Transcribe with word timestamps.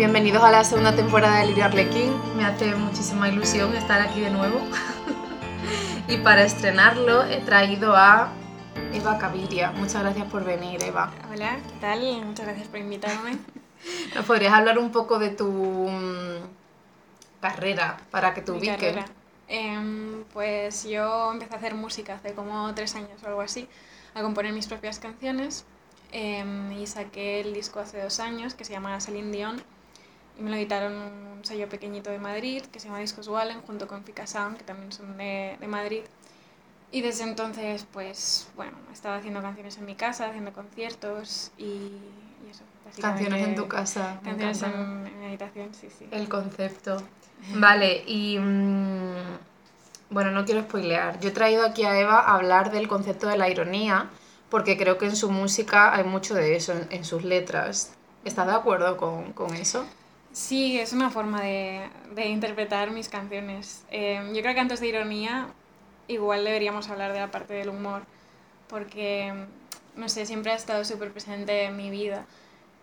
Bienvenidos 0.00 0.42
a 0.42 0.50
la 0.50 0.64
segunda 0.64 0.96
temporada 0.96 1.40
de 1.40 1.48
Lirio 1.48 1.66
Arlequín. 1.66 2.14
Me 2.34 2.46
hace 2.46 2.74
muchísima 2.74 3.28
ilusión 3.28 3.76
estar 3.76 4.00
aquí 4.00 4.22
de 4.22 4.30
nuevo. 4.30 4.58
y 6.08 6.16
para 6.16 6.42
estrenarlo 6.42 7.24
he 7.24 7.42
traído 7.42 7.94
a 7.94 8.32
Eva 8.94 9.18
Caviria. 9.18 9.72
Muchas 9.72 10.00
gracias 10.00 10.26
por 10.30 10.42
venir, 10.42 10.82
Eva. 10.82 11.12
Hola, 11.30 11.58
¿qué 11.58 11.80
tal? 11.82 12.00
Muchas 12.24 12.46
gracias 12.46 12.68
por 12.68 12.80
invitarme. 12.80 13.36
¿Nos 14.14 14.24
podrías 14.24 14.54
hablar 14.54 14.78
un 14.78 14.90
poco 14.90 15.18
de 15.18 15.32
tu 15.32 15.50
mm, 15.50 16.46
carrera 17.42 17.98
para 18.10 18.32
que 18.32 18.40
te 18.40 18.52
Mi 18.52 18.56
ubiquen? 18.56 18.76
carrera. 18.76 19.04
Em, 19.48 20.24
pues 20.32 20.84
yo 20.84 21.30
empecé 21.30 21.52
a 21.52 21.58
hacer 21.58 21.74
música 21.74 22.14
hace 22.14 22.32
como 22.32 22.74
tres 22.74 22.94
años 22.94 23.22
o 23.22 23.26
algo 23.26 23.42
así, 23.42 23.68
a 24.14 24.22
componer 24.22 24.54
mis 24.54 24.66
propias 24.66 24.98
canciones 24.98 25.66
em, 26.10 26.72
y 26.72 26.86
saqué 26.86 27.42
el 27.42 27.52
disco 27.52 27.80
hace 27.80 28.02
dos 28.02 28.18
años 28.18 28.54
que 28.54 28.64
se 28.64 28.72
llama 28.72 28.98
Celine 28.98 29.30
Dion 29.30 29.62
y 30.40 30.42
me 30.42 30.50
lo 30.50 30.56
editaron 30.56 30.94
un 30.94 31.44
sello 31.44 31.68
pequeñito 31.68 32.10
de 32.10 32.18
Madrid 32.18 32.62
que 32.72 32.80
se 32.80 32.88
llama 32.88 32.98
Discos 33.00 33.28
Wallen 33.28 33.60
junto 33.62 33.86
con 33.86 34.02
Fika 34.04 34.26
Sound 34.26 34.56
que 34.56 34.64
también 34.64 34.90
son 34.90 35.16
de, 35.18 35.56
de 35.60 35.68
Madrid 35.68 36.02
y 36.90 37.02
desde 37.02 37.24
entonces 37.24 37.86
pues 37.92 38.48
bueno, 38.56 38.72
he 38.90 38.92
estado 38.94 39.16
haciendo 39.16 39.42
canciones 39.42 39.76
en 39.78 39.84
mi 39.84 39.94
casa, 39.94 40.26
haciendo 40.26 40.52
conciertos 40.52 41.52
y, 41.56 41.64
y 41.64 42.50
eso. 42.50 42.64
Canciones 43.00 43.46
en 43.46 43.54
tu 43.54 43.68
casa. 43.68 44.18
Canciones 44.24 44.62
en, 44.62 44.72
en 45.06 45.20
mi 45.20 45.26
habitación, 45.26 45.72
sí, 45.72 45.88
sí. 45.96 46.08
El 46.10 46.28
concepto. 46.28 47.00
Vale, 47.54 48.02
y 48.06 48.36
mm, 48.38 49.14
bueno, 50.10 50.32
no 50.32 50.44
quiero 50.44 50.62
spoilear. 50.62 51.20
Yo 51.20 51.28
he 51.28 51.32
traído 51.32 51.64
aquí 51.64 51.84
a 51.84 51.98
Eva 51.98 52.18
a 52.18 52.34
hablar 52.34 52.72
del 52.72 52.88
concepto 52.88 53.28
de 53.28 53.38
la 53.38 53.48
ironía, 53.48 54.10
porque 54.48 54.76
creo 54.76 54.98
que 54.98 55.06
en 55.06 55.14
su 55.14 55.30
música 55.30 55.94
hay 55.94 56.02
mucho 56.02 56.34
de 56.34 56.56
eso, 56.56 56.72
en, 56.72 56.88
en 56.90 57.04
sus 57.04 57.22
letras. 57.22 57.92
¿Estás 58.24 58.48
de 58.48 58.54
acuerdo 58.54 58.96
con, 58.96 59.32
con 59.32 59.54
eso? 59.54 59.86
Sí, 60.32 60.78
es 60.78 60.92
una 60.92 61.10
forma 61.10 61.42
de, 61.42 61.90
de 62.14 62.26
interpretar 62.28 62.90
mis 62.92 63.08
canciones. 63.08 63.84
Eh, 63.90 64.20
yo 64.34 64.42
creo 64.42 64.54
que 64.54 64.60
antes 64.60 64.80
de 64.80 64.86
ironía, 64.88 65.48
igual 66.08 66.44
deberíamos 66.44 66.88
hablar 66.88 67.12
de 67.12 67.18
la 67.20 67.30
parte 67.30 67.54
del 67.54 67.68
humor, 67.68 68.02
porque, 68.68 69.34
no 69.96 70.08
sé, 70.08 70.26
siempre 70.26 70.52
ha 70.52 70.56
estado 70.56 70.84
súper 70.84 71.12
presente 71.12 71.64
en 71.64 71.76
mi 71.76 71.90
vida 71.90 72.26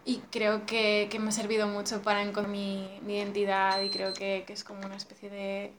y 0.05 0.19
creo 0.31 0.65
que, 0.65 1.07
que 1.11 1.19
me 1.19 1.29
ha 1.29 1.31
servido 1.33 1.67
mucho 1.67 2.01
para 2.01 2.21
encontrar 2.23 2.49
mi, 2.49 2.99
mi 3.03 3.17
identidad 3.17 3.81
y 3.81 3.89
creo 3.89 4.13
que, 4.13 4.43
que 4.47 4.53
es 4.53 4.63
como 4.63 4.85
una 4.85 4.95
especie 4.97 5.29
de, 5.29 5.73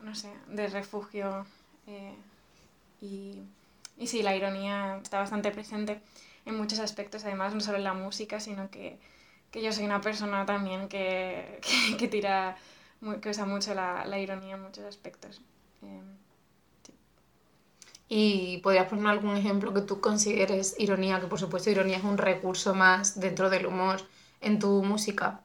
no 0.00 0.14
sé, 0.14 0.28
de 0.48 0.68
refugio. 0.68 1.46
eh, 1.86 2.14
y, 3.00 3.42
y 3.98 4.06
sí, 4.06 4.22
la 4.22 4.36
ironía 4.36 4.98
está 5.02 5.18
bastante 5.20 5.50
presente 5.50 6.00
en 6.46 6.56
muchos 6.56 6.78
aspectos, 6.80 7.24
además, 7.24 7.54
no 7.54 7.60
solo 7.60 7.78
en 7.78 7.84
la 7.84 7.94
música, 7.94 8.40
sino 8.40 8.70
que 8.70 8.98
que 9.50 9.62
yo 9.62 9.72
soy 9.72 9.84
una 9.84 10.00
persona 10.00 10.46
también 10.46 10.88
que, 10.88 11.60
que, 11.90 11.96
que 11.98 12.08
tira, 12.08 12.56
mu- 13.00 13.20
que 13.20 13.30
usa 13.30 13.44
mucho 13.46 13.74
la, 13.74 14.04
la 14.06 14.18
ironía 14.18 14.54
en 14.56 14.62
muchos 14.62 14.84
aspectos. 14.84 15.40
Eh, 15.82 16.02
Y 18.08 18.58
podrías 18.58 18.88
poner 18.88 19.06
algún 19.06 19.36
ejemplo 19.36 19.72
que 19.72 19.80
tú 19.82 20.00
consideres 20.00 20.74
ironía, 20.78 21.20
que 21.20 21.26
por 21.28 21.38
supuesto 21.38 21.70
ironía 21.70 21.96
es 21.98 22.04
un 22.04 22.18
recurso 22.18 22.74
más 22.74 23.18
dentro 23.20 23.50
del 23.50 23.66
humor 23.66 24.00
en 24.40 24.58
tu 24.58 24.82
música. 24.82 25.44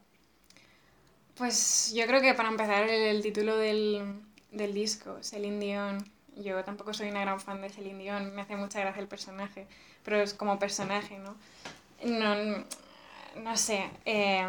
pues 1.35 1.91
yo 1.95 2.05
creo 2.07 2.21
que 2.21 2.33
para 2.33 2.49
empezar 2.49 2.83
el, 2.83 2.91
el 3.15 3.21
título 3.21 3.57
del, 3.57 4.21
del 4.51 4.73
disco, 4.73 5.17
Celine 5.23 5.59
Dion, 5.65 5.97
yo 6.35 6.63
tampoco 6.63 6.93
soy 6.93 7.09
una 7.09 7.21
gran 7.21 7.39
fan 7.39 7.61
de 7.61 7.69
Celine 7.69 8.03
Dion, 8.03 8.35
me 8.35 8.41
hace 8.43 8.55
mucha 8.55 8.79
gracia 8.79 9.01
el 9.01 9.07
personaje, 9.07 9.67
pero 10.03 10.17
es 10.21 10.33
como 10.33 10.59
personaje, 10.59 11.17
¿no? 11.19 11.35
No, 12.03 12.65
no 13.37 13.57
sé, 13.57 13.89
eh, 14.05 14.47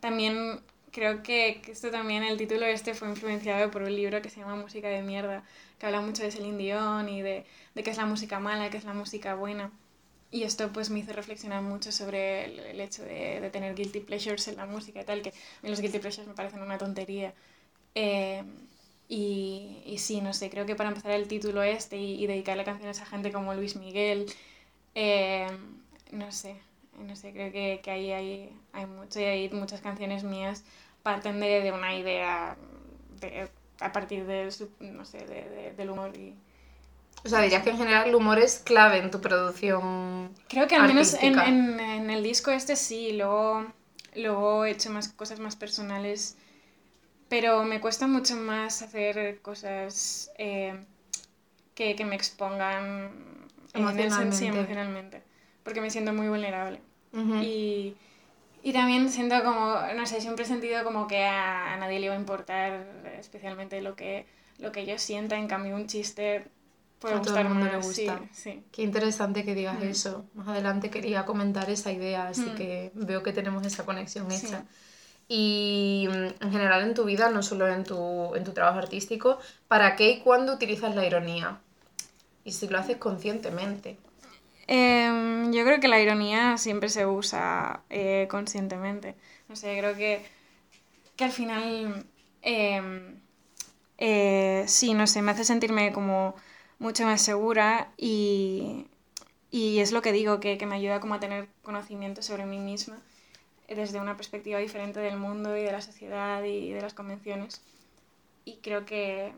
también 0.00 0.60
creo 0.92 1.22
que, 1.22 1.62
esto 1.68 1.90
también, 1.90 2.22
el 2.22 2.36
título 2.38 2.66
este 2.66 2.94
fue 2.94 3.08
influenciado 3.08 3.70
por 3.70 3.82
un 3.82 3.94
libro 3.94 4.22
que 4.22 4.30
se 4.30 4.40
llama 4.40 4.56
Música 4.56 4.88
de 4.88 5.02
mierda, 5.02 5.44
que 5.78 5.86
habla 5.86 6.00
mucho 6.00 6.22
de 6.22 6.30
Celine 6.30 6.58
Dion 6.58 7.08
y 7.08 7.22
de, 7.22 7.44
de 7.74 7.82
qué 7.82 7.90
es 7.90 7.96
la 7.96 8.06
música 8.06 8.40
mala, 8.40 8.70
qué 8.70 8.76
es 8.78 8.84
la 8.84 8.94
música 8.94 9.34
buena. 9.34 9.70
Y 10.30 10.44
esto 10.44 10.72
pues 10.72 10.90
me 10.90 11.00
hizo 11.00 11.12
reflexionar 11.12 11.62
mucho 11.62 11.92
sobre 11.92 12.70
el, 12.70 12.80
hecho 12.80 13.02
de, 13.04 13.40
de 13.40 13.50
tener 13.50 13.74
guilty 13.74 14.00
pleasures 14.00 14.48
en 14.48 14.56
la 14.56 14.66
música 14.66 15.00
y 15.02 15.04
tal, 15.04 15.22
que 15.22 15.30
a 15.30 15.32
mí 15.62 15.70
los 15.70 15.80
guilty 15.80 15.98
pleasures 15.98 16.28
me 16.28 16.34
parecen 16.34 16.62
una 16.62 16.78
tontería. 16.78 17.34
Eh, 17.94 18.44
y, 19.08 19.82
y 19.86 19.98
sí, 19.98 20.20
no 20.20 20.32
sé, 20.34 20.50
creo 20.50 20.66
que 20.66 20.76
para 20.76 20.90
empezar 20.90 21.12
el 21.12 21.28
título 21.28 21.62
este 21.62 21.96
y, 21.98 22.22
y 22.22 22.26
dedicarle 22.26 22.64
canciones 22.64 23.00
a 23.00 23.06
gente 23.06 23.32
como 23.32 23.54
Luis 23.54 23.76
Miguel, 23.76 24.26
eh, 24.94 25.48
no 26.12 26.30
sé, 26.32 26.56
no 27.00 27.16
sé, 27.16 27.32
creo 27.32 27.52
que, 27.52 27.80
que 27.82 27.90
ahí 27.90 28.12
hay, 28.12 28.56
hay 28.72 28.86
mucho 28.86 29.20
y 29.20 29.24
hay 29.24 29.48
muchas 29.50 29.80
canciones 29.80 30.24
mías 30.24 30.64
parten 31.02 31.40
de, 31.40 31.60
de 31.62 31.72
una 31.72 31.94
idea 31.96 32.56
de- 33.20 33.50
a 33.80 33.92
partir 33.92 34.26
del, 34.26 34.50
no 34.80 35.04
sé, 35.04 35.18
de- 35.18 35.48
de- 35.48 35.72
del 35.76 35.90
humor 35.90 36.16
y... 36.16 36.34
O 37.24 37.28
sea, 37.28 37.42
dirías 37.42 37.62
que 37.62 37.70
en 37.70 37.76
general 37.78 38.08
el 38.08 38.14
humor 38.14 38.38
es 38.38 38.58
clave 38.58 38.98
en 38.98 39.10
tu 39.10 39.20
producción. 39.20 40.30
Creo 40.48 40.66
que 40.66 40.74
al 40.76 40.86
menos 40.88 41.14
en, 41.14 41.38
en, 41.38 41.80
en 41.80 42.10
el 42.10 42.22
disco 42.22 42.50
este 42.50 42.76
sí, 42.76 43.12
luego, 43.12 43.66
luego 44.16 44.64
he 44.64 44.70
hecho 44.72 44.90
más 44.90 45.08
cosas 45.08 45.38
más 45.38 45.54
personales, 45.56 46.36
pero 47.28 47.64
me 47.64 47.80
cuesta 47.80 48.06
mucho 48.08 48.36
más 48.36 48.82
hacer 48.82 49.40
cosas 49.42 50.32
eh, 50.38 50.84
que, 51.74 51.96
que 51.96 52.04
me 52.04 52.16
expongan 52.16 53.10
en 53.74 53.82
el 53.82 54.32
sí, 54.32 54.46
Emocionalmente. 54.46 54.46
emocionalmente, 54.46 55.22
porque 55.64 55.80
me 55.80 55.90
siento 55.90 56.12
muy 56.12 56.28
vulnerable. 56.28 56.80
Ujú. 57.12 57.42
Y, 57.42 57.94
y 58.62 58.72
también 58.72 59.08
siento 59.10 59.42
como, 59.42 59.76
no 59.96 60.06
sé, 60.06 60.20
siempre 60.20 60.44
he 60.44 60.48
sentido 60.48 60.84
como 60.84 61.06
que 61.06 61.24
a, 61.24 61.74
a 61.74 61.76
nadie 61.76 61.98
le 62.00 62.06
iba 62.06 62.14
a 62.14 62.18
importar 62.18 62.86
especialmente 63.18 63.80
lo 63.80 63.96
que, 63.96 64.26
lo 64.58 64.72
que 64.72 64.86
yo 64.86 64.98
sienta, 64.98 65.36
en 65.36 65.48
cambio 65.48 65.74
un 65.76 65.86
chiste 65.86 66.44
puede 67.00 67.14
A 67.14 67.18
todo 67.18 67.34
gustar 67.34 67.46
el 67.46 67.52
mundo 67.52 67.66
le 67.66 67.76
más, 67.76 67.86
sí, 67.86 68.04
gusta. 68.06 68.20
sí. 68.32 68.62
Qué 68.72 68.82
interesante 68.82 69.44
que 69.44 69.54
digas 69.54 69.78
Mm. 69.80 69.84
eso. 69.84 70.24
Más 70.34 70.48
adelante 70.48 70.90
quería 70.90 71.24
comentar 71.24 71.68
esa 71.70 71.90
idea, 71.92 72.28
así 72.28 72.42
Mm. 72.50 72.54
que 72.54 72.92
veo 72.94 73.22
que 73.22 73.32
tenemos 73.32 73.64
esa 73.66 73.84
conexión 73.84 74.30
Sí. 74.30 74.46
hecha. 74.46 74.64
Y 75.28 76.08
mm, 76.10 76.44
en 76.44 76.52
general 76.52 76.82
en 76.82 76.94
tu 76.94 77.04
vida, 77.04 77.30
no 77.30 77.42
solo 77.42 77.68
en 77.68 77.84
tu, 77.84 78.34
en 78.34 78.44
tu 78.44 78.52
trabajo 78.52 78.78
artístico, 78.78 79.38
¿para 79.68 79.96
qué 79.96 80.10
y 80.10 80.20
cuándo 80.20 80.54
utilizas 80.54 80.94
la 80.94 81.06
ironía? 81.06 81.58
Y 82.44 82.52
si 82.52 82.68
lo 82.68 82.78
haces 82.78 82.96
conscientemente. 82.98 83.98
Em, 84.78 85.52
yo 85.52 85.64
creo 85.64 85.80
que 85.80 85.88
la 85.88 86.00
ironía 86.00 86.56
siempre 86.58 86.88
se 86.88 87.06
usa 87.06 87.82
eh, 87.90 88.28
conscientemente. 88.30 89.16
No 89.48 89.56
sé, 89.56 89.76
creo 89.78 89.94
que, 89.96 90.12
que 91.16 91.24
al 91.24 91.32
final, 91.32 92.06
em, 92.42 93.16
eh, 93.98 94.64
sí, 94.68 94.94
no 94.94 95.06
sé, 95.06 95.22
me 95.22 95.32
hace 95.32 95.44
sentirme 95.44 95.92
como 95.92 96.34
mucho 96.78 97.04
más 97.06 97.22
segura 97.22 97.92
y, 97.98 98.86
y 99.50 99.80
es 99.80 99.92
lo 99.92 100.02
que 100.02 100.12
digo, 100.12 100.40
que, 100.40 100.58
que 100.58 100.66
me 100.66 100.76
ayuda 100.76 101.00
como 101.00 101.14
a 101.14 101.20
tener 101.20 101.48
conocimiento 101.64 102.22
sobre 102.22 102.46
mí 102.46 102.58
misma 102.58 102.98
eh, 103.68 103.74
desde 103.76 104.00
una 104.00 104.16
perspectiva 104.16 104.58
diferente 104.60 105.00
del 105.00 105.16
mundo 105.18 105.56
y 105.56 105.62
de 105.64 105.72
la 105.72 105.82
sociedad 105.82 106.42
y 106.44 106.72
de 106.72 106.82
las 106.82 106.94
convenciones. 106.94 107.62
Y 108.44 108.58
creo 108.58 108.86
que 108.86 109.32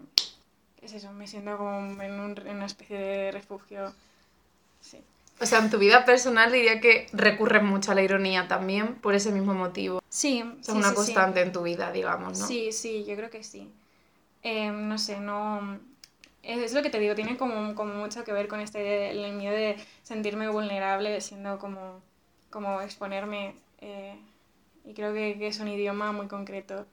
es 0.82 0.92
eso, 0.94 1.12
me 1.12 1.26
siento 1.28 1.56
como 1.58 2.02
en, 2.02 2.20
un- 2.20 2.38
en 2.46 2.56
una 2.56 2.66
especie 2.66 2.98
de 2.98 3.32
refugio. 3.32 3.94
Sí. 4.82 4.98
O 5.40 5.46
sea, 5.46 5.58
en 5.58 5.70
tu 5.70 5.78
vida 5.78 6.04
personal 6.04 6.52
diría 6.52 6.80
que 6.80 7.08
recurres 7.12 7.62
mucho 7.62 7.90
a 7.90 7.94
la 7.96 8.02
ironía 8.02 8.46
también 8.46 8.94
por 8.96 9.14
ese 9.14 9.32
mismo 9.32 9.54
motivo. 9.54 10.00
Sí, 10.08 10.42
O 10.42 10.62
sea, 10.62 10.74
sí, 10.74 10.78
una 10.78 10.82
sí, 10.82 10.88
sí. 10.90 10.94
constante 10.96 11.40
en 11.40 11.52
tu 11.52 11.62
vida, 11.62 11.90
digamos, 11.90 12.38
¿no? 12.38 12.46
Sí, 12.46 12.70
sí, 12.72 13.04
yo 13.04 13.16
creo 13.16 13.30
que 13.30 13.42
sí. 13.42 13.68
Em, 14.42 14.88
no 14.88 14.98
sé, 14.98 15.18
no... 15.20 15.78
Es, 16.42 16.58
es 16.58 16.72
lo 16.74 16.82
que 16.82 16.90
te 16.90 16.98
digo, 16.98 17.14
tiene 17.14 17.36
como, 17.36 17.74
como 17.74 17.94
mucho 17.94 18.24
que 18.24 18.32
ver 18.32 18.48
con 18.48 18.60
este, 18.60 19.10
el 19.10 19.32
miedo 19.34 19.54
de 19.54 19.76
sentirme 20.02 20.48
vulnerable, 20.48 21.20
siendo 21.20 21.58
como, 21.58 22.00
como 22.50 22.80
exponerme. 22.80 23.54
eh, 23.80 24.16
y 24.84 24.94
creo 24.94 25.14
que, 25.14 25.38
que 25.38 25.46
es 25.46 25.60
un 25.60 25.68
idioma 25.68 26.10
muy 26.12 26.26
concreto. 26.26 26.86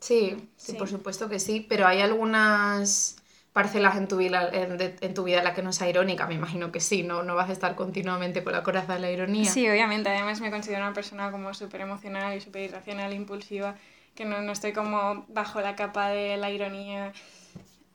Sí, 0.00 0.36
sí, 0.56 0.72
Sí. 0.72 0.78
por 0.78 0.88
supuesto 0.88 1.28
que 1.28 1.38
sí, 1.40 1.64
pero 1.68 1.86
hay 1.86 2.00
algunas 2.00 3.16
parcelas 3.52 3.96
en 3.96 4.08
tu 4.08 4.16
vida 4.16 4.48
en, 4.52 4.78
de- 4.78 4.96
en 5.00 5.14
tu 5.14 5.24
vida 5.24 5.38
en 5.38 5.44
la 5.44 5.54
que 5.54 5.62
no 5.62 5.72
sea 5.72 5.88
irónica, 5.88 6.26
me 6.26 6.34
imagino 6.34 6.72
que 6.72 6.80
sí, 6.80 7.02
no, 7.02 7.22
no 7.22 7.34
vas 7.34 7.50
a 7.50 7.52
estar 7.52 7.74
continuamente 7.74 8.42
con 8.44 8.52
la 8.52 8.62
coraza 8.62 8.94
de 8.94 9.00
la 9.00 9.10
ironía. 9.10 9.50
Sí, 9.50 9.68
obviamente, 9.68 10.08
además 10.08 10.40
me 10.40 10.50
considero 10.50 10.82
una 10.82 10.92
persona 10.94 11.30
como 11.30 11.52
súper 11.54 11.80
emocional 11.82 12.36
y 12.36 12.40
súper 12.40 12.62
irracional, 12.62 13.12
impulsiva, 13.12 13.76
que 14.14 14.24
no, 14.24 14.40
no 14.42 14.52
estoy 14.52 14.72
como 14.72 15.24
bajo 15.28 15.60
la 15.60 15.74
capa 15.76 16.08
de 16.08 16.36
la 16.36 16.50
ironía. 16.50 17.12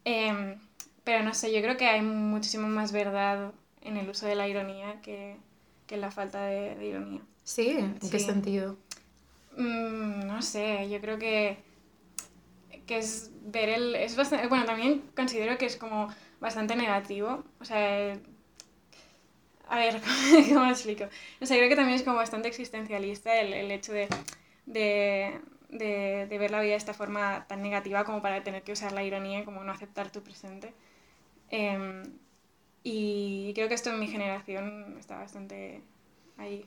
Em, 0.05 0.59
pero 1.03 1.23
no 1.23 1.33
sé, 1.33 1.53
yo 1.53 1.61
creo 1.61 1.77
que 1.77 1.87
hay 1.87 2.01
muchísimo 2.01 2.67
más 2.67 2.91
verdad 2.91 3.53
en 3.81 3.97
el 3.97 4.09
uso 4.09 4.25
de 4.27 4.35
la 4.35 4.47
ironía 4.47 5.01
que, 5.01 5.37
que 5.87 5.95
en 5.95 6.01
la 6.01 6.11
falta 6.11 6.43
de, 6.45 6.75
de 6.75 6.85
ironía. 6.87 7.21
Sí, 7.43 7.69
¿en 7.71 7.95
qué 7.99 8.07
Sí. 8.19 8.19
sentido? 8.19 8.77
Mm, 9.57 10.27
no 10.27 10.41
sé, 10.41 10.89
yo 10.89 11.01
creo 11.01 11.17
que, 11.17 11.57
que 12.85 12.97
es 12.99 13.31
ver 13.47 13.69
el... 13.69 13.95
Es 13.95 14.15
bastante, 14.15 14.47
bueno, 14.47 14.65
también 14.65 15.03
considero 15.15 15.57
que 15.57 15.65
es 15.65 15.77
como 15.77 16.09
bastante 16.39 16.75
negativo. 16.75 17.43
O 17.59 17.65
sea, 17.65 18.17
a 19.69 19.77
ver, 19.77 20.01
¿cómo 20.53 20.69
explico? 20.69 21.05
O 21.41 21.45
sea, 21.45 21.57
creo 21.57 21.69
que 21.69 21.75
también 21.75 21.95
es 21.95 22.03
como 22.03 22.17
bastante 22.17 22.47
existencialista 22.47 23.39
el, 23.39 23.53
el 23.53 23.71
hecho 23.71 23.93
de, 23.93 24.07
de, 24.65 25.39
de, 25.69 26.37
ver 26.37 26.51
la 26.51 26.61
vida 26.61 26.71
de 26.71 26.77
esta 26.77 26.93
forma 26.93 27.45
tan 27.47 27.61
negativa 27.61 28.03
como 28.03 28.21
para 28.21 28.43
tener 28.43 28.63
que 28.63 28.73
usar 28.73 28.91
la 28.91 29.03
ironía 29.03 29.39
y 29.39 29.45
como 29.45 29.63
no 29.63 29.71
aceptar 29.71 30.11
tu 30.11 30.21
presente. 30.21 30.73
Eh, 31.51 32.03
y 32.83 33.53
creo 33.53 33.67
que 33.67 33.75
esto 33.75 33.89
en 33.89 33.99
mi 33.99 34.07
generación 34.07 34.97
está 34.99 35.17
bastante 35.17 35.81
ahí. 36.37 36.65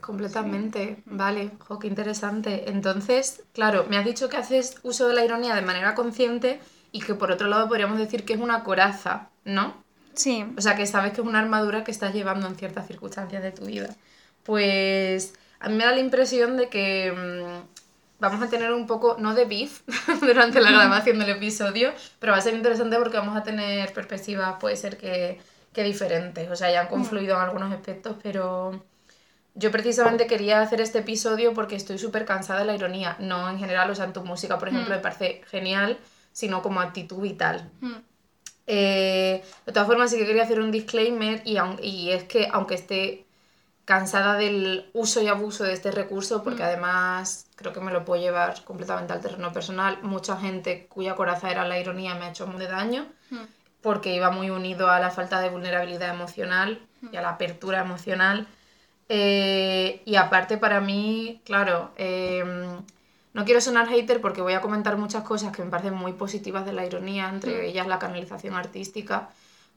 Completamente, 0.00 1.02
vale, 1.06 1.50
jo, 1.58 1.78
qué 1.78 1.86
interesante. 1.86 2.70
Entonces, 2.70 3.42
claro, 3.52 3.86
me 3.88 3.96
has 3.96 4.04
dicho 4.04 4.28
que 4.28 4.36
haces 4.36 4.76
uso 4.82 5.08
de 5.08 5.14
la 5.14 5.24
ironía 5.24 5.54
de 5.54 5.62
manera 5.62 5.94
consciente 5.94 6.60
y 6.92 7.00
que 7.00 7.14
por 7.14 7.30
otro 7.30 7.48
lado 7.48 7.68
podríamos 7.68 7.98
decir 7.98 8.24
que 8.24 8.32
es 8.32 8.40
una 8.40 8.64
coraza, 8.64 9.28
¿no? 9.44 9.74
Sí. 10.14 10.44
O 10.56 10.60
sea, 10.60 10.76
que 10.76 10.86
sabes 10.86 11.12
que 11.12 11.20
es 11.20 11.26
una 11.26 11.38
armadura 11.38 11.84
que 11.84 11.90
estás 11.90 12.14
llevando 12.14 12.46
en 12.46 12.56
ciertas 12.56 12.86
circunstancias 12.86 13.42
de 13.42 13.52
tu 13.52 13.66
vida. 13.66 13.94
Pues 14.42 15.34
a 15.60 15.68
mí 15.68 15.76
me 15.76 15.84
da 15.84 15.92
la 15.92 16.00
impresión 16.00 16.56
de 16.56 16.68
que 16.68 17.12
mmm, 17.12 17.80
vamos 18.20 18.42
a 18.42 18.48
tener 18.50 18.72
un 18.72 18.86
poco, 18.86 19.16
no 19.18 19.34
de 19.34 19.44
beef 19.44 19.82
durante 20.20 20.60
la 20.60 20.70
grabación 20.72 21.18
del 21.18 21.30
episodio, 21.30 21.92
pero 22.18 22.32
va 22.32 22.38
a 22.38 22.42
ser 22.42 22.54
interesante 22.54 22.96
porque 22.96 23.16
vamos 23.18 23.36
a 23.36 23.42
tener 23.42 23.92
perspectivas, 23.92 24.56
puede 24.60 24.76
ser 24.76 24.96
que, 24.96 25.40
que 25.72 25.82
diferentes. 25.82 26.50
O 26.50 26.56
sea, 26.56 26.70
ya 26.70 26.82
han 26.82 26.88
confluido 26.88 27.36
en 27.36 27.42
algunos 27.42 27.72
aspectos, 27.72 28.16
pero 28.22 28.84
yo 29.54 29.70
precisamente 29.70 30.26
quería 30.26 30.60
hacer 30.60 30.80
este 30.80 31.00
episodio 31.00 31.54
porque 31.54 31.76
estoy 31.76 31.98
súper 31.98 32.24
cansada 32.24 32.60
de 32.60 32.66
la 32.66 32.74
ironía. 32.74 33.16
No 33.18 33.48
en 33.50 33.58
general, 33.58 33.90
o 33.90 33.94
sea, 33.94 34.04
en 34.06 34.12
tu 34.12 34.24
música, 34.24 34.58
por 34.58 34.68
ejemplo, 34.68 34.94
me 34.94 35.00
parece 35.00 35.42
genial, 35.50 35.98
sino 36.32 36.62
como 36.62 36.80
actitud 36.80 37.20
vital. 37.20 37.70
Eh, 38.66 39.42
de 39.66 39.72
todas 39.72 39.88
formas, 39.88 40.10
sí 40.10 40.18
que 40.18 40.26
quería 40.26 40.44
hacer 40.44 40.60
un 40.60 40.70
disclaimer 40.70 41.42
y, 41.44 41.58
y 41.82 42.10
es 42.12 42.24
que 42.24 42.48
aunque 42.52 42.74
esté 42.74 43.26
cansada 43.84 44.36
del 44.36 44.88
uso 44.92 45.20
y 45.20 45.26
abuso 45.26 45.64
de 45.64 45.72
este 45.72 45.90
recurso, 45.90 46.44
porque 46.44 46.62
además 46.62 47.46
creo 47.56 47.72
que 47.72 47.80
me 47.80 47.90
lo 47.92 48.04
puedo 48.04 48.22
llevar 48.22 48.62
completamente 48.64 49.12
al 49.12 49.20
terreno 49.20 49.52
personal, 49.52 49.98
mucha 50.02 50.36
gente 50.36 50.86
cuya 50.86 51.16
coraza 51.16 51.50
era 51.50 51.66
la 51.66 51.78
ironía 51.80 52.14
me 52.14 52.26
ha 52.26 52.30
hecho 52.30 52.46
muy 52.46 52.60
de 52.60 52.68
daño, 52.68 53.06
porque 53.82 54.14
iba 54.14 54.30
muy 54.30 54.50
unido 54.50 54.88
a 54.90 55.00
la 55.00 55.10
falta 55.10 55.40
de 55.40 55.48
vulnerabilidad 55.48 56.14
emocional 56.14 56.80
y 57.10 57.16
a 57.16 57.22
la 57.22 57.30
apertura 57.30 57.80
emocional. 57.80 58.46
Eh, 59.12 60.02
y 60.04 60.14
aparte 60.14 60.56
para 60.56 60.80
mí, 60.80 61.40
claro, 61.44 61.90
eh, 61.96 62.44
no 63.34 63.44
quiero 63.44 63.60
sonar 63.60 63.88
hater 63.88 64.20
porque 64.20 64.40
voy 64.40 64.52
a 64.52 64.60
comentar 64.60 64.96
muchas 64.96 65.24
cosas 65.24 65.50
que 65.50 65.64
me 65.64 65.70
parecen 65.70 65.94
muy 65.94 66.12
positivas 66.12 66.64
de 66.64 66.72
la 66.72 66.86
ironía, 66.86 67.28
entre 67.28 67.66
ellas 67.66 67.88
la 67.88 67.98
canalización 67.98 68.54
artística, 68.54 69.30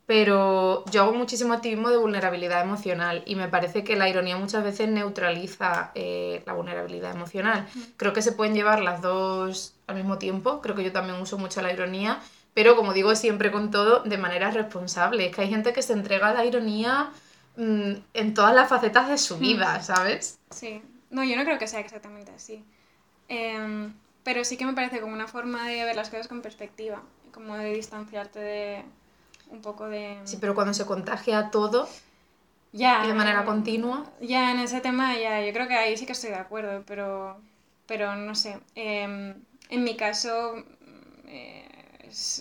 pero 0.06 0.86
yo 0.92 1.02
hago 1.02 1.14
muchísimo 1.14 1.54
activismo 1.54 1.90
de 1.90 1.98
vulnerabilidad 1.98 2.62
emocional 2.62 3.24
y 3.26 3.36
me 3.36 3.48
parece 3.48 3.84
que 3.84 3.96
la 3.96 4.08
ironía 4.08 4.38
muchas 4.38 4.64
veces 4.64 4.88
neutraliza 4.90 5.90
eh, 5.96 6.44
la 6.46 6.54
vulnerabilidad 6.54 7.16
emocional. 7.16 7.68
Creo 7.98 8.14
que 8.14 8.22
se 8.22 8.34
pueden 8.34 8.54
llevar 8.54 8.82
las 8.82 9.02
dos 9.02 9.74
al 9.88 9.96
mismo 9.96 10.20
tiempo, 10.20 10.62
creo 10.62 10.76
que 10.76 10.84
yo 10.84 10.92
también 10.92 11.20
uso 11.20 11.40
mucho 11.40 11.60
la 11.64 11.74
ironía, 11.74 12.20
pero 12.54 12.76
como 12.76 12.94
digo 12.94 13.16
siempre 13.16 13.52
con 13.52 13.72
todo, 13.72 14.02
de 14.02 14.18
manera 14.20 14.52
responsable. 14.52 15.26
Es 15.26 15.36
que 15.36 15.42
hay 15.42 15.50
gente 15.50 15.74
que 15.74 15.82
se 15.82 15.94
entrega 15.94 16.30
a 16.30 16.34
la 16.36 16.46
ironía 16.46 17.10
Mm, 17.56 17.94
en 18.14 18.34
todas 18.34 18.56
las 18.56 18.70
facetas 18.70 19.10
de 19.10 19.18
su 19.18 19.38
vida, 19.38 19.82
¿sabes? 19.82 20.40
Sí. 20.50 20.82
No, 21.10 21.24
yo 21.24 21.36
no 21.36 21.44
creo 21.44 21.60
que 21.60 21.68
sea 21.68 21.80
exactamente 21.80 22.32
así. 22.32 22.64
Em, 23.28 23.94
pero 24.24 24.44
sí 24.44 24.58
que 24.58 24.66
me 24.66 24.74
parece 24.74 25.00
como 25.00 25.14
una 25.14 25.28
forma 25.28 25.68
de 25.68 25.84
ver 25.84 25.96
las 25.96 26.10
cosas 26.10 26.28
con 26.28 26.42
perspectiva, 26.42 27.04
como 27.32 27.56
de 27.56 27.74
distanciarte 27.74 28.40
de 28.40 28.86
un 29.50 29.62
poco 29.62 29.88
de... 29.88 30.20
Sí, 30.24 30.38
pero 30.42 30.56
cuando 30.56 30.74
se 30.74 30.86
contagia 30.86 31.52
todo 31.52 31.88
ya, 32.72 33.06
y 33.06 33.08
de 33.08 33.14
manera 33.14 33.46
continua... 33.46 34.12
Ya, 34.20 34.52
en 34.52 34.60
ese 34.60 34.82
tema 34.82 35.16
ya, 35.18 35.46
yo 35.46 35.54
creo 35.54 35.68
que 35.68 35.76
ahí 35.76 35.96
sí 35.96 36.08
que 36.08 36.14
estoy 36.14 36.32
de 36.32 36.38
acuerdo, 36.38 36.84
pero, 36.88 37.38
pero 37.86 38.16
no 38.16 38.34
sé. 38.34 38.60
Em, 38.74 39.36
en 39.70 39.84
mi 39.84 39.96
caso 39.96 40.56
eh, 41.28 41.68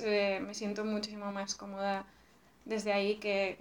eh, 0.04 0.40
me 0.40 0.54
siento 0.54 0.84
muchísimo 0.86 1.30
más 1.32 1.54
cómoda 1.54 2.06
desde 2.64 2.92
ahí 2.94 3.16
que... 3.16 3.58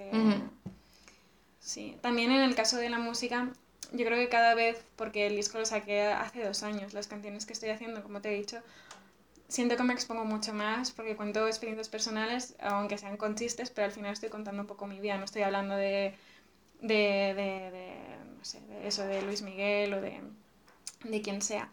Sí, 1.62 1.98
también 2.02 2.32
en 2.32 2.42
el 2.42 2.56
caso 2.56 2.78
de 2.78 2.90
la 2.90 2.98
música, 3.00 3.50
yo 3.94 4.06
creo 4.06 4.18
que 4.18 4.30
cada 4.30 4.56
vez, 4.56 4.84
porque 4.96 5.28
el 5.28 5.36
disco 5.36 5.60
lo 5.60 5.66
saqué 5.66 6.04
hace 6.04 6.44
dos 6.44 6.64
años, 6.64 6.94
las 6.94 7.08
canciones 7.08 7.46
que 7.46 7.54
estoy 7.54 7.70
haciendo, 7.70 8.04
como 8.04 8.22
te 8.22 8.34
he 8.34 8.38
dicho, 8.38 8.60
siento 9.50 9.78
que 9.78 9.84
me 9.84 9.94
expongo 9.94 10.26
mucho 10.26 10.54
más 10.54 10.92
porque 10.92 11.16
cuento 11.18 11.48
experiencias 11.48 11.90
personales, 11.90 12.56
aunque 12.62 12.98
sean 13.00 13.18
con 13.18 13.36
chistes, 13.36 13.72
pero 13.72 13.86
al 13.86 13.94
final 13.94 14.14
estoy 14.14 14.30
contando 14.30 14.62
un 14.64 14.68
poco 14.68 14.88
mi 14.88 15.00
vida, 15.02 15.18
no 15.18 15.26
estoy 15.26 15.44
hablando 15.44 15.76
de, 15.78 16.16
de, 16.82 17.34
de, 17.36 17.72
de 17.72 17.96
no 18.38 18.46
sé, 18.46 18.62
de 18.62 18.88
eso, 18.88 19.06
de 19.08 19.22
Luis 19.24 19.42
Miguel 19.44 19.94
o 19.96 20.02
de, 20.02 20.22
de 21.06 21.22
quien 21.22 21.42
sea. 21.42 21.72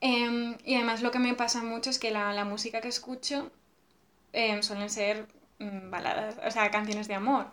Eh, 0.00 0.56
y 0.64 0.76
además 0.76 1.02
lo 1.02 1.10
que 1.12 1.20
me 1.20 1.34
pasa 1.34 1.62
mucho 1.62 1.90
es 1.90 1.98
que 2.00 2.10
la, 2.12 2.32
la 2.34 2.44
música 2.44 2.80
que 2.82 2.88
escucho 2.88 3.52
eh, 4.34 4.62
suelen 4.62 4.90
ser 4.90 5.26
mmm, 5.60 5.90
baladas, 5.90 6.36
o 6.46 6.50
sea, 6.52 6.70
canciones 6.72 7.08
de 7.08 7.14
amor. 7.16 7.48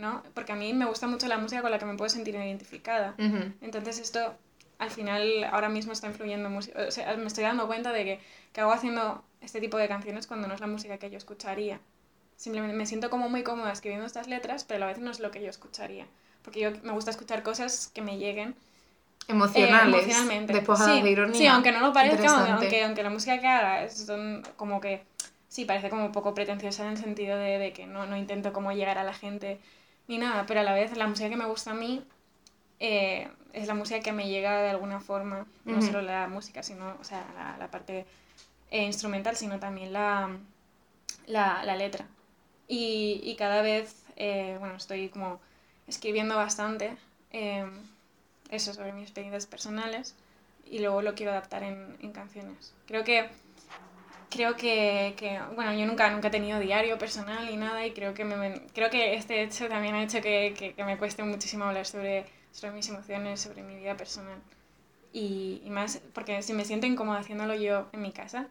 ¿No? 0.00 0.22
Porque 0.34 0.52
a 0.52 0.56
mí 0.56 0.72
me 0.72 0.86
gusta 0.86 1.06
mucho 1.06 1.28
la 1.28 1.38
música 1.38 1.62
con 1.62 1.70
la 1.70 1.78
que 1.78 1.84
me 1.84 1.96
puedo 1.96 2.08
sentir 2.08 2.34
identificada. 2.34 3.14
Entonces 3.60 3.98
esto 3.98 4.34
al 4.78 4.90
final 4.90 5.44
ahora 5.52 5.68
mismo 5.68 5.92
está 5.92 6.06
influyendo 6.06 6.48
música. 6.48 6.80
O 6.88 6.90
sea, 6.90 7.14
me 7.16 7.26
estoy 7.26 7.44
dando 7.44 7.66
cuenta 7.66 7.92
de 7.92 8.04
que, 8.04 8.20
que 8.52 8.60
hago 8.62 8.72
haciendo 8.72 9.22
este 9.42 9.60
tipo 9.60 9.76
de 9.76 9.88
canciones 9.88 10.26
cuando 10.26 10.48
no 10.48 10.54
es 10.54 10.60
la 10.60 10.66
música 10.66 10.98
que 10.98 11.10
yo 11.10 11.18
escucharía. 11.18 11.78
Simplemente 12.36 12.74
me 12.74 12.86
siento 12.86 13.10
como 13.10 13.28
muy 13.28 13.42
cómoda 13.42 13.70
escribiendo 13.70 14.06
estas 14.06 14.26
letras, 14.26 14.64
pero 14.64 14.78
a 14.78 14.80
la 14.80 14.86
vez 14.86 14.98
no 14.98 15.10
es 15.10 15.20
lo 15.20 15.30
que 15.30 15.42
yo 15.42 15.50
escucharía. 15.50 16.06
Porque 16.42 16.60
yo 16.60 16.70
me 16.82 16.92
gusta 16.92 17.10
escuchar 17.10 17.42
cosas 17.42 17.90
que 17.94 18.00
me 18.00 18.16
lleguen. 18.16 18.54
Emocionales. 19.28 19.94
Eh, 19.94 20.04
emocionalmente. 20.04 20.54
Despojadas 20.54 20.96
sí, 20.96 21.02
de 21.02 21.10
ironía. 21.10 21.38
Sí, 21.38 21.46
aunque 21.46 21.72
no 21.72 21.80
lo 21.80 21.92
parezca, 21.92 22.54
aunque, 22.54 22.82
aunque 22.82 23.02
la 23.02 23.10
música 23.10 23.38
que 23.38 23.46
haga 23.46 23.90
son 23.90 24.42
como 24.56 24.80
que. 24.80 25.02
Sí, 25.48 25.66
parece 25.66 25.90
como 25.90 26.06
un 26.06 26.12
poco 26.12 26.32
pretenciosa 26.32 26.84
en 26.84 26.92
el 26.92 26.96
sentido 26.96 27.36
de, 27.36 27.58
de 27.58 27.72
que 27.72 27.84
no, 27.84 28.06
no 28.06 28.16
intento 28.16 28.52
como 28.52 28.72
llegar 28.72 28.96
a 28.96 29.04
la 29.04 29.12
gente 29.12 29.58
ni 30.08 30.18
nada, 30.18 30.46
pero 30.46 30.60
a 30.60 30.62
la 30.62 30.74
vez 30.74 30.96
la 30.96 31.06
música 31.06 31.28
que 31.28 31.36
me 31.36 31.46
gusta 31.46 31.72
a 31.72 31.74
mí 31.74 32.02
eh, 32.80 33.28
es 33.52 33.66
la 33.66 33.74
música 33.74 34.00
que 34.00 34.12
me 34.12 34.28
llega 34.28 34.62
de 34.62 34.70
alguna 34.70 35.00
forma, 35.00 35.46
no 35.64 35.82
solo 35.82 36.02
la 36.02 36.28
música, 36.28 36.62
sino, 36.62 36.96
o 37.00 37.04
sea, 37.04 37.24
la, 37.34 37.56
la 37.58 37.70
parte 37.70 38.06
eh, 38.70 38.84
instrumental, 38.84 39.36
sino 39.36 39.58
también 39.58 39.92
la, 39.92 40.36
la, 41.26 41.64
la 41.64 41.76
letra. 41.76 42.06
Y, 42.68 43.20
y, 43.24 43.36
cada 43.36 43.62
vez, 43.62 44.04
eh, 44.16 44.56
bueno, 44.60 44.76
estoy 44.76 45.08
como 45.08 45.40
escribiendo 45.86 46.36
bastante 46.36 46.96
eso 48.50 48.74
sobre 48.74 48.92
mis 48.92 49.04
experiencias 49.04 49.46
personales 49.46 50.14
y 50.64 50.78
luego 50.78 51.02
lo 51.02 51.14
quiero 51.14 51.32
adaptar 51.32 51.62
en, 51.62 51.96
en 52.00 52.12
canciones. 52.12 52.72
Creo 52.86 53.04
que 53.04 53.28
creo 54.30 54.56
que, 54.56 55.14
que, 55.16 55.40
bueno, 55.54 55.74
yo 55.74 55.84
nunca, 55.84 56.08
nunca 56.10 56.28
he 56.28 56.30
tenido 56.30 56.58
diario 56.60 56.96
personal 56.96 57.44
ni 57.46 57.56
nada 57.56 57.84
y 57.84 57.92
creo 57.92 58.14
que, 58.14 58.24
me, 58.24 58.62
creo 58.72 58.88
que 58.88 59.14
este 59.14 59.42
hecho 59.42 59.68
también 59.68 59.94
ha 59.94 60.02
hecho 60.02 60.20
que, 60.22 60.54
que, 60.56 60.72
que 60.72 60.84
me 60.84 60.96
cueste 60.96 61.22
muchísimo 61.24 61.64
hablar 61.64 61.84
sobre, 61.84 62.24
sobre 62.52 62.72
mis 62.72 62.88
emociones, 62.88 63.40
sobre 63.40 63.62
mi 63.62 63.76
vida 63.76 63.96
personal. 63.96 64.38
Y, 65.12 65.60
y, 65.64 65.70
más, 65.70 66.00
porque 66.14 66.42
si 66.42 66.52
me 66.52 66.64
siento 66.64 66.86
incómoda 66.86 67.18
haciéndolo 67.18 67.54
yo 67.54 67.88
en 67.92 68.00
mi 68.00 68.12
casa, 68.12 68.46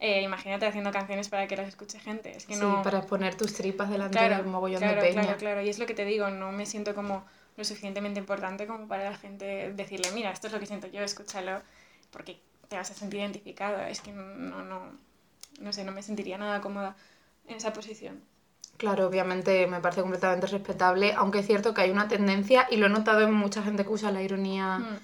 eh, 0.00 0.22
imagínate 0.22 0.66
haciendo 0.66 0.90
canciones 0.90 1.28
para 1.28 1.46
que 1.46 1.56
las 1.56 1.68
escuche 1.68 2.00
gente. 2.00 2.36
Es 2.36 2.46
que 2.46 2.56
no... 2.56 2.78
Sí, 2.78 2.84
para 2.84 2.98
exponer 2.98 3.36
tus 3.36 3.54
tripas 3.54 3.88
delante 3.88 4.18
claro, 4.18 4.36
del 4.36 4.46
mogollón 4.46 4.80
claro, 4.80 5.00
de 5.00 5.08
peña. 5.08 5.22
Claro, 5.22 5.38
claro, 5.38 5.62
y 5.62 5.68
es 5.68 5.78
lo 5.78 5.86
que 5.86 5.94
te 5.94 6.04
digo, 6.04 6.28
no 6.30 6.50
me 6.50 6.66
siento 6.66 6.94
como 6.94 7.24
lo 7.56 7.64
suficientemente 7.64 8.18
importante 8.18 8.66
como 8.66 8.88
para 8.88 9.10
la 9.10 9.16
gente 9.16 9.72
decirle, 9.74 10.10
mira, 10.12 10.32
esto 10.32 10.48
es 10.48 10.52
lo 10.52 10.58
que 10.58 10.66
siento 10.66 10.88
yo, 10.88 11.02
escúchalo, 11.02 11.62
porque 12.10 12.40
te 12.74 12.78
vas 12.78 12.90
a 12.90 12.94
sentir 12.94 13.20
identificado. 13.20 13.78
Es 13.82 14.00
que 14.00 14.10
no, 14.10 14.64
no, 14.64 14.80
no 15.60 15.72
sé, 15.72 15.84
no 15.84 15.92
me 15.92 16.02
sentiría 16.02 16.36
nada 16.38 16.60
cómoda 16.60 16.96
en 17.46 17.56
esa 17.56 17.72
posición. 17.72 18.20
Claro, 18.78 19.06
obviamente 19.06 19.68
me 19.68 19.80
parece 19.80 20.00
completamente 20.00 20.48
respetable, 20.48 21.12
aunque 21.12 21.38
es 21.38 21.46
cierto 21.46 21.72
que 21.72 21.82
hay 21.82 21.90
una 21.90 22.08
tendencia, 22.08 22.66
y 22.68 22.76
lo 22.78 22.86
he 22.86 22.88
notado 22.88 23.20
en 23.20 23.32
mucha 23.32 23.62
gente 23.62 23.84
que 23.84 23.90
usa 23.90 24.10
la 24.10 24.22
ironía 24.22 24.78
mm. 24.78 24.98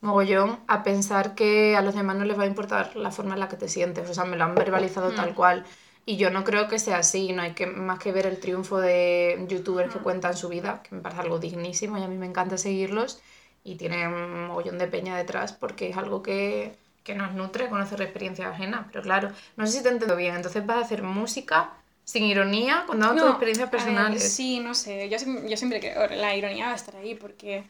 mogollón, 0.00 0.58
a 0.66 0.82
pensar 0.82 1.36
que 1.36 1.76
a 1.76 1.82
los 1.82 1.94
demás 1.94 2.16
no 2.16 2.24
les 2.24 2.36
va 2.36 2.42
a 2.42 2.46
importar 2.46 2.96
la 2.96 3.12
forma 3.12 3.34
en 3.34 3.40
la 3.40 3.48
que 3.48 3.56
te 3.56 3.68
sientes. 3.68 4.10
O 4.10 4.14
sea, 4.14 4.24
me 4.24 4.36
lo 4.36 4.42
han 4.42 4.56
verbalizado 4.56 5.12
mm. 5.12 5.14
tal 5.14 5.34
cual. 5.36 5.64
Y 6.04 6.16
yo 6.16 6.30
no 6.30 6.42
creo 6.42 6.66
que 6.66 6.80
sea 6.80 6.98
así, 6.98 7.32
no 7.32 7.42
hay 7.42 7.52
que 7.52 7.68
más 7.68 8.00
que 8.00 8.10
ver 8.10 8.26
el 8.26 8.40
triunfo 8.40 8.80
de 8.80 9.46
youtubers 9.48 9.90
mm. 9.90 9.92
que 9.92 9.98
cuentan 10.00 10.36
su 10.36 10.48
vida, 10.48 10.82
que 10.82 10.96
me 10.96 11.02
parece 11.02 11.20
algo 11.20 11.38
dignísimo 11.38 11.98
y 11.98 12.02
a 12.02 12.08
mí 12.08 12.18
me 12.18 12.26
encanta 12.26 12.58
seguirlos, 12.58 13.22
y 13.62 13.76
tienen 13.76 14.12
un 14.12 14.48
mogollón 14.48 14.78
de 14.78 14.88
peña 14.88 15.16
detrás 15.16 15.52
porque 15.52 15.90
es 15.90 15.96
algo 15.96 16.20
que 16.20 16.82
que 17.02 17.14
nos 17.14 17.32
nutre 17.32 17.68
conocer 17.68 18.00
experiencias 18.00 18.52
ajenas, 18.52 18.86
pero 18.90 19.02
claro, 19.02 19.32
no 19.56 19.66
sé 19.66 19.78
si 19.78 19.82
te 19.82 19.88
entiendo 19.88 20.16
bien, 20.16 20.36
entonces 20.36 20.64
vas 20.64 20.78
a 20.78 20.80
hacer 20.80 21.02
música 21.02 21.72
sin 22.04 22.24
ironía, 22.24 22.84
contando 22.86 23.14
no, 23.14 23.20
tus 23.22 23.30
experiencias 23.30 23.70
personales. 23.70 24.22
Ver, 24.22 24.30
sí, 24.30 24.60
no 24.60 24.74
sé, 24.74 25.08
yo, 25.08 25.18
yo 25.48 25.56
siempre 25.56 25.80
creo, 25.80 26.06
la 26.08 26.36
ironía 26.36 26.66
va 26.66 26.72
a 26.72 26.76
estar 26.76 26.96
ahí 26.96 27.14
porque, 27.14 27.64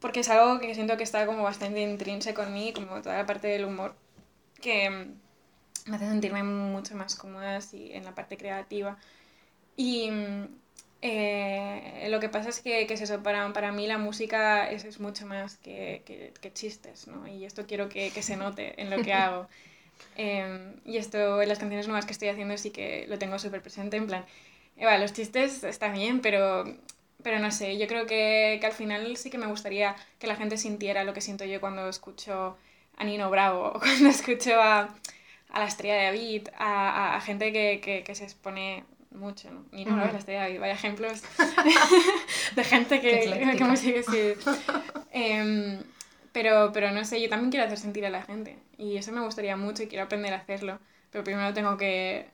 porque 0.00 0.20
es 0.20 0.28
algo 0.28 0.60
que 0.60 0.74
siento 0.74 0.96
que 0.96 1.02
está 1.02 1.26
como 1.26 1.42
bastante 1.42 1.80
intrínseco 1.80 2.42
en 2.42 2.54
mí, 2.54 2.72
como 2.72 3.02
toda 3.02 3.18
la 3.18 3.26
parte 3.26 3.48
del 3.48 3.64
humor, 3.64 3.94
que 4.60 5.08
me 5.86 5.96
hace 5.96 6.08
sentirme 6.08 6.42
mucho 6.42 6.94
más 6.94 7.14
cómoda 7.16 7.58
y 7.72 7.92
en 7.92 8.04
la 8.04 8.14
parte 8.14 8.36
creativa. 8.36 8.96
Y 9.76 10.10
Eh, 11.06 12.06
lo 12.08 12.18
que 12.18 12.30
pasa 12.30 12.48
es 12.48 12.62
que, 12.62 12.86
que 12.86 12.94
es 12.94 13.02
eso, 13.02 13.22
para, 13.22 13.52
para 13.52 13.72
mí 13.72 13.86
la 13.86 13.98
música 13.98 14.70
es, 14.70 14.84
es 14.86 15.00
mucho 15.00 15.26
más 15.26 15.58
que, 15.58 16.02
que, 16.06 16.32
que, 16.40 16.50
chistes, 16.50 17.08
¿no? 17.08 17.28
Y 17.28 17.44
esto 17.44 17.66
quiero 17.66 17.90
que, 17.90 18.10
se 18.22 18.38
note 18.38 18.80
en 18.80 18.88
lo 18.88 19.02
que 19.02 19.12
hago. 19.12 19.46
Em, 20.16 20.76
y 20.86 20.96
esto 20.96 21.42
en 21.42 21.48
las 21.50 21.58
canciones 21.58 21.88
nuevas 21.88 22.06
que 22.06 22.12
estoy 22.12 22.28
haciendo 22.28 22.56
sí 22.56 22.70
que 22.70 23.04
lo 23.06 23.18
tengo 23.18 23.38
súper 23.38 23.60
presente, 23.60 23.98
en 23.98 24.06
plan, 24.06 24.24
eh, 24.78 24.98
los 24.98 25.12
chistes 25.12 25.62
están 25.64 25.92
bien, 25.92 26.22
pero, 26.22 26.64
pero 27.22 27.38
no 27.38 27.50
sé, 27.50 27.76
yo 27.76 27.86
creo 27.86 28.06
que, 28.06 28.56
que 28.60 28.66
al 28.66 28.72
final 28.72 29.14
sí 29.18 29.28
que 29.28 29.36
me 29.36 29.46
gustaría 29.46 29.96
que 30.18 30.26
la 30.26 30.36
gente 30.36 30.56
sintiera 30.56 31.04
lo 31.04 31.12
que 31.12 31.20
siento 31.20 31.44
yo 31.44 31.60
cuando 31.60 31.86
escucho 31.86 32.56
a 32.96 33.04
Nino 33.04 33.30
Bravo, 33.30 33.72
o 33.74 33.78
cuando 33.78 34.08
escucho 34.08 34.58
a, 34.58 34.94
a 35.50 35.58
la 35.58 35.66
estrella 35.66 35.96
de 35.96 36.04
David, 36.04 36.48
a, 36.56 37.16
a, 37.16 37.20
gente 37.20 37.52
que, 37.52 37.80
que, 37.82 38.02
que, 38.04 38.14
se 38.14 38.24
expone 38.24 38.84
mucho, 39.14 39.50
¿no? 39.50 39.64
Nino 39.72 39.94
Bravo, 39.94 40.12
la 40.12 40.18
de 40.18 40.34
David, 40.34 40.60
vaya 40.60 40.74
ejemplos 40.74 41.22
de 42.56 42.64
gente 42.64 43.00
que, 43.00 43.54
que 43.56 43.64
me 43.64 43.76
sigue 43.76 44.02
sí. 44.02 44.34
eh, 45.12 45.80
pero, 46.32 46.72
pero 46.72 46.90
no 46.90 47.04
sé, 47.04 47.22
yo 47.22 47.28
también 47.28 47.50
quiero 47.50 47.66
hacer 47.66 47.78
sentir 47.78 48.04
a 48.04 48.10
la 48.10 48.22
gente 48.22 48.58
y 48.76 48.96
eso 48.96 49.12
me 49.12 49.20
gustaría 49.20 49.56
mucho 49.56 49.84
y 49.84 49.86
quiero 49.86 50.04
aprender 50.04 50.34
a 50.34 50.38
hacerlo, 50.38 50.80
pero 51.10 51.22
primero 51.22 51.54
tengo 51.54 51.76
que, 51.76 52.28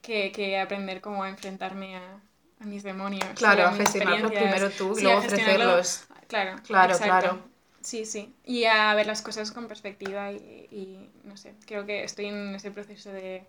que, 0.00 0.32
que 0.32 0.58
aprender 0.58 1.00
cómo 1.00 1.26
enfrentarme 1.26 1.96
a, 1.96 2.20
a 2.60 2.64
mis 2.64 2.82
demonios. 2.82 3.28
Claro, 3.34 3.64
a, 3.64 3.68
a 3.68 3.76
primero 3.76 4.70
tú 4.70 4.98
y 4.98 5.02
luego 5.02 5.18
ofrecerlos. 5.18 6.06
Claro, 6.26 6.58
claro, 6.66 6.92
exacto. 6.92 7.18
claro. 7.20 7.42
Sí, 7.80 8.04
sí. 8.04 8.34
Y 8.44 8.64
a 8.64 8.94
ver 8.94 9.06
las 9.06 9.22
cosas 9.22 9.52
con 9.52 9.68
perspectiva 9.68 10.32
y, 10.32 10.68
y, 10.70 11.10
no 11.24 11.36
sé, 11.36 11.54
creo 11.66 11.86
que 11.86 12.04
estoy 12.04 12.26
en 12.26 12.54
ese 12.54 12.70
proceso 12.70 13.10
de... 13.12 13.44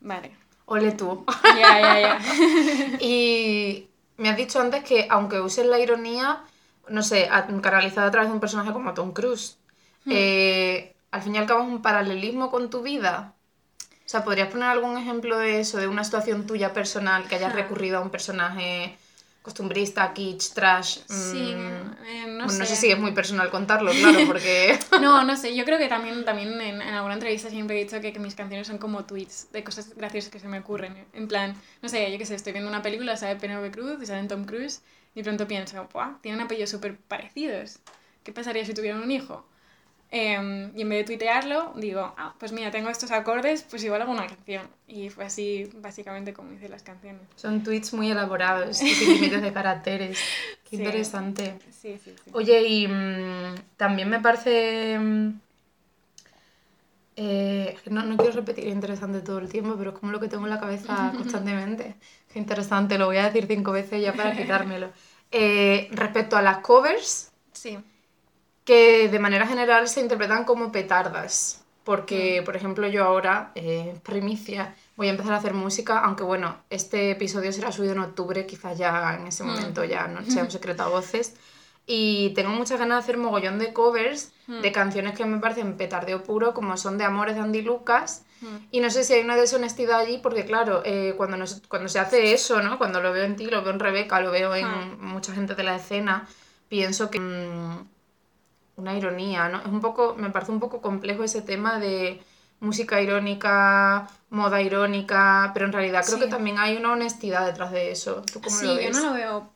Vale. 0.00 0.30
Ole 0.72 0.92
tú. 0.92 1.24
Ya, 1.58 1.80
ya, 1.80 2.00
ya. 2.00 2.20
y 3.00 3.88
me 4.18 4.28
has 4.28 4.36
dicho 4.36 4.60
antes 4.60 4.84
que 4.84 5.08
aunque 5.10 5.40
uses 5.40 5.66
la 5.66 5.80
ironía, 5.80 6.44
no 6.88 7.02
sé, 7.02 7.28
canalizada 7.60 8.06
a 8.06 8.10
través 8.12 8.28
de 8.28 8.34
un 8.34 8.40
personaje 8.40 8.72
como 8.72 8.94
Tom 8.94 9.12
Cruise, 9.12 9.58
hmm. 10.04 10.12
eh, 10.14 10.94
al 11.10 11.22
fin 11.22 11.34
y 11.34 11.38
al 11.38 11.46
cabo 11.46 11.62
es 11.62 11.68
un 11.68 11.82
paralelismo 11.82 12.52
con 12.52 12.70
tu 12.70 12.82
vida. 12.82 13.34
O 13.80 14.08
sea, 14.08 14.22
¿podrías 14.22 14.46
poner 14.46 14.68
algún 14.68 14.96
ejemplo 14.96 15.38
de 15.38 15.58
eso, 15.58 15.78
de 15.78 15.88
una 15.88 16.04
situación 16.04 16.46
tuya 16.46 16.72
personal 16.72 17.26
que 17.26 17.34
hayas 17.34 17.52
recurrido 17.52 17.98
a 17.98 18.02
un 18.02 18.10
personaje 18.10 18.96
costumbrista, 19.42 20.12
kitsch, 20.12 20.52
trash. 20.52 20.98
Sí, 21.08 21.54
mm, 21.54 22.04
eh, 22.06 22.26
no, 22.26 22.44
bueno, 22.44 22.48
sé. 22.50 22.58
no 22.58 22.66
sé 22.66 22.76
si 22.76 22.90
es 22.90 22.98
muy 22.98 23.12
personal 23.12 23.50
contarlo, 23.50 23.90
claro, 23.92 24.18
porque... 24.26 24.78
no, 25.00 25.24
no 25.24 25.36
sé, 25.36 25.56
yo 25.56 25.64
creo 25.64 25.78
que 25.78 25.88
también, 25.88 26.24
también 26.24 26.60
en, 26.60 26.82
en 26.82 26.94
alguna 26.94 27.14
entrevista 27.14 27.48
siempre 27.48 27.80
he 27.80 27.84
dicho 27.84 28.00
que, 28.00 28.12
que, 28.12 28.18
mis 28.18 28.34
canciones 28.34 28.66
son 28.66 28.78
como 28.78 29.04
tweets 29.04 29.50
de 29.52 29.64
cosas 29.64 29.94
graciosas 29.96 30.30
que 30.30 30.40
se 30.40 30.48
me 30.48 30.58
ocurren. 30.58 31.06
En 31.12 31.26
plan, 31.28 31.54
no 31.82 31.88
sé, 31.88 32.10
yo 32.12 32.18
qué 32.18 32.26
sé, 32.26 32.34
estoy 32.34 32.52
viendo 32.52 32.68
una 32.68 32.82
película, 32.82 33.16
sale 33.16 33.36
Penelope 33.36 33.70
Cruz 33.70 34.02
y 34.02 34.06
sale 34.06 34.26
Tom 34.28 34.44
Cruise, 34.44 34.82
y 35.14 35.22
pronto 35.22 35.48
pienso, 35.48 35.88
¡buah! 35.92 36.20
Tienen 36.20 36.40
apellidos 36.40 36.70
súper 36.70 36.96
parecidos. 36.96 37.78
¿Qué 38.22 38.32
pasaría 38.32 38.64
si 38.64 38.74
tuvieran 38.74 39.02
un 39.02 39.10
hijo? 39.10 39.44
Eh, 40.12 40.70
y 40.74 40.82
en 40.82 40.88
vez 40.88 40.98
de 41.00 41.04
tuitearlo, 41.04 41.72
digo, 41.76 42.12
ah, 42.16 42.34
pues 42.38 42.50
mira, 42.52 42.70
tengo 42.72 42.88
estos 42.90 43.12
acordes, 43.12 43.62
pues 43.62 43.84
igual 43.84 44.02
hago 44.02 44.10
una 44.12 44.26
canción. 44.26 44.66
Y 44.88 45.08
fue 45.08 45.24
así, 45.24 45.70
básicamente, 45.76 46.32
como 46.32 46.52
hice 46.52 46.68
las 46.68 46.82
canciones. 46.82 47.22
Son 47.36 47.62
tweets 47.62 47.92
muy 47.94 48.10
elaborados, 48.10 48.82
límites 48.82 49.40
de 49.40 49.52
caracteres. 49.52 50.18
Qué 50.68 50.76
Sí. 50.76 50.82
interesante. 50.82 51.58
Sí, 51.70 51.98
sí, 52.04 52.14
sí. 52.24 52.30
Oye, 52.32 52.62
y 52.66 52.88
mm, 52.88 53.54
también 53.76 54.08
me 54.08 54.20
parece... 54.20 54.98
mm, 54.98 55.40
eh, 57.16 57.76
no, 57.90 58.04
no 58.04 58.16
quiero 58.16 58.32
repetir 58.32 58.66
interesante 58.68 59.20
todo 59.20 59.38
el 59.38 59.48
tiempo, 59.48 59.74
pero 59.76 59.90
es 59.90 59.98
como 59.98 60.10
lo 60.12 60.20
que 60.20 60.28
tengo 60.28 60.44
en 60.44 60.50
la 60.50 60.60
cabeza 60.60 61.12
constantemente. 61.16 61.94
Qué 62.32 62.38
interesante, 62.38 62.98
lo 62.98 63.06
voy 63.06 63.18
a 63.18 63.26
decir 63.26 63.46
cinco 63.46 63.72
veces 63.72 64.02
ya 64.02 64.12
para 64.12 64.36
quitármelo. 64.36 64.90
Eh, 65.30 65.88
respecto 65.92 66.36
a 66.36 66.42
las 66.42 66.58
covers, 66.58 67.30
Sí. 67.52 67.78
Que 68.70 69.08
de 69.08 69.18
manera 69.18 69.48
general 69.48 69.88
se 69.88 70.00
interpretan 70.00 70.44
como 70.44 70.70
petardas. 70.70 71.64
Porque, 71.82 72.40
por 72.44 72.54
ejemplo, 72.54 72.86
yo 72.86 73.02
ahora, 73.04 73.50
eh, 73.56 73.98
primicia, 74.04 74.76
voy 74.96 75.08
a 75.08 75.10
empezar 75.10 75.32
a 75.32 75.38
hacer 75.38 75.54
música, 75.54 75.98
aunque 75.98 76.22
bueno, 76.22 76.56
este 76.70 77.10
episodio 77.10 77.50
será 77.52 77.72
subido 77.72 77.94
en 77.94 77.98
octubre, 77.98 78.46
quizás 78.46 78.78
ya 78.78 79.16
en 79.18 79.26
ese 79.26 79.42
Mm. 79.42 79.46
momento 79.48 79.82
ya 79.84 80.06
no 80.06 80.24
sea 80.24 80.44
un 80.44 80.52
secreto 80.52 80.84
a 80.84 80.88
voces. 80.88 81.34
Y 81.86 82.30
tengo 82.36 82.50
muchas 82.50 82.78
ganas 82.78 82.98
de 82.98 83.02
hacer 83.02 83.16
mogollón 83.16 83.58
de 83.58 83.72
covers 83.72 84.30
Mm. 84.46 84.60
de 84.60 84.70
canciones 84.70 85.14
que 85.16 85.24
me 85.24 85.38
parecen 85.40 85.76
petardeo 85.76 86.22
puro, 86.22 86.54
como 86.54 86.76
son 86.76 86.96
de 86.96 87.02
Amores 87.04 87.34
de 87.34 87.40
Andy 87.40 87.62
Lucas. 87.62 88.22
Mm. 88.40 88.46
Y 88.70 88.80
no 88.80 88.90
sé 88.90 89.02
si 89.02 89.14
hay 89.14 89.22
una 89.24 89.34
deshonestidad 89.34 89.98
allí, 89.98 90.18
porque 90.22 90.44
claro, 90.44 90.82
eh, 90.84 91.14
cuando, 91.16 91.36
nos- 91.38 91.60
cuando 91.66 91.88
se 91.88 91.98
hace 91.98 92.32
eso, 92.34 92.62
¿no? 92.62 92.78
Cuando 92.78 93.00
lo 93.00 93.10
veo 93.12 93.24
en 93.24 93.34
ti, 93.34 93.46
lo 93.46 93.62
veo 93.64 93.72
en 93.72 93.80
Rebeca, 93.80 94.20
lo 94.20 94.30
veo 94.30 94.54
en 94.54 95.00
mucha 95.04 95.32
gente 95.32 95.56
de 95.56 95.64
la 95.64 95.74
escena, 95.74 96.28
pienso 96.68 97.10
que... 97.10 97.18
una 98.76 98.94
ironía, 98.96 99.48
¿no? 99.48 99.60
Es 99.60 99.66
un 99.66 99.80
poco, 99.80 100.14
me 100.16 100.30
parece 100.30 100.52
un 100.52 100.60
poco 100.60 100.80
complejo 100.80 101.24
ese 101.24 101.42
tema 101.42 101.78
de 101.78 102.22
música 102.60 103.00
irónica, 103.00 104.08
moda 104.30 104.60
irónica, 104.62 105.50
pero 105.54 105.66
en 105.66 105.72
realidad 105.72 106.04
creo 106.06 106.18
Sí. 106.18 106.24
que 106.24 106.26
también 106.30 106.58
hay 106.58 106.76
una 106.76 106.92
honestidad 106.92 107.46
detrás 107.46 107.72
de 107.72 107.90
eso. 107.90 108.22
¿Tú 108.32 108.40
cómo 108.42 108.56
Sí, 108.56 108.66
lo 108.66 108.80
yo 108.80 108.88
ves? 108.88 108.96
no 108.96 109.00
lo 109.00 109.12
veo, 109.14 109.50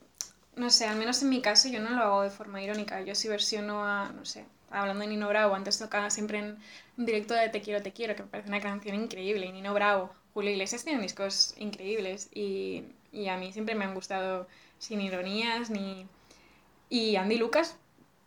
no 0.57 0.71
sé, 0.71 0.87
al 0.87 0.97
menos 0.97 1.23
en 1.23 1.29
mi 1.31 1.41
caso 1.43 1.69
yo 1.69 1.81
no 1.81 1.91
lo 1.91 2.03
hago 2.03 2.23
de 2.23 2.31
forma 2.31 2.63
irónica. 2.63 3.01
Yo 3.03 3.15
sí 3.15 3.29
versiono 3.29 3.85
a, 3.85 4.11
no 4.13 4.25
sé, 4.25 4.45
hablando 4.71 5.03
de 5.03 5.09
Nino 5.09 5.29
Bravo, 5.29 5.55
antes 5.55 5.79
tocaba 5.79 6.11
siempre 6.11 6.39
en 6.39 6.59
directo 6.97 7.35
de 7.35 7.49
Te 7.49 7.61
quiero, 7.61 7.83
te 7.83 7.93
quiero, 7.93 8.15
que 8.17 8.23
me 8.23 8.29
parece 8.29 8.49
una 8.49 8.61
canción 8.61 8.95
increíble. 8.97 9.47
Y 9.47 9.53
Nino 9.53 9.75
Bravo, 9.75 10.11
Julio 10.33 10.51
Iglesias 10.51 10.85
tienen 10.85 11.03
discos 11.03 11.55
increíbles 11.59 12.29
y, 12.35 12.85
y 13.13 13.29
a 13.29 13.37
mí 13.37 13.53
siempre 13.53 13.75
me 13.75 13.85
han 13.85 13.95
gustado 13.95 14.47
sin 14.79 15.01
ironías 15.01 15.71
ni... 15.71 16.07
Y 16.89 17.17
Andy 17.17 17.37
Lucas, 17.39 17.77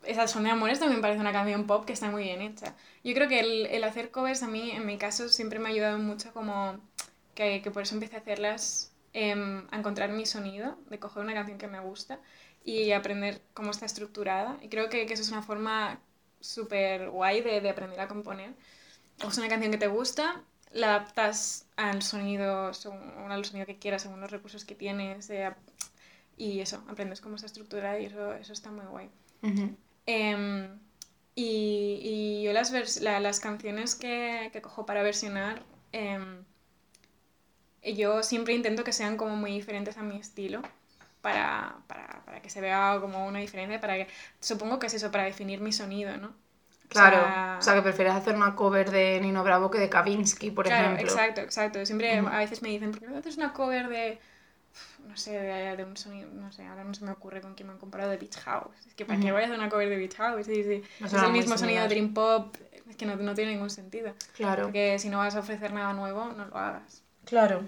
esas 0.07 0.31
son 0.31 0.43
de 0.43 0.49
amores, 0.51 0.79
también 0.79 1.01
parece 1.01 1.19
una 1.21 1.31
canción 1.33 1.67
pop 1.67 1.85
que 1.85 1.93
está 1.93 2.09
muy 2.09 2.23
bien 2.23 2.41
hecha. 2.41 2.75
Yo 3.03 3.13
creo 3.13 3.27
que 3.27 3.39
el, 3.39 3.65
el 3.67 3.83
hacer 3.83 4.11
covers 4.11 4.43
a 4.43 4.47
mí, 4.47 4.71
en 4.71 4.85
mi 4.85 4.97
caso, 4.97 5.29
siempre 5.29 5.59
me 5.59 5.69
ha 5.69 5.71
ayudado 5.71 5.97
mucho 5.99 6.33
como 6.33 6.79
que, 7.35 7.61
que 7.61 7.71
por 7.71 7.83
eso 7.83 7.95
empecé 7.95 8.15
a 8.17 8.19
hacerlas, 8.19 8.91
em, 9.13 9.67
a 9.71 9.77
encontrar 9.77 10.09
mi 10.11 10.25
sonido, 10.25 10.77
de 10.89 10.99
coger 10.99 11.23
una 11.23 11.33
canción 11.33 11.57
que 11.57 11.67
me 11.67 11.79
gusta 11.79 12.19
y 12.63 12.91
aprender 12.91 13.41
cómo 13.53 13.71
está 13.71 13.85
estructurada. 13.85 14.57
Y 14.61 14.69
creo 14.69 14.89
que, 14.89 15.05
que 15.05 15.13
eso 15.13 15.23
es 15.23 15.31
una 15.31 15.43
forma 15.43 15.99
súper 16.39 17.09
guay 17.09 17.41
de, 17.41 17.61
de 17.61 17.69
aprender 17.69 17.99
a 17.99 18.07
componer. 18.07 18.53
Coges 19.21 19.37
una 19.39 19.49
canción 19.49 19.71
que 19.71 19.77
te 19.77 19.87
gusta, 19.87 20.43
la 20.71 20.95
adaptas 20.95 21.65
al 21.75 22.01
sonido, 22.01 22.73
según, 22.73 22.99
al 23.31 23.45
sonido 23.45 23.65
que 23.65 23.77
quieras, 23.77 24.03
según 24.03 24.21
los 24.21 24.31
recursos 24.31 24.65
que 24.65 24.75
tienes, 24.75 25.29
eh, 25.29 25.53
y 26.37 26.59
eso, 26.59 26.83
aprendes 26.87 27.21
cómo 27.21 27.35
está 27.35 27.47
estructurada 27.47 27.99
y 27.99 28.05
eso, 28.05 28.33
eso 28.33 28.53
está 28.53 28.71
muy 28.71 28.85
guay. 28.85 29.09
Em, 30.07 30.79
y, 31.35 31.99
y 32.03 32.43
yo 32.43 32.53
las, 32.53 32.71
la- 33.01 33.19
las 33.19 33.39
canciones 33.39 33.95
que, 33.95 34.49
que 34.53 34.61
cojo 34.61 34.85
para 34.87 35.03
versionar, 35.03 35.63
em, 35.91 36.43
yo 37.95 38.23
siempre 38.23 38.53
intento 38.53 38.83
que 38.83 38.93
sean 38.93 39.17
como 39.17 39.35
muy 39.35 39.51
diferentes 39.51 39.97
a 39.97 40.03
mi 40.03 40.17
estilo. 40.17 40.61
Para, 41.21 41.77
para, 41.87 42.23
para 42.25 42.41
que 42.41 42.49
se 42.49 42.61
vea 42.61 42.97
como 43.01 43.27
una 43.27 43.39
diferencia, 43.39 43.81
para 43.81 43.95
que, 43.97 44.07
supongo 44.39 44.79
que 44.79 44.87
es 44.87 44.93
eso, 44.93 45.11
para 45.11 45.25
definir 45.25 45.59
mi 45.61 45.73
sonido, 45.73 46.15
¿no? 46.17 46.29
O 46.29 46.93
Claro, 46.93 47.21
sea, 47.21 47.59
o 47.59 47.61
sea, 47.61 47.75
que 47.75 47.81
prefieres 47.81 48.13
hacer 48.13 48.35
una 48.35 48.55
cover 48.55 48.91
de 48.91 49.19
Nino 49.21 49.43
Bravo 49.43 49.69
que 49.71 49.79
de 49.79 49.89
Kavinsky, 49.89 50.51
por 50.51 50.67
claro, 50.67 50.95
ejemplo. 50.97 50.97
exacto, 50.97 51.41
exacto. 51.41 51.85
Siempre 51.85 52.17
a 52.17 52.37
veces 52.39 52.61
me 52.61 52.69
dicen, 52.69 52.91
¿por 52.91 52.99
qué 53.01 53.07
no 53.07 53.17
haces 53.17 53.37
una 53.37 53.53
cover 53.53 53.87
de, 53.89 54.19
no 55.07 55.17
sé, 55.17 55.31
de, 55.39 55.75
de 55.77 55.83
un 55.85 55.97
sonido, 55.97 56.29
no 56.33 56.51
sé, 56.51 56.63
ahora 56.65 56.83
no 56.83 56.93
se 56.93 57.05
me 57.05 57.11
ocurre 57.11 57.41
con 57.41 57.55
quién 57.55 57.67
me 57.67 57.73
han 57.73 57.79
comparado, 57.79 58.11
de 58.11 58.17
Beach 58.17 58.37
House? 58.39 58.75
Es 58.87 58.93
que 58.95 59.05
¿para 59.05 59.19
qué 59.19 59.27
Ujú. 59.27 59.33
voy 59.33 59.41
a 59.41 59.45
hacer 59.45 59.57
una 59.57 59.69
cover 59.69 59.89
de 59.89 59.97
Beach 59.97 60.15
House? 60.15 60.47
Es 60.47 61.09
suena 61.09 61.27
el 61.27 61.33
mismo 61.33 61.57
sonido 61.57 61.81
de 61.83 61.87
Dream 61.89 62.13
Pop, 62.13 62.55
es 62.89 62.95
que 62.95 63.05
no, 63.05 63.15
no 63.15 63.33
tiene 63.35 63.51
ningún 63.53 63.69
sentido. 63.69 64.13
Claro, 64.33 64.63
Porque 64.63 64.99
si 64.99 65.09
no 65.09 65.19
vas 65.19 65.35
a 65.35 65.39
ofrecer 65.39 65.71
nada 65.73 65.93
nuevo, 65.93 66.25
no 66.35 66.45
lo 66.45 66.57
hagas. 66.57 67.03
claro, 67.25 67.63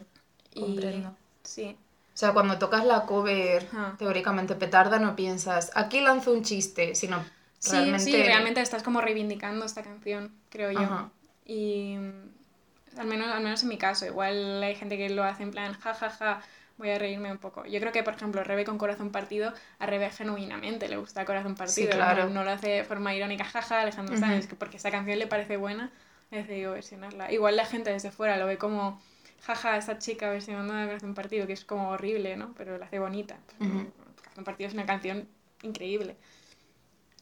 Y- 0.53 0.61
comprendo. 0.61 1.09
Sí, 1.43 1.75
O 2.13 2.17
sea, 2.19 2.33
cuando 2.33 2.59
tocas 2.59 2.85
la 2.85 3.05
cover 3.05 3.67
teóricamente 3.97 4.55
petarda, 4.55 4.99
no 4.99 5.15
piensas, 5.15 5.71
aquí 5.75 6.01
lanzo 6.01 6.33
un 6.33 6.43
chiste, 6.43 6.93
sino 6.95 7.25
sí, 7.59 7.67
realmente... 7.71 7.99
sí, 7.99 8.23
realmente 8.23 8.61
estás 8.61 8.83
como 8.83 9.01
reivindicando 9.01 9.65
esta 9.65 9.83
canción, 9.83 10.33
creo 10.49 10.71
yo. 10.71 10.79
Ajá. 10.81 11.09
Y 11.45 11.95
mm, 11.97 12.99
al 12.99 13.07
menos, 13.07 13.27
al 13.29 13.43
menos 13.43 13.63
en 13.63 13.69
mi 13.69 13.77
caso, 13.77 14.05
igual 14.05 14.61
hay 14.63 14.75
gente 14.75 14.97
que 14.97 15.09
lo 15.09 15.23
hace 15.23 15.43
en 15.43 15.51
plan, 15.51 15.73
ja, 15.73 15.93
ja, 15.93 16.09
ja, 16.09 16.41
voy 16.79 16.89
a 16.89 16.97
reírme 16.97 17.31
un 17.31 17.37
poco. 17.37 17.65
Yo 17.65 17.79
creo 17.79 17.91
que, 17.91 18.01
por 18.03 18.15
ejemplo, 18.15 18.43
Rebe 18.43 18.63
con 18.63 18.77
Corazón 18.77 19.11
Partido, 19.11 19.53
a 19.77 19.85
Rebe 19.85 20.09
genuinamente 20.09 20.87
le 20.87 20.97
gusta 20.97 21.25
Corazón 21.25 21.55
Partido. 21.55 21.91
claro. 21.91 22.23
no, 22.23 22.35
no 22.35 22.43
lo 22.45 22.51
hace 22.51 22.69
de 22.69 22.83
forma 22.85 23.13
irónica, 23.13 23.43
jaja, 23.43 23.81
Alejandro. 23.81 24.17
Sanz, 24.17 24.47
que 24.47 24.55
porque 24.55 24.77
esta 24.77 24.89
canción 24.89 25.19
le 25.19 25.27
parece 25.27 25.57
buena, 25.57 25.91
he 26.31 26.37
decidido 26.37 26.71
versionarla. 26.71 27.31
Igual 27.31 27.57
la 27.57 27.65
gente 27.65 27.91
desde 27.91 28.11
fuera 28.11 28.37
lo 28.37 28.47
ve 28.47 28.57
como, 28.57 28.99
jaja, 29.41 29.77
esta 29.77 29.99
chica 29.99 30.29
versionando 30.29 30.73
a 30.73 30.85
Corazón 30.85 31.13
Partido, 31.13 31.45
que 31.45 31.53
es 31.53 31.65
como 31.65 31.89
horrible, 31.89 32.37
¿no? 32.37 32.53
Pero 32.57 32.77
la 32.77 32.85
hace 32.85 32.97
bonita. 32.97 33.37
Ujú. 33.59 33.91
Corazón 34.17 34.43
Partido 34.45 34.69
es 34.69 34.73
una 34.73 34.85
canción 34.85 35.27
increíble. 35.61 36.15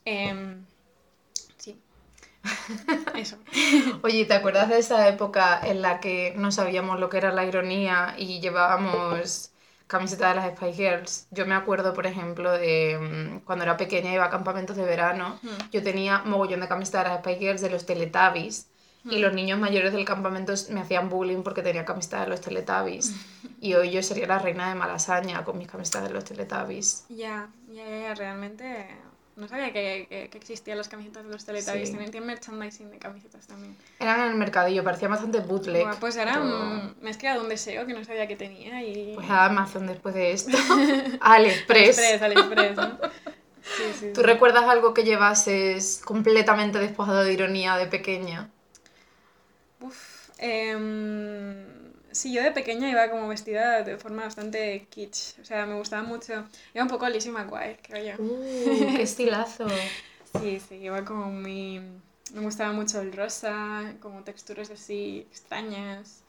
Em, 0.05 0.61
sí. 0.61 0.76
Eso. 3.15 3.37
Oye, 4.03 4.25
¿te 4.25 4.33
acuerdas 4.33 4.69
de 4.69 4.79
esa 4.79 5.07
época 5.07 5.59
en 5.63 5.81
la 5.81 5.99
que 5.99 6.33
no 6.37 6.51
sabíamos 6.51 6.99
lo 6.99 7.09
que 7.09 7.17
era 7.17 7.31
la 7.31 7.45
ironía 7.45 8.15
y 8.17 8.39
llevábamos 8.39 9.51
camiseta 9.87 10.29
de 10.29 10.35
las 10.35 10.51
Spice 10.51 10.73
Girls. 10.73 11.27
Yo 11.31 11.45
me 11.45 11.55
acuerdo, 11.55 11.93
por 11.93 12.05
ejemplo, 12.05 12.51
de 12.51 12.99
mm, 12.99 13.45
cuando 13.45 13.63
era 13.63 13.77
pequeña 13.77 14.13
iba 14.13 14.25
a 14.25 14.29
campamentos 14.29 14.75
de 14.75 14.85
verano. 14.85 15.39
Yo 15.71 15.81
tenía 15.81 16.19
mogollón 16.19 16.59
de 16.59 16.67
camisetas 16.67 17.05
de 17.05 17.09
las 17.09 17.19
Spice 17.19 17.39
Girls 17.39 17.61
de 17.61 17.69
los 17.69 17.85
Teletubbies. 17.85 18.69
Y 19.09 19.19
los 19.19 19.33
niños 19.33 19.57
mayores 19.57 19.93
del 19.93 20.03
campamento 20.03 20.53
me 20.71 20.81
hacían 20.81 21.07
bullying 21.07 21.41
porque 21.41 21.61
tenía 21.61 21.85
camiseta 21.85 22.21
de 22.21 22.27
los 22.27 22.41
Teletubbies. 22.41 23.15
y 23.61 23.73
hoy 23.73 23.91
yo 23.91 24.03
sería 24.03 24.27
la 24.27 24.39
reina 24.39 24.67
de 24.67 24.75
Malasaña 24.75 25.45
con 25.45 25.57
mis 25.57 25.69
camisetas 25.69 26.03
de 26.03 26.09
los 26.09 26.25
Teletubbies. 26.25 27.05
Ya, 27.07 27.47
ya, 27.69 27.87
ya, 27.87 28.13
realmente 28.15 28.87
no 29.37 29.47
sabía 29.47 29.71
que, 29.71 30.07
que, 30.31 30.37
existían 30.37 30.77
las 30.77 30.89
camisetas 30.89 31.23
de 31.23 31.31
los 31.31 31.45
Teletubbies. 31.45 31.89
Sí. 31.89 31.95
Tienen 31.95 32.25
merchandising 32.25 32.89
de 32.89 32.97
camisetas 32.97 33.47
también. 33.47 33.77
Eran 33.99 34.21
en 34.21 34.27
el 34.31 34.35
mercadillo, 34.35 34.83
parecía 34.83 35.07
bastante 35.07 35.39
bootleg. 35.39 35.83
Bueno, 35.83 35.97
pues 35.99 36.15
era 36.17 36.39
me 36.99 37.09
has 37.09 37.17
creado 37.17 37.43
un 37.43 37.49
deseo 37.49 37.85
que 37.85 37.93
no 37.93 38.03
sabía 38.03 38.27
que 38.27 38.35
tenía 38.35 38.83
y... 38.83 39.13
Pues 39.15 39.29
a 39.29 39.45
Amazon 39.45 39.87
después 39.87 40.15
de 40.15 40.31
esto. 40.31 40.57
AliExpress. 41.21 41.99
AliExpress, 41.99 42.21
AliExpress, 42.21 42.75
¿no? 42.75 42.99
Sí, 43.61 43.83
sí, 43.99 44.13
¿Tú 44.13 44.23
recuerdas 44.23 44.63
algo 44.63 44.93
que 44.93 45.03
llevases 45.03 46.01
completamente 46.03 46.79
despojado 46.79 47.23
de 47.23 47.33
ironía 47.33 47.75
de 47.77 47.85
pequeña? 47.87 48.49
Uf, 49.81 50.29
eh 50.39 51.66
Sí, 52.17 52.33
yo 52.33 52.41
de 52.41 52.51
pequeña 52.51 52.89
iba 52.89 53.11
como 53.11 53.27
vestida 53.27 53.83
de 53.83 53.95
forma 53.99 54.23
bastante 54.23 54.87
kitsch. 54.89 55.37
O 55.39 55.45
sea, 55.45 55.67
me 55.67 55.75
gustaba 55.75 56.01
mucho. 56.01 56.33
Iba 56.73 56.83
un 56.83 56.89
poco 56.89 57.07
Lizzie 57.07 57.31
McGuire, 57.31 57.77
creo 57.83 58.17
yo. 58.17 58.23
Uh, 58.23 58.95
¡Qué 58.95 59.01
estilazo! 59.03 59.67
sí, 60.41 60.59
sí, 60.59 60.75
iba 60.77 61.05
como 61.05 61.29
muy... 61.29 61.79
Me 62.33 62.41
gustaba 62.41 62.73
mucho 62.73 63.01
el 63.01 63.13
rosa, 63.13 63.93
como 64.01 64.23
texturas 64.23 64.71
así 64.71 65.27
extrañas. 65.29 66.23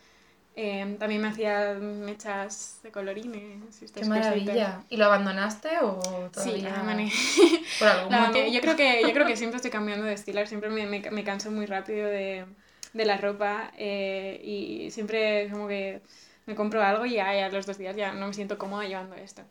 Em, 0.54 0.99
también 0.99 1.23
me 1.23 1.28
hacía 1.28 1.73
mechas 1.80 2.80
de 2.83 2.90
colorines. 2.90 3.80
¡Qué 3.95 4.04
maravilla! 4.04 4.83
¿Y 4.90 4.99
lo 4.99 5.07
abandonaste 5.07 5.71
o 5.80 6.28
todavía? 6.30 6.54
Sí, 6.54 6.61
la 6.61 6.75
abandoné. 6.75 7.11
¿Por 7.78 7.88
algún 7.88 8.14
motivo? 8.26 8.47
Yo 8.47 8.61
creo, 8.61 8.76
que, 8.76 9.00
yo 9.00 9.12
creo 9.14 9.26
que 9.26 9.37
siempre 9.38 9.57
estoy 9.57 9.71
cambiando 9.71 10.04
de 10.04 10.12
estilo. 10.12 10.45
Siempre 10.47 10.68
me, 10.68 10.85
me, 10.85 11.00
me 11.11 11.25
canso 11.25 11.50
muy 11.50 11.64
rápido 11.64 12.07
de 12.09 12.45
de 12.92 13.04
la 13.04 13.16
ropa 13.16 13.73
eh, 13.76 14.40
y 14.42 14.90
siempre 14.90 15.49
como 15.50 15.68
que 15.68 16.00
me 16.47 16.54
compro 16.54 16.83
algo 16.83 17.04
y 17.07 17.14
ya, 17.14 17.47
a 17.47 17.49
los 17.50 17.66
dos 17.66 17.78
días 17.78 17.95
ya 17.97 18.12
no 18.12 18.26
me 18.26 18.35
siento 18.35 18.59
cómoda 18.59 18.85
llevando 18.87 19.14
esto. 19.16 19.42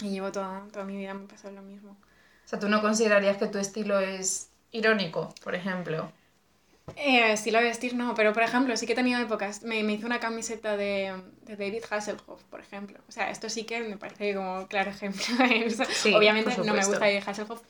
Y 0.00 0.10
llevo 0.10 0.32
toda, 0.32 0.66
toda 0.72 0.84
mi 0.84 0.96
vida 0.96 1.14
me 1.14 1.26
pasa 1.26 1.50
lo 1.50 1.62
mismo. 1.62 1.90
O 1.92 2.48
sea, 2.48 2.58
¿tú 2.58 2.68
no 2.68 2.80
considerarías 2.80 3.36
que 3.36 3.46
tu 3.46 3.58
estilo 3.58 4.00
es 4.00 4.50
irónico, 4.72 5.34
por 5.42 5.54
ejemplo? 5.54 6.10
Eh, 6.96 7.32
estilo 7.32 7.58
de 7.58 7.64
vestir 7.64 7.94
no, 7.94 8.14
pero 8.14 8.34
por 8.34 8.42
ejemplo, 8.42 8.76
sí 8.76 8.86
que 8.86 8.92
he 8.92 8.96
tenido 8.96 9.18
épocas. 9.18 9.62
Me, 9.62 9.82
me 9.82 9.94
hizo 9.94 10.06
una 10.06 10.20
camiseta 10.20 10.76
de, 10.76 11.14
de, 11.42 11.56
David 11.56 11.82
Hasselhoff, 11.88 12.42
por 12.44 12.60
ejemplo. 12.60 12.98
O 13.08 13.12
sea, 13.12 13.30
esto 13.30 13.48
sí 13.48 13.64
que 13.64 13.80
me 13.80 13.96
parece 13.96 14.34
como 14.34 14.66
claro 14.68 14.90
ejemplo 14.90 15.24
de 15.38 16.14
Obviamente 16.14 16.56
no 16.58 16.74
me 16.74 16.84
gusta 16.84 17.00
David 17.00 17.22
Hasselhoff 17.26 17.62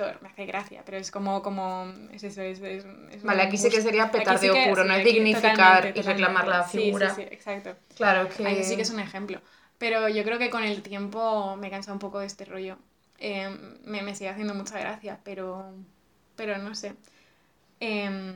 actor, 0.00 0.22
me 0.22 0.28
hace 0.28 0.46
gracia, 0.46 0.82
pero 0.84 0.96
es 0.96 1.10
como. 1.10 1.42
como 1.42 1.92
es 2.12 2.22
eso, 2.24 2.42
es, 2.42 2.60
es, 2.60 2.84
vale, 3.22 3.42
aquí 3.42 3.56
sí 3.56 3.70
que 3.70 3.80
sería 3.80 4.10
petardeo 4.10 4.54
puro, 4.68 4.84
no 4.84 4.94
es 4.94 5.04
dignificar 5.04 5.92
y 5.94 6.02
reclamar 6.02 6.48
la 6.48 6.64
figura. 6.64 7.14
Sí, 7.14 7.22
sí, 7.22 7.28
exacto. 7.30 7.76
Claro 7.96 8.28
que. 8.28 8.46
Ahí 8.46 8.64
sí 8.64 8.76
que 8.76 8.82
es 8.82 8.90
un 8.90 9.00
ejemplo. 9.00 9.40
Pero 9.78 10.08
yo 10.08 10.24
creo 10.24 10.38
que 10.38 10.50
con 10.50 10.62
el 10.62 10.82
tiempo 10.82 11.56
me 11.56 11.70
cansa 11.70 11.92
un 11.92 11.98
poco 11.98 12.18
de 12.18 12.26
este 12.26 12.44
rollo. 12.44 12.76
Eh, 13.18 13.48
me, 13.84 14.02
me 14.02 14.14
sigue 14.14 14.30
haciendo 14.30 14.54
mucha 14.54 14.78
gracia, 14.78 15.18
pero. 15.24 15.72
Pero 16.36 16.58
no 16.58 16.74
sé. 16.74 16.94
Eh, 17.80 18.32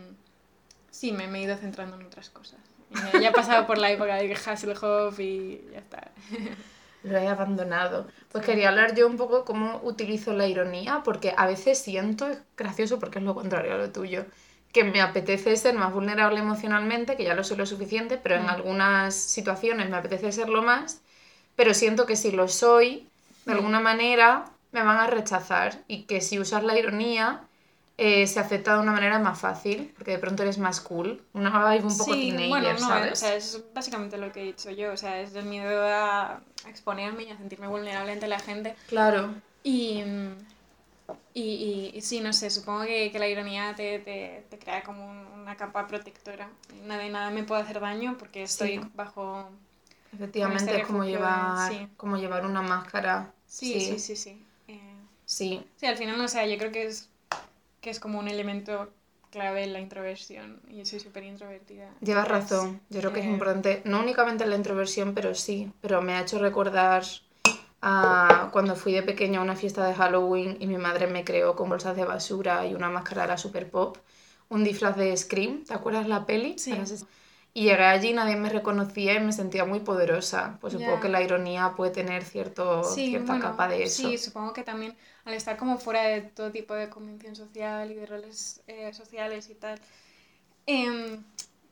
sí, 0.90 1.12
me, 1.12 1.24
he 1.24 1.42
ido 1.42 1.56
centrando 1.56 1.96
en 2.00 2.06
otras 2.06 2.30
cosas. 2.30 2.60
Ya 3.20 3.28
he 3.28 3.32
pasado 3.32 3.66
por 3.66 3.78
la 3.78 3.90
época 3.90 4.14
de 4.14 4.32
Hasselhoff 4.34 5.18
y 5.18 5.60
ya 5.72 5.78
está. 5.78 6.10
Lo 7.04 7.18
he 7.18 7.28
abandonado. 7.28 8.08
Pues 8.32 8.44
quería 8.44 8.70
hablar 8.70 8.94
yo 8.94 9.06
un 9.06 9.16
poco 9.16 9.44
cómo 9.44 9.80
utilizo 9.84 10.32
la 10.32 10.48
ironía, 10.48 11.02
porque 11.04 11.34
a 11.36 11.46
veces 11.46 11.78
siento, 11.78 12.26
es 12.26 12.38
gracioso 12.56 12.98
porque 12.98 13.18
es 13.18 13.24
lo 13.24 13.34
contrario 13.34 13.74
a 13.74 13.78
lo 13.78 13.90
tuyo, 13.90 14.24
que 14.72 14.82
me 14.84 15.00
apetece 15.00 15.56
ser 15.56 15.74
más 15.74 15.92
vulnerable 15.92 16.40
emocionalmente, 16.40 17.16
que 17.16 17.24
ya 17.24 17.34
lo 17.34 17.44
soy 17.44 17.58
lo 17.58 17.66
suficiente, 17.66 18.18
pero 18.18 18.34
en 18.34 18.46
mm. 18.46 18.48
algunas 18.48 19.14
situaciones 19.14 19.88
me 19.88 19.96
apetece 19.96 20.32
serlo 20.32 20.62
más, 20.62 21.00
pero 21.54 21.74
siento 21.74 22.06
que 22.06 22.16
si 22.16 22.32
lo 22.32 22.48
soy, 22.48 23.06
de 23.44 23.52
mm. 23.52 23.56
alguna 23.56 23.80
manera 23.80 24.46
me 24.72 24.82
van 24.82 24.96
a 24.96 25.06
rechazar 25.06 25.78
y 25.86 26.02
que 26.02 26.20
si 26.20 26.40
usas 26.40 26.64
la 26.64 26.76
ironía 26.76 27.42
eh, 27.96 28.26
se 28.26 28.40
acepta 28.40 28.74
de 28.74 28.80
una 28.80 28.92
manera 28.92 29.20
más 29.20 29.38
fácil, 29.38 29.92
porque 29.96 30.12
de 30.12 30.18
pronto 30.18 30.42
eres 30.42 30.58
más 30.58 30.80
cool, 30.80 31.22
una 31.32 31.50
vibe 31.70 31.86
un 31.86 31.96
poco 31.96 32.12
sí, 32.12 32.30
teenager, 32.30 32.48
bueno, 32.48 32.72
no, 32.72 32.78
¿sabes? 32.78 33.12
O 33.12 33.16
sea, 33.16 33.34
es 33.36 33.64
básicamente 33.72 34.18
lo 34.18 34.32
que 34.32 34.42
he 34.42 34.44
dicho 34.46 34.70
yo, 34.70 34.92
o 34.92 34.96
sea, 34.96 35.20
es 35.20 35.34
el 35.34 35.44
miedo 35.44 35.80
a 35.86 36.40
exponerme 36.68 37.22
y 37.22 37.30
a 37.30 37.36
sentirme 37.36 37.68
vulnerable 37.68 38.10
ante 38.10 38.26
la 38.26 38.40
gente. 38.40 38.74
Claro. 38.88 39.34
Y, 39.62 40.02
y, 41.34 41.92
y, 41.94 42.00
sí, 42.00 42.18
no 42.20 42.32
sé, 42.32 42.50
supongo 42.50 42.84
que, 42.84 43.12
que 43.12 43.18
la 43.20 43.28
ironía 43.28 43.74
te, 43.76 44.00
te, 44.00 44.44
te, 44.50 44.58
crea 44.58 44.82
como 44.82 45.06
una 45.34 45.56
capa 45.56 45.86
protectora. 45.86 46.48
Nada 46.84 47.06
y 47.06 47.10
nada 47.10 47.30
me 47.30 47.44
puede 47.44 47.62
hacer 47.62 47.78
daño 47.78 48.16
porque 48.18 48.42
estoy 48.42 48.80
bajo... 48.94 49.50
Efectivamente, 50.12 50.80
es 50.80 50.86
como 50.86 51.04
llevar, 51.04 51.88
como 51.96 52.16
llevar 52.16 52.44
una 52.44 52.62
máscara. 52.62 53.32
Sí, 53.46 53.80
sí, 53.80 53.98
sí, 53.98 54.16
sí. 54.16 54.44
Eh, 54.68 54.94
sí. 55.24 55.64
Sí, 55.76 55.86
al 55.86 55.96
final, 55.96 56.18
no 56.18 56.28
sé, 56.28 56.48
yo 56.50 56.56
creo 56.58 56.70
que 56.70 56.86
es 56.86 57.08
que 57.84 57.90
es 57.90 58.00
como 58.00 58.18
un 58.18 58.28
elemento 58.28 58.90
clave 59.30 59.62
en 59.62 59.74
la 59.74 59.78
introversión 59.78 60.62
y 60.70 60.78
yo 60.78 60.86
soy 60.86 61.00
súper 61.00 61.22
introvertida. 61.22 61.90
Llevas 62.00 62.26
razón, 62.26 62.80
yo 62.88 63.00
creo 63.00 63.12
que 63.12 63.20
es 63.20 63.26
eh, 63.26 63.30
importante, 63.30 63.82
no 63.84 64.00
únicamente 64.00 64.46
la 64.46 64.56
introversión, 64.56 65.12
pero 65.12 65.34
sí, 65.34 65.70
pero 65.82 66.00
me 66.00 66.14
ha 66.14 66.22
hecho 66.22 66.38
recordar 66.38 67.04
a 67.82 68.48
cuando 68.52 68.74
fui 68.74 68.94
de 68.94 69.02
pequeña 69.02 69.40
a 69.40 69.42
una 69.42 69.54
fiesta 69.54 69.86
de 69.86 69.92
Halloween 69.92 70.56
y 70.60 70.66
mi 70.66 70.78
madre 70.78 71.08
me 71.08 71.24
creó 71.24 71.54
con 71.56 71.68
bolsas 71.68 71.94
de 71.94 72.06
basura 72.06 72.66
y 72.66 72.72
una 72.72 72.88
máscara 72.88 73.22
de 73.22 73.28
la 73.28 73.36
super 73.36 73.70
pop, 73.70 73.98
un 74.48 74.64
disfraz 74.64 74.96
de 74.96 75.14
Scream, 75.14 75.64
¿te 75.64 75.74
acuerdas 75.74 76.08
la 76.08 76.24
peli? 76.24 76.58
Sí. 76.58 76.72
Y 77.56 77.62
llegué 77.62 77.84
allí, 77.84 78.12
nadie 78.12 78.34
me 78.34 78.48
reconocía 78.48 79.14
y 79.14 79.20
me 79.20 79.32
sentía 79.32 79.64
muy 79.64 79.78
poderosa. 79.78 80.58
Pues 80.60 80.72
supongo 80.72 81.00
que 81.00 81.08
la 81.08 81.22
ironía 81.22 81.74
puede 81.76 81.92
tener 81.92 82.24
cierto, 82.24 82.82
cierta 82.82 83.38
capa 83.38 83.68
de 83.68 83.84
eso. 83.84 84.08
Sí, 84.08 84.18
supongo 84.18 84.52
que 84.52 84.64
también 84.64 84.96
al 85.24 85.34
estar 85.34 85.56
como 85.56 85.78
fuera 85.78 86.02
de 86.02 86.22
todo 86.22 86.50
tipo 86.50 86.74
de 86.74 86.90
convención 86.90 87.36
social 87.36 87.92
y 87.92 87.94
de 87.94 88.06
roles 88.06 88.60
eh, 88.66 88.92
sociales 88.92 89.48
y 89.50 89.54
tal, 89.54 89.78
eh, 90.66 91.18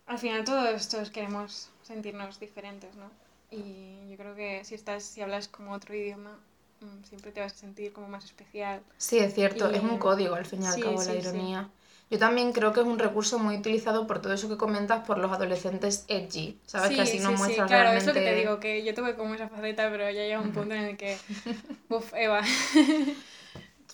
al 0.07 0.19
final 0.19 0.45
todos, 0.45 0.87
queremos 1.11 1.71
sentirnos 1.83 2.39
diferentes, 2.39 2.95
¿no? 2.95 3.11
Y 3.51 4.09
yo 4.11 4.17
creo 4.17 4.35
que 4.35 4.65
si 4.65 4.75
estás, 4.75 5.03
si 5.03 5.21
hablas 5.21 5.49
como 5.49 5.73
otro 5.73 5.95
idioma, 5.95 6.39
mm, 6.81 7.05
siempre 7.05 7.33
te 7.33 7.41
vas 7.41 7.55
a 7.55 7.57
sentir 7.57 7.93
como 7.93 8.09
más 8.09 8.25
especial. 8.25 8.83
Sí, 8.99 9.19
es 9.19 9.35
cierto, 9.35 9.69
es 9.71 9.83
un 9.83 9.99
código 9.99 10.35
al 10.35 10.47
fin 10.47 10.63
y 10.63 10.67
al 10.67 10.81
cabo 10.81 11.03
la 11.03 11.15
ironía. 11.15 11.69
Yo 12.13 12.19
también 12.19 12.53
creo 12.53 12.75
que 12.75 12.81
es 12.81 12.87
un 12.87 12.99
recurso 12.99 13.39
muy 13.39 13.57
utilizado 13.57 14.07
por 14.07 14.21
todo 14.21 14.35
eso 14.35 14.47
que 14.47 14.59
comentas 14.59 15.07
por 15.07 15.17
los 15.17 15.33
adolescentes 15.33 16.05
edgy, 16.09 16.59
¿sabes? 16.67 16.91
que 16.91 17.01
así 17.01 17.21
no 17.21 17.31
sí, 17.31 17.37
muestran 17.37 17.69
sí, 17.69 17.73
claro, 17.73 17.85
realmente... 17.85 17.99
es 18.01 18.07
lo 18.07 18.13
que 18.13 18.21
te 18.21 18.35
digo, 18.35 18.61
que 18.61 18.85
yo 18.85 18.95
tuve 18.95 19.15
como 19.15 19.33
esa 19.33 19.49
faceta, 19.49 19.89
pero 19.91 20.05
ya 20.11 20.23
llega 20.23 20.39
un 20.39 20.53
punto 20.53 20.75
en 20.75 20.83
el 20.83 20.97
que, 20.99 21.17
uff, 21.89 22.13
Eva. 22.13 22.43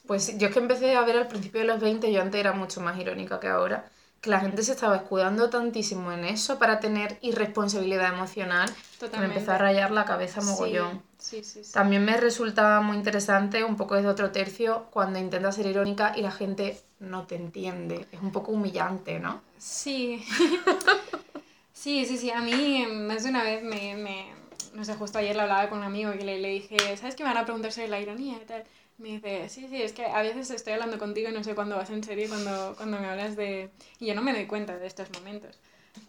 pues 0.09 0.37
yo 0.37 0.49
es 0.49 0.53
que 0.53 0.59
empecé 0.59 0.97
a 0.97 1.03
ver 1.03 1.17
al 1.17 1.29
principio 1.29 1.61
de 1.61 1.69
los 1.69 1.81
20, 1.81 2.13
yo 2.13 2.21
antes 2.21 2.41
era 2.41 2.53
mucho 2.53 2.81
más 2.81 2.99
irónica 2.99 3.39
que 3.39 3.47
ahora, 3.47 3.89
que 4.21 4.31
la 4.31 4.41
gente 4.41 4.65
se 4.65 4.73
estaba 4.73 4.97
escudando 4.97 5.49
tantísimo 5.49 6.11
en 6.11 6.25
eso 6.25 6.59
para 6.59 6.81
tener 6.81 7.19
irresponsabilidad 7.21 8.13
emocional 8.13 8.69
Totalmente. 8.99 9.11
que 9.13 9.19
me 9.21 9.27
empezó 9.27 9.53
a 9.53 9.59
rayar 9.59 9.93
la 9.93 10.05
cabeza 10.05 10.41
mogollón. 10.41 11.05
Sí, 11.19 11.43
sí, 11.45 11.65
sí, 11.65 11.73
También 11.73 12.05
me 12.05 12.17
resulta 12.17 12.81
muy 12.81 12.97
interesante, 12.97 13.65
un 13.65 13.77
poco 13.77 13.95
desde 13.97 14.09
otro 14.09 14.31
tercio, 14.33 14.87
cuando 14.91 15.19
intentas 15.19 15.57
ser 15.57 15.67
irónica 15.67 16.13
y 16.17 16.23
la 16.23 16.31
gente 16.31 16.81
no 17.01 17.27
te 17.27 17.37
entiende. 17.37 18.09
Es 18.13 18.21
un 18.21 18.33
poco 18.33 18.53
humillante, 18.53 19.19
¿no? 19.21 19.43
Sí. 19.59 20.25
sí, 21.73 22.05
sí, 22.07 22.19
sí. 22.19 22.31
A 22.31 22.41
mí 22.41 22.87
más 22.87 23.25
de 23.25 23.31
una 23.31 23.43
vez 23.45 23.63
me, 23.63 23.97
me, 23.97 24.27
No 24.75 24.85
sé, 24.85 24.95
justo 24.95 25.19
ayer 25.19 25.35
le 25.37 25.43
hablaba 25.43 25.69
con 25.69 25.79
un 25.79 25.85
amigo 25.85 26.13
y 26.15 26.21
le, 26.23 26.39
le 26.41 26.49
dije, 26.51 26.97
¿sabes 26.97 27.17
que 27.17 27.25
me 27.25 27.31
van 27.31 27.39
a 27.39 27.45
preguntar 27.45 27.73
sobre 27.73 27.89
la 27.89 28.01
ironía 28.01 28.37
y 28.43 28.47
tal? 28.47 28.65
Me 28.99 29.09
dice, 29.11 29.49
sí, 29.49 29.69
sí, 29.69 29.83
es 29.83 29.93
que 29.93 30.07
a 30.07 30.23
veces 30.23 30.51
estoy 30.51 30.73
hablando 30.75 30.99
contigo 30.99 31.29
y 31.31 31.33
no 31.33 31.45
sé 31.45 31.55
cuándo 31.55 31.77
vas 31.77 31.91
en 31.91 32.03
serio 32.05 32.29
cuando, 32.29 32.75
cuando 32.77 32.99
me 33.01 33.09
hablas 33.09 33.37
de... 33.37 33.71
Y 34.01 34.07
yo 34.07 34.15
no 34.15 34.23
me 34.23 34.33
doy 34.33 34.47
cuenta 34.47 34.77
de 34.79 34.87
estos 34.87 35.11
momentos. 35.13 35.59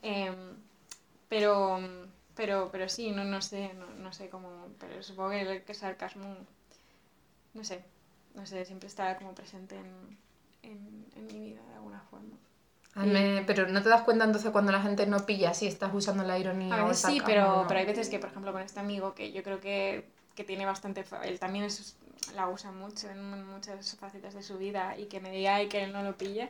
Em, 0.01 0.35
pero, 1.29 1.79
pero, 2.39 2.69
pero 2.71 2.87
sí, 2.87 3.11
no, 3.11 3.25
no 3.25 3.41
sé, 3.41 3.73
no, 3.73 3.85
no 4.01 4.13
sé 4.13 4.29
cómo... 4.29 4.69
Pero 4.79 5.03
supongo 5.03 5.31
que 5.31 5.41
el, 5.41 5.63
que 5.63 5.73
sarcasmo, 5.73 6.37
no 7.53 7.63
sé, 7.65 7.83
no 8.33 8.45
sé, 8.45 8.63
siempre 8.63 8.87
está 8.87 9.17
como 9.17 9.35
presente 9.35 9.75
en, 9.75 10.17
en, 10.63 11.05
en 11.17 11.27
mi 11.27 11.37
vida 11.49 11.61
de 11.67 11.73
alguna 11.73 12.01
forma. 12.09 12.37
pero 13.45 13.67
no 13.67 13.83
te 13.83 13.89
das 13.89 14.03
cuenta 14.03 14.23
entonces 14.23 14.51
cuando 14.51 14.71
la 14.71 14.81
gente 14.81 15.05
no 15.05 15.25
pilla 15.25 15.53
si 15.53 15.67
estás 15.67 15.93
usando 15.93 16.23
la 16.23 16.39
ironía 16.39 16.85
o 16.85 16.93
sí, 16.93 17.21
pero, 17.25 17.65
pero 17.67 17.81
hay 17.81 17.85
veces 17.85 18.07
que, 18.07 18.19
por 18.19 18.29
ejemplo, 18.29 18.53
con 18.53 18.61
este 18.61 18.79
amigo 18.79 19.13
que 19.13 19.33
yo 19.33 19.43
creo 19.43 19.59
que, 19.59 20.05
que 20.33 20.45
tiene 20.45 20.65
bastante... 20.65 21.03
Él 21.23 21.39
también 21.39 21.65
es, 21.65 21.97
la 22.35 22.47
usa 22.47 22.71
mucho 22.71 23.09
en 23.09 23.47
muchas 23.47 23.97
facetas 23.97 24.33
de 24.33 24.43
su 24.43 24.57
vida 24.57 24.97
y 24.97 25.07
que 25.07 25.19
me 25.19 25.29
diga 25.29 25.61
y 25.61 25.67
que 25.67 25.83
él 25.83 25.91
no 25.91 26.03
lo 26.03 26.17
pille, 26.17 26.49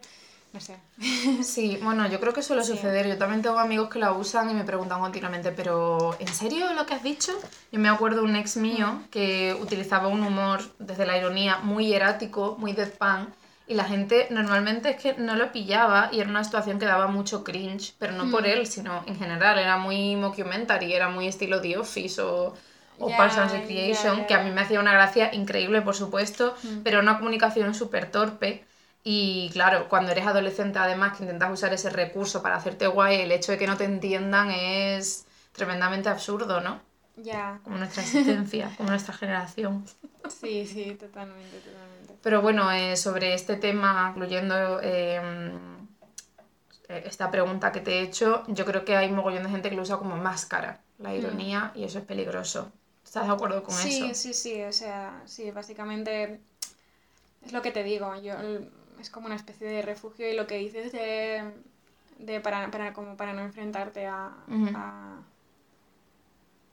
no 0.53 0.59
sé. 0.59 0.77
Sí, 1.43 1.79
bueno, 1.81 2.07
yo 2.07 2.19
creo 2.19 2.33
que 2.33 2.41
suele 2.41 2.63
suceder. 2.63 3.07
Yo 3.07 3.17
también 3.17 3.41
tengo 3.41 3.59
amigos 3.59 3.89
que 3.89 3.99
la 3.99 4.11
usan 4.13 4.49
y 4.49 4.53
me 4.53 4.63
preguntan 4.63 4.99
continuamente, 4.99 5.51
pero 5.51 6.15
¿en 6.19 6.27
serio 6.27 6.73
lo 6.73 6.85
que 6.85 6.93
has 6.95 7.03
dicho? 7.03 7.31
Yo 7.71 7.79
me 7.79 7.89
acuerdo 7.89 8.17
de 8.21 8.23
un 8.27 8.35
ex 8.35 8.57
mío 8.57 8.87
Mm. 8.93 9.03
que 9.09 9.55
utilizaba 9.61 10.07
un 10.07 10.23
humor 10.23 10.61
desde 10.79 11.05
la 11.05 11.17
ironía 11.17 11.57
muy 11.59 11.93
erático, 11.93 12.55
muy 12.59 12.73
deadpan, 12.73 13.33
y 13.67 13.75
la 13.75 13.83
gente 13.83 14.27
normalmente 14.31 14.89
es 14.89 14.95
que 14.99 15.13
no 15.13 15.35
lo 15.35 15.51
pillaba 15.51 16.09
y 16.11 16.19
era 16.19 16.29
una 16.29 16.43
situación 16.43 16.79
que 16.79 16.85
daba 16.85 17.05
mucho 17.07 17.43
cringe, 17.43 17.93
pero 17.99 18.13
no 18.13 18.25
Mm. 18.25 18.31
por 18.31 18.47
él, 18.47 18.65
sino 18.65 19.03
en 19.05 19.15
general. 19.17 19.59
Era 19.59 19.77
muy 19.77 20.15
mockumentary, 20.15 20.91
era 20.93 21.09
muy 21.09 21.27
estilo 21.27 21.61
The 21.61 21.77
Office 21.77 22.19
o, 22.21 22.55
o 22.97 23.09
Ya, 23.09 23.15
Parks 23.17 23.37
and 23.37 23.51
Recreation, 23.51 24.25
que 24.25 24.33
a 24.33 24.43
mí 24.43 24.49
me 24.49 24.61
hacía 24.61 24.79
una 24.79 24.91
gracia 24.93 25.33
increíble, 25.33 25.81
por 25.83 25.95
supuesto, 25.95 26.55
Mm. 26.63 26.79
pero 26.83 26.99
una 26.99 27.17
comunicación 27.19 27.75
súper 27.75 28.09
torpe. 28.09 28.65
Y 29.03 29.49
claro, 29.53 29.87
cuando 29.89 30.11
eres 30.11 30.27
adolescente 30.27 30.79
además 30.79 31.17
que 31.17 31.23
intentas 31.23 31.51
usar 31.51 31.73
ese 31.73 31.89
recurso 31.89 32.41
para 32.43 32.55
hacerte 32.57 32.87
guay, 32.87 33.21
el 33.21 33.31
hecho 33.31 33.51
de 33.51 33.57
que 33.57 33.67
no 33.67 33.77
te 33.77 33.85
entiendan 33.85 34.51
es 34.51 35.25
tremendamente 35.53 36.09
absurdo, 36.09 36.61
¿no? 36.61 36.81
Ya, 37.15 37.59
Como 37.63 37.77
nuestra 37.77 38.01
existencia, 38.03 38.73
como 38.77 38.89
nuestra 38.89 39.13
generación. 39.13 39.85
sí, 40.29 40.65
sí, 40.65 40.95
totalmente, 40.95 41.59
totalmente. 41.59 42.17
Pero 42.21 42.41
bueno, 42.41 42.71
eh, 42.71 42.95
sobre 42.97 43.33
este 43.33 43.55
tema, 43.57 44.09
incluyendo 44.11 44.79
eh, 44.81 45.19
eh, 46.87 47.03
esta 47.05 47.29
pregunta 47.31 47.71
que 47.71 47.81
te 47.81 47.99
he 47.99 48.01
hecho, 48.01 48.43
yo 48.47 48.65
creo 48.65 48.83
que 48.85 48.95
hay 48.95 49.09
mogollón 49.11 49.43
de 49.43 49.49
gente 49.49 49.69
que 49.69 49.75
lo 49.75 49.83
usa 49.83 49.97
como 49.97 50.17
máscara, 50.17 50.81
la 50.97 51.13
ironía, 51.15 51.71
y 51.75 51.83
eso 51.83 51.99
es 51.99 52.05
peligroso. 52.05 52.71
¿Estás 53.03 53.27
de 53.27 53.33
acuerdo 53.33 53.63
con 53.63 53.75
sí, 53.75 54.05
eso? 54.05 54.13
sí, 54.13 54.33
sí, 54.33 54.63
o 54.63 54.73
sea, 54.73 55.21
sí, 55.25 55.51
básicamente 55.51 56.39
es 57.45 57.53
lo 57.53 57.61
que 57.61 57.71
te 57.71 57.83
digo, 57.83 58.15
yo 58.21 58.33
es 58.99 59.09
como 59.09 59.27
una 59.27 59.35
especie 59.35 59.67
de 59.67 59.81
refugio 59.81 60.29
y 60.29 60.35
lo 60.35 60.47
que 60.47 60.57
dices 60.57 60.91
de, 60.91 61.53
de 62.19 62.39
para, 62.41 62.69
para, 62.71 62.93
como 62.93 63.17
para 63.17 63.33
no 63.33 63.41
enfrentarte 63.41 64.05
a, 64.07 64.33
a, 64.73 65.23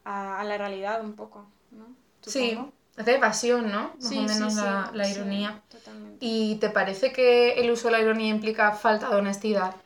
a, 0.05 0.41
a 0.41 0.45
la 0.45 0.57
realidad 0.59 1.03
un 1.05 1.15
poco, 1.17 1.47
¿no? 1.71 1.87
Sí, 2.27 2.51
Supongo. 2.55 2.73
es 2.97 3.07
de 3.07 3.15
evasión, 3.15 3.71
¿no? 3.71 3.93
Más 4.01 4.13
Sí, 4.13 4.19
o 4.19 4.23
sí, 4.29 4.35
menos 4.35 4.51
sí, 4.51 4.57
la, 4.57 4.91
la 4.95 5.05
sí, 5.05 5.21
ironía. 5.21 5.63
totalmente. 5.69 6.25
¿Y 6.25 6.57
te 6.57 6.71
parece 6.71 7.13
que 7.13 7.55
el 7.61 7.71
uso 7.71 7.89
de 7.89 7.93
la 7.93 8.01
ironía 8.01 8.29
implica 8.29 8.73
falta 8.73 9.11
de 9.11 9.17
honestidad? 9.17 9.77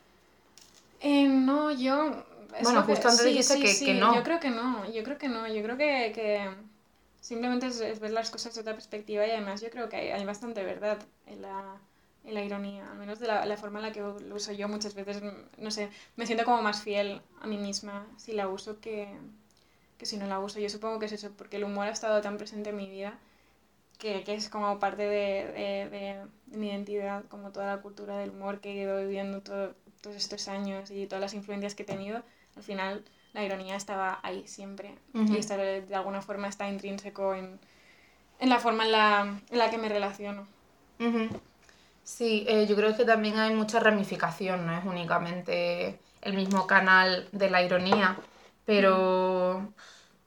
Eh, 0.99 1.27
no, 1.27 1.71
yo... 1.71 2.23
Bueno, 2.59 2.85
que- 2.85 2.95
justo 2.95 3.07
antes 3.09 3.25
sí, 3.25 3.31
dijiste 3.33 3.55
sí, 3.55 3.61
que- 3.61 3.73
sí, 3.73 3.85
que 3.85 3.93
no. 3.95 4.13
Yo 4.13 4.23
creo 4.23 4.39
que 4.39 4.49
no, 4.49 4.89
yo 4.91 5.03
creo 5.03 5.17
que 5.17 5.27
no, 5.29 5.47
yo 5.47 5.63
creo 5.63 5.77
que, 5.77 6.11
que 6.13 6.49
simplemente 7.21 7.67
es, 7.67 7.79
es 7.81 7.99
ver 7.99 8.11
las 8.11 8.29
cosas 8.31 8.53
de 8.55 8.61
otra 8.61 8.73
perspectiva 8.73 9.25
y 9.25 9.31
además 9.31 9.61
yo 9.61 9.69
creo 9.69 9.89
que 9.89 9.95
hay, 9.97 10.09
hay 10.09 10.25
bastante 10.25 10.63
verdad 10.63 10.99
en 11.25 11.41
la, 11.41 11.81
en 12.23 12.33
la 12.35 12.43
ironía, 12.43 12.89
al 12.91 12.97
menos 12.97 13.19
de 13.19 13.27
la, 13.27 13.45
la 13.45 13.57
forma 13.57 13.79
en 13.79 13.85
la 13.85 13.91
que 13.91 13.99
lo 14.01 14.35
uso 14.35 14.51
yo 14.51 14.67
muchas 14.67 14.93
veces, 14.93 15.21
no 15.57 15.71
sé, 15.71 15.89
me 16.15 16.25
siento 16.25 16.45
como 16.45 16.61
más 16.61 16.81
fiel 16.81 17.21
a 17.41 17.47
mí 17.47 17.57
misma 17.57 18.05
si 18.17 18.31
la 18.33 18.47
uso 18.47 18.79
que, 18.79 19.07
que 19.97 20.05
si 20.05 20.17
no 20.17 20.27
la 20.27 20.39
uso. 20.39 20.59
Yo 20.59 20.69
supongo 20.69 20.99
que 20.99 21.07
es 21.07 21.11
eso, 21.13 21.31
porque 21.37 21.57
el 21.57 21.63
humor 21.63 21.87
ha 21.87 21.91
estado 21.91 22.21
tan 22.21 22.37
presente 22.37 22.69
en 22.69 22.75
mi 22.77 22.87
vida 22.89 23.17
que, 23.97 24.23
que 24.23 24.33
es 24.35 24.49
como 24.49 24.79
parte 24.79 25.03
de, 25.03 25.47
de- 25.51 25.89
de- 25.89 26.25
de 26.47 26.57
mi 26.57 26.67
identidad, 26.69 27.23
como 27.29 27.51
toda 27.51 27.75
la 27.75 27.81
cultura 27.81 28.17
del 28.17 28.31
humor 28.31 28.59
que 28.59 28.71
he 28.71 28.75
ido 28.83 28.97
viviendo 28.99 29.41
todo- 29.41 29.73
todos 30.01 30.15
estos 30.15 30.47
años 30.47 30.89
y 30.91 31.05
todas 31.07 31.21
las 31.21 31.33
influencias 31.35 31.75
que 31.75 31.83
he 31.83 31.85
tenido, 31.85 32.23
al 32.55 32.63
final 32.63 33.03
la 33.33 33.43
ironía 33.43 33.75
estaba 33.75 34.19
ahí 34.23 34.47
siempre. 34.47 34.95
Ujú. 35.13 35.33
Y 35.33 35.37
esto 35.37 35.55
de, 35.57 35.85
alguna 35.95 36.21
forma 36.21 36.47
está 36.47 36.67
intrínseco 36.67 37.35
en, 37.35 37.59
en 38.39 38.49
la 38.49 38.59
forma 38.59 38.85
en 38.85 38.91
la, 38.91 39.39
en 39.49 39.57
la 39.57 39.69
que 39.69 39.77
me 39.77 39.87
relaciono. 39.89 40.47
Ujú. 40.99 41.29
Sí, 42.17 42.43
eh, 42.45 42.67
yo 42.67 42.75
creo 42.75 42.95
que 42.95 43.05
también 43.05 43.39
hay 43.39 43.55
mucha 43.55 43.79
ramificación, 43.79 44.65
no 44.65 44.77
es 44.77 44.83
únicamente 44.83 45.97
el 46.21 46.33
mismo 46.33 46.67
canal 46.67 47.29
de 47.31 47.49
la 47.49 47.63
ironía, 47.63 48.17
pero 48.65 49.73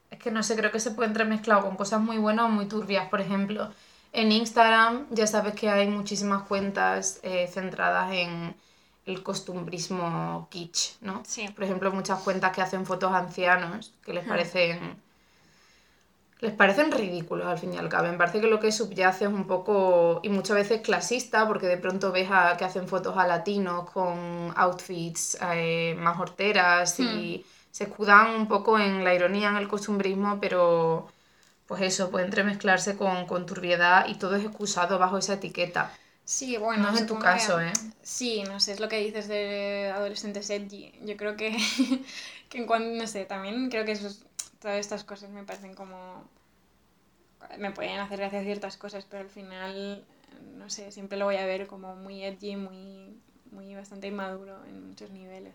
es 0.09 0.17
que 0.17 0.31
no 0.31 0.41
sé, 0.41 0.55
creo 0.55 0.71
que 0.71 0.79
se 0.79 0.91
puede 0.91 1.09
entremezclar 1.09 1.61
con 1.61 1.75
cosas 1.77 2.01
muy 2.01 2.17
buenas 2.17 2.45
o 2.45 2.49
muy 2.49 2.65
turbias. 2.65 3.07
Por 3.07 3.21
ejemplo, 3.21 3.71
en 4.13 4.31
Instagram 4.31 5.05
ya 5.11 5.27
sabes 5.27 5.53
que 5.53 5.69
hay 5.69 5.87
muchísimas 5.87 6.41
cuentas 6.43 7.19
eh, 7.21 7.47
centradas 7.53 8.11
en 8.11 8.55
el 9.05 9.21
costumbrismo 9.21 10.47
kitsch, 10.49 10.99
¿no? 11.01 11.21
Sí. 11.23 11.47
Por 11.49 11.65
ejemplo, 11.65 11.91
muchas 11.91 12.19
cuentas 12.23 12.51
que 12.51 12.63
hacen 12.63 12.87
fotos 12.87 13.11
a 13.11 13.19
ancianos 13.19 13.93
que 14.03 14.13
les 14.13 14.25
parecen 14.25 14.99
les 16.39 16.53
parecen 16.53 16.91
ridículos 16.91 17.47
al 17.47 17.57
fin 17.57 17.73
y 17.73 17.77
al 17.77 17.89
cabo. 17.89 18.07
Me 18.11 18.17
parece 18.17 18.41
que 18.41 18.47
lo 18.47 18.59
que 18.59 18.71
subyace 18.71 19.25
es 19.25 19.31
un 19.31 19.47
poco, 19.47 20.19
y 20.23 20.29
muchas 20.29 20.55
veces 20.57 20.81
clasista, 20.81 21.47
porque 21.47 21.67
de 21.67 21.77
pronto 21.77 22.11
ves 22.11 22.29
a, 22.31 22.55
que 22.57 22.65
hacen 22.65 22.87
fotos 22.87 23.17
a 23.17 23.27
latinos 23.27 23.89
con 23.91 24.53
outfits 24.55 25.37
eh, 25.53 25.95
más 25.99 26.19
horteras 26.19 26.99
y 26.99 27.45
se 27.71 27.85
escudan 27.85 28.31
un 28.35 28.47
poco 28.47 28.79
en 28.79 29.03
la 29.03 29.13
ironía, 29.13 29.49
en 29.49 29.57
el 29.57 29.67
costumbrismo, 29.67 30.39
pero 30.39 31.07
pues 31.67 31.81
eso, 31.81 32.11
puede 32.11 32.25
entremezclarse 32.25 32.95
con, 32.97 33.25
con 33.25 33.45
turbiedad 33.45 34.07
y 34.07 34.15
todo 34.15 34.35
es 34.35 34.45
excusado 34.45 34.99
bajo 34.99 35.17
esa 35.17 35.33
etiqueta. 35.35 35.91
Sí, 36.25 36.57
bueno, 36.57 36.83
no 36.83 36.95
es 36.95 37.01
en 37.01 37.07
tu 37.07 37.15
que- 37.15 37.19
caso, 37.19 37.59
¿eh? 37.61 37.73
Sí, 38.03 38.43
no 38.47 38.59
sé, 38.59 38.73
es 38.73 38.79
lo 38.79 38.87
que 38.89 38.97
dices 38.99 39.27
de 39.27 39.91
adolescentes 39.93 40.49
edgy. 40.49 40.91
Yo 41.03 41.17
creo 41.17 41.35
que, 41.37 41.57
que 42.49 42.57
en 42.59 42.67
cuanto, 42.67 42.89
no 42.89 43.07
sé, 43.07 43.25
también 43.25 43.69
creo 43.69 43.85
que 43.85 43.93
esos, 43.93 44.25
todas 44.65 44.79
estas 44.79 45.03
cosas 45.03 45.29
me 45.31 45.43
parecen 45.43 45.75
como... 45.75 46.25
Me 47.59 47.71
pueden 47.71 47.99
hacer 47.99 48.17
gracia 48.19 48.43
ciertas 48.43 48.75
cosas, 48.77 49.05
pero 49.09 49.23
al 49.23 49.29
final, 49.29 50.03
no 50.57 50.69
sé, 50.69 50.91
siempre 50.91 51.17
lo 51.17 51.25
voy 51.25 51.37
a 51.37 51.45
ver 51.45 51.67
como 51.67 51.95
muy 51.95 52.23
edgy, 52.23 52.55
muy, 52.55 53.15
muy 53.51 53.73
bastante 53.75 54.07
inmaduro 54.07 54.63
en 54.65 54.89
muchos 54.89 55.11
niveles. 55.11 55.53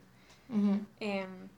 Em, 1.01 1.49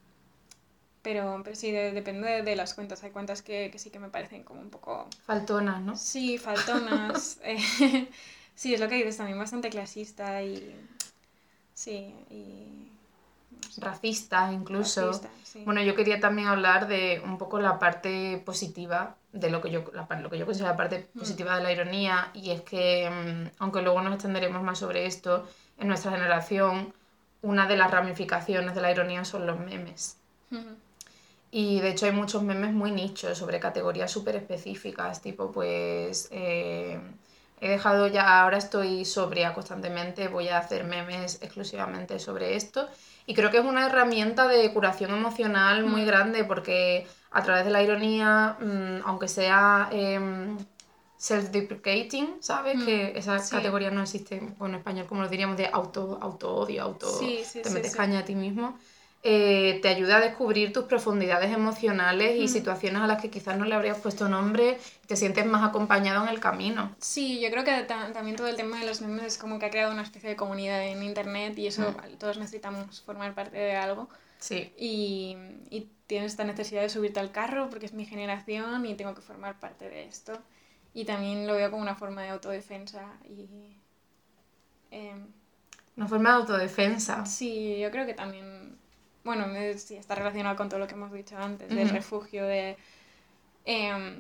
pero, 1.03 1.41
pero 1.45 1.57
sí, 1.57 1.71
de- 1.73 1.93
depende 1.93 2.29
de, 2.29 2.43
de 2.43 2.57
las 2.57 2.75
cuentas. 2.75 3.03
Hay 3.03 3.11
cuentas 3.11 3.43
que, 3.43 3.71
que 3.73 3.79
sí 3.79 3.91
que 3.91 3.99
me 3.99 4.09
parecen 4.09 4.45
como 4.45 4.61
un 4.61 4.71
poco 4.71 5.07
Faltonas, 5.27 5.81
¿no? 5.81 5.97
Sí, 5.97 6.39
faltonas. 6.39 7.39
eh, 7.45 8.09
sí, 8.55 8.75
es 8.75 8.81
lo 8.81 8.89
que 8.89 8.97
dices 8.97 9.17
también, 9.19 9.39
bastante 9.39 9.71
clasista 9.71 10.43
y. 10.43 10.77
Sí, 11.75 12.15
y. 12.31 12.92
Racistas 13.79 14.53
incluso. 14.53 15.07
racista, 15.09 15.29
sí. 15.45 15.63
Bueno, 15.65 15.83
yo 15.83 15.95
quería 15.95 16.21
también 16.21 16.49
hablar 16.49 16.87
de 16.89 17.23
un 17.25 17.39
poco 17.39 17.61
la 17.61 17.79
parte 17.79 18.43
positiva 18.45 19.17
de 19.33 19.51
lo 19.51 19.61
que 19.61 19.71
yo, 19.71 19.85
la, 19.95 20.07
lo 20.21 20.29
que 20.31 20.39
yo 20.39 20.45
considero 20.47 20.71
la 20.71 20.77
parte 20.77 21.09
Mm. 21.15 21.19
positiva 21.19 21.57
de 21.57 21.63
la 21.63 21.73
ironía, 21.73 22.31
y 22.35 22.51
es 22.51 22.61
que, 22.63 23.09
mm, 23.11 23.51
aunque 23.63 23.83
luego 23.83 24.03
nos 24.03 24.15
extenderemos 24.15 24.63
más 24.63 24.79
sobre 24.79 25.07
esto, 25.07 25.47
en 25.79 25.89
nuestra 25.89 26.11
generación, 26.13 26.93
una 27.41 27.67
de 27.67 27.77
las 27.77 27.91
ramificaciones 27.91 28.75
de 28.75 28.81
la 28.83 28.91
ironía 28.91 29.25
son 29.25 29.47
los 29.47 29.59
memes. 29.59 30.17
Y 31.51 31.81
de 31.81 31.91
hecho 31.91 32.07
hay 32.07 32.13
muchos 32.13 32.43
memes 32.43 32.73
muy 32.73 32.91
nichos 32.93 33.37
sobre 33.39 33.61
categorías 33.61 34.11
súper 34.11 34.37
específicas, 34.37 35.21
tipo 35.21 35.51
pues 35.53 36.29
eh, 36.31 36.99
he 37.65 37.69
dejado 37.71 38.09
ya, 38.09 38.41
ahora 38.43 38.59
estoy 38.59 39.05
sobria 39.05 39.55
constantemente, 39.55 40.29
voy 40.29 40.49
a 40.49 40.59
hacer 40.59 40.85
memes 40.85 41.39
exclusivamente 41.43 42.19
sobre 42.19 42.57
esto. 42.57 42.89
Y 43.25 43.35
creo 43.35 43.51
que 43.51 43.59
es 43.59 43.65
una 43.65 43.87
herramienta 43.87 44.49
de 44.49 44.73
curación 44.73 45.13
emocional 45.13 45.85
muy 45.85 46.03
Mm. 46.03 46.07
grande 46.07 46.45
porque 46.45 47.07
a 47.31 47.43
través 47.43 47.65
de 47.65 47.71
la 47.71 47.83
ironía, 47.83 48.57
mm, 48.61 49.07
aunque 49.07 49.29
sea 49.29 49.89
em, 49.93 50.59
self-deprecating, 51.17 52.39
¿sabes? 52.41 52.77
Mm, 52.79 52.85
Que 52.85 53.13
esa 53.17 53.39
sí. 53.39 53.55
categoría 53.55 53.91
no 53.93 54.03
existe 54.03 54.37
en 54.39 54.75
español, 54.75 55.07
como 55.07 55.23
lo 55.23 55.29
diríamos, 55.29 55.57
de 55.57 55.69
auto, 55.73 56.19
auto-odio, 56.21 56.83
auto, 56.83 57.07
Sí, 57.19 57.43
sí, 57.45 57.63
te 57.63 57.71
metes 57.71 57.95
caña 57.95 58.21
a 58.21 58.25
ti 58.25 58.35
mismo 58.35 58.77
eh, 59.25 59.79
te 59.83 59.89
ayuda 59.89 60.17
a 60.17 60.21
descubrir 60.21 60.73
tus 60.73 60.85
profundidades 60.85 61.53
emocionales 61.53 62.37
y 62.37 62.45
Mm. 62.45 62.49
situaciones 62.49 63.03
a 63.03 63.07
las 63.07 63.23
que 63.23 63.31
quizás 63.31 63.57
no 63.57 63.65
le 63.65 63.75
habrías 63.75 63.99
puesto 63.99 64.29
nombre 64.29 64.79
te 65.07 65.15
sientes 65.17 65.47
más 65.47 65.63
acompañado 65.69 66.23
en 66.25 66.29
el 66.29 66.41
camino. 66.41 66.95
Sí, 66.99 67.41
yo 67.41 67.51
creo 67.51 67.63
que 67.65 67.83
ta- 67.85 68.13
también 68.13 68.37
todo 68.37 68.49
el 68.49 68.57
tema 68.57 68.81
de 68.81 68.87
los 68.87 69.01
memes 69.01 69.25
es 69.27 69.39
como 69.39 69.59
que 69.59 69.67
ha 69.67 69.71
creado 69.71 69.93
una 69.93 70.03
especie 70.03 70.29
de 70.31 70.37
comunidad 70.37 70.83
en 70.87 71.03
internet 71.03 71.57
y 71.59 71.67
eso 71.69 71.83
Mm. 71.83 72.17
todos 72.19 72.39
necesitamos 72.39 73.01
formar 73.03 73.35
parte 73.35 73.57
de 73.59 73.77
algo. 73.77 74.09
Sí, 74.41 74.73
Y, 74.77 75.37
y 75.71 75.89
tienes 76.09 76.33
esta 76.33 76.43
necesidad 76.45 76.83
de 76.83 76.89
subirte 76.89 77.21
al 77.21 77.31
carro 77.31 77.71
porque 77.71 77.87
es 77.87 77.93
mi 77.93 78.05
generación 78.07 78.85
y 78.87 78.95
tengo 78.97 79.15
que 79.15 79.23
formar 79.23 79.61
parte 79.61 79.89
de 79.89 80.05
esto. 80.05 80.37
Y 80.95 81.05
también 81.05 81.47
lo 81.47 81.55
veo 81.55 81.71
como 81.71 81.83
una 81.83 81.95
forma 81.95 82.23
de 82.23 82.31
autodefensa 82.31 83.05
y... 83.25 83.77
em, 84.91 85.27
una 85.97 86.09
forma 86.09 86.31
de 86.31 86.37
autodefensa. 86.37 87.25
Sí, 87.27 87.79
yo 87.81 87.91
creo 87.91 88.07
que 88.07 88.15
también, 88.15 88.52
bueno, 89.25 89.47
sí, 89.77 89.97
está 89.97 90.15
relacionado 90.15 90.57
con 90.57 90.69
todo 90.69 90.81
lo 90.81 90.87
que 90.87 90.95
hemos 90.95 91.13
dicho 91.13 91.37
antes, 91.37 91.69
del 91.69 91.89
refugio, 91.89 92.45
de... 92.45 92.77
em, 93.65 94.17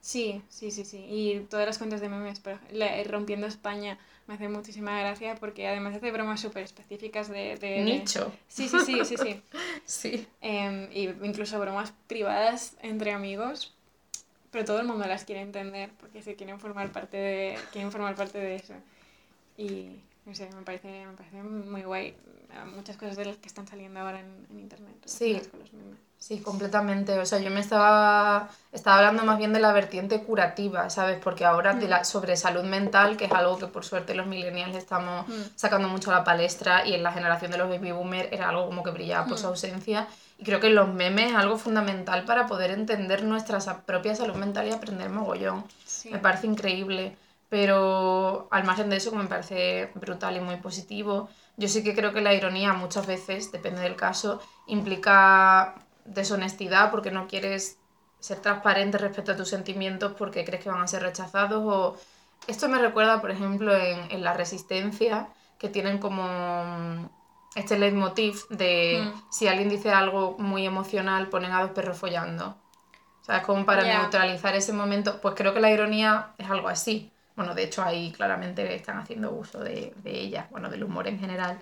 sí, 0.00 0.42
sí, 0.48 0.70
sí, 0.70 0.84
sí. 0.84 1.04
Y 1.08 1.40
todas 1.50 1.66
las 1.66 1.78
cuentas 1.78 2.00
de 2.00 2.08
memes, 2.08 2.40
ej- 2.44 2.58
la- 2.72 3.02
Rompiendo 3.04 3.46
España, 3.46 3.98
me 4.26 4.34
hace 4.34 4.48
muchísima 4.48 4.98
gracia 5.00 5.34
porque 5.34 5.66
además 5.66 5.96
hace 5.96 6.10
bromas 6.12 6.40
súper 6.40 6.62
específicas 6.62 7.28
de, 7.28 7.56
Nicho. 7.84 8.32
Sí, 8.48 8.68
sí, 8.68 8.78
sí, 8.80 9.04
sí, 9.04 9.16
sí. 9.16 9.42
Sí. 9.84 10.26
Em, 10.40 10.88
y 10.92 11.08
incluso 11.22 11.58
bromas 11.58 11.92
privadas 12.06 12.76
entre 12.82 13.12
amigos, 13.12 13.74
pero 14.52 14.64
todo 14.64 14.80
el 14.80 14.86
mundo 14.86 15.06
las 15.06 15.24
quiere 15.24 15.40
entender 15.42 15.90
porque 16.00 16.22
se 16.22 16.36
quieren 16.36 16.60
formar 16.60 16.92
parte 16.92 17.16
de, 17.16 17.58
quieren 17.72 17.90
formar 17.92 18.14
parte 18.14 18.38
de 18.38 18.56
eso. 18.56 18.74
Y 19.56 20.00
no 20.30 20.36
sé, 20.36 20.48
me 20.54 20.62
parece, 20.62 21.06
me 21.06 21.12
parece 21.14 21.42
muy 21.42 21.82
guay 21.82 22.14
muchas 22.74 22.96
cosas 22.96 23.16
de 23.16 23.24
las 23.24 23.36
que 23.38 23.48
están 23.48 23.66
saliendo 23.66 23.98
ahora 23.98 24.20
en, 24.20 24.46
en 24.50 24.60
internet. 24.60 24.96
Sí. 25.04 25.40
Sí, 26.18 26.38
completamente. 26.40 27.18
O 27.18 27.24
sea, 27.24 27.38
yo 27.38 27.50
me 27.50 27.60
estaba, 27.60 28.50
estaba 28.72 28.98
hablando 28.98 29.24
más 29.24 29.38
bien 29.38 29.54
de 29.54 29.58
la 29.58 29.72
vertiente 29.72 30.22
curativa, 30.22 30.90
¿sabes? 30.90 31.18
Porque 31.18 31.46
ahora 31.46 31.72
de 31.72 31.88
la, 31.88 32.02
mm. 32.02 32.04
sobre 32.04 32.36
salud 32.36 32.62
mental, 32.62 33.16
que 33.16 33.24
es 33.24 33.32
algo 33.32 33.58
que 33.58 33.66
por 33.66 33.86
suerte 33.86 34.14
los 34.14 34.26
millennials 34.26 34.76
estamos 34.76 35.26
mm. 35.26 35.32
sacando 35.56 35.88
mucho 35.88 36.12
a 36.12 36.16
la 36.16 36.24
palestra 36.24 36.86
y 36.86 36.92
en 36.92 37.02
la 37.02 37.12
generación 37.12 37.50
de 37.50 37.56
los 37.56 37.70
baby 37.70 37.92
boomers 37.92 38.28
era 38.32 38.50
algo 38.50 38.66
como 38.66 38.82
que 38.82 38.90
brillaba 38.90 39.26
por 39.26 39.38
su 39.38 39.46
mm. 39.46 39.48
ausencia. 39.48 40.08
Y 40.36 40.44
creo 40.44 40.60
que 40.60 40.68
los 40.68 40.92
memes 40.92 41.30
es 41.30 41.36
algo 41.36 41.56
fundamental 41.56 42.26
para 42.26 42.46
poder 42.46 42.70
entender 42.70 43.24
nuestra 43.24 43.58
propia 43.86 44.14
salud 44.14 44.34
mental 44.34 44.68
y 44.68 44.72
aprender 44.72 45.08
mogollón. 45.08 45.64
Me 46.10 46.18
parece 46.18 46.46
increíble. 46.46 47.16
Pero 47.50 48.48
al 48.50 48.64
margen 48.64 48.88
de 48.88 48.96
eso, 48.96 49.14
me 49.14 49.26
parece 49.26 49.90
brutal 49.94 50.36
y 50.36 50.40
muy 50.40 50.56
positivo, 50.56 51.28
yo 51.56 51.68
sí 51.68 51.84
que 51.84 51.94
creo 51.94 52.14
que 52.14 52.22
la 52.22 52.32
ironía 52.32 52.72
muchas 52.72 53.06
veces, 53.06 53.52
depende 53.52 53.82
del 53.82 53.96
caso, 53.96 54.40
implica 54.66 55.74
deshonestidad 56.04 56.90
porque 56.90 57.10
no 57.10 57.28
quieres 57.28 57.78
ser 58.18 58.40
transparente 58.40 58.98
respecto 58.98 59.32
a 59.32 59.36
tus 59.36 59.48
sentimientos 59.48 60.12
porque 60.16 60.44
crees 60.44 60.62
que 60.62 60.70
van 60.70 60.82
a 60.82 60.86
ser 60.86 61.02
rechazados 61.02 61.62
o 61.64 61.96
esto 62.46 62.68
me 62.68 62.78
recuerda 62.78 63.20
por 63.20 63.30
ejemplo 63.30 63.74
en, 63.74 64.10
en 64.10 64.22
la 64.22 64.34
resistencia 64.34 65.28
que 65.58 65.68
tienen 65.68 65.98
como 65.98 66.24
mm, 66.24 67.08
este 67.54 67.78
leitmotiv 67.78 68.46
de 68.50 69.02
mm. 69.04 69.22
si 69.30 69.48
alguien 69.48 69.68
dice 69.68 69.90
algo 69.90 70.36
muy 70.38 70.66
emocional 70.66 71.28
ponen 71.28 71.52
a 71.52 71.62
dos 71.62 71.70
perros 71.70 71.98
follando 71.98 72.56
¿sabes? 73.22 73.42
como 73.42 73.64
para 73.64 73.82
neutralizar 73.84 74.54
ese 74.54 74.72
momento 74.72 75.20
pues 75.20 75.34
creo 75.34 75.54
que 75.54 75.60
la 75.60 75.70
ironía 75.70 76.32
es 76.36 76.50
algo 76.50 76.68
así 76.68 77.09
bueno 77.36 77.54
de 77.54 77.64
hecho 77.64 77.82
ahí 77.82 78.12
claramente 78.12 78.74
están 78.74 78.98
haciendo 78.98 79.32
uso 79.32 79.60
de, 79.60 79.92
de 80.02 80.20
ella 80.20 80.46
bueno 80.50 80.68
del 80.70 80.84
humor 80.84 81.08
en 81.08 81.18
general 81.18 81.58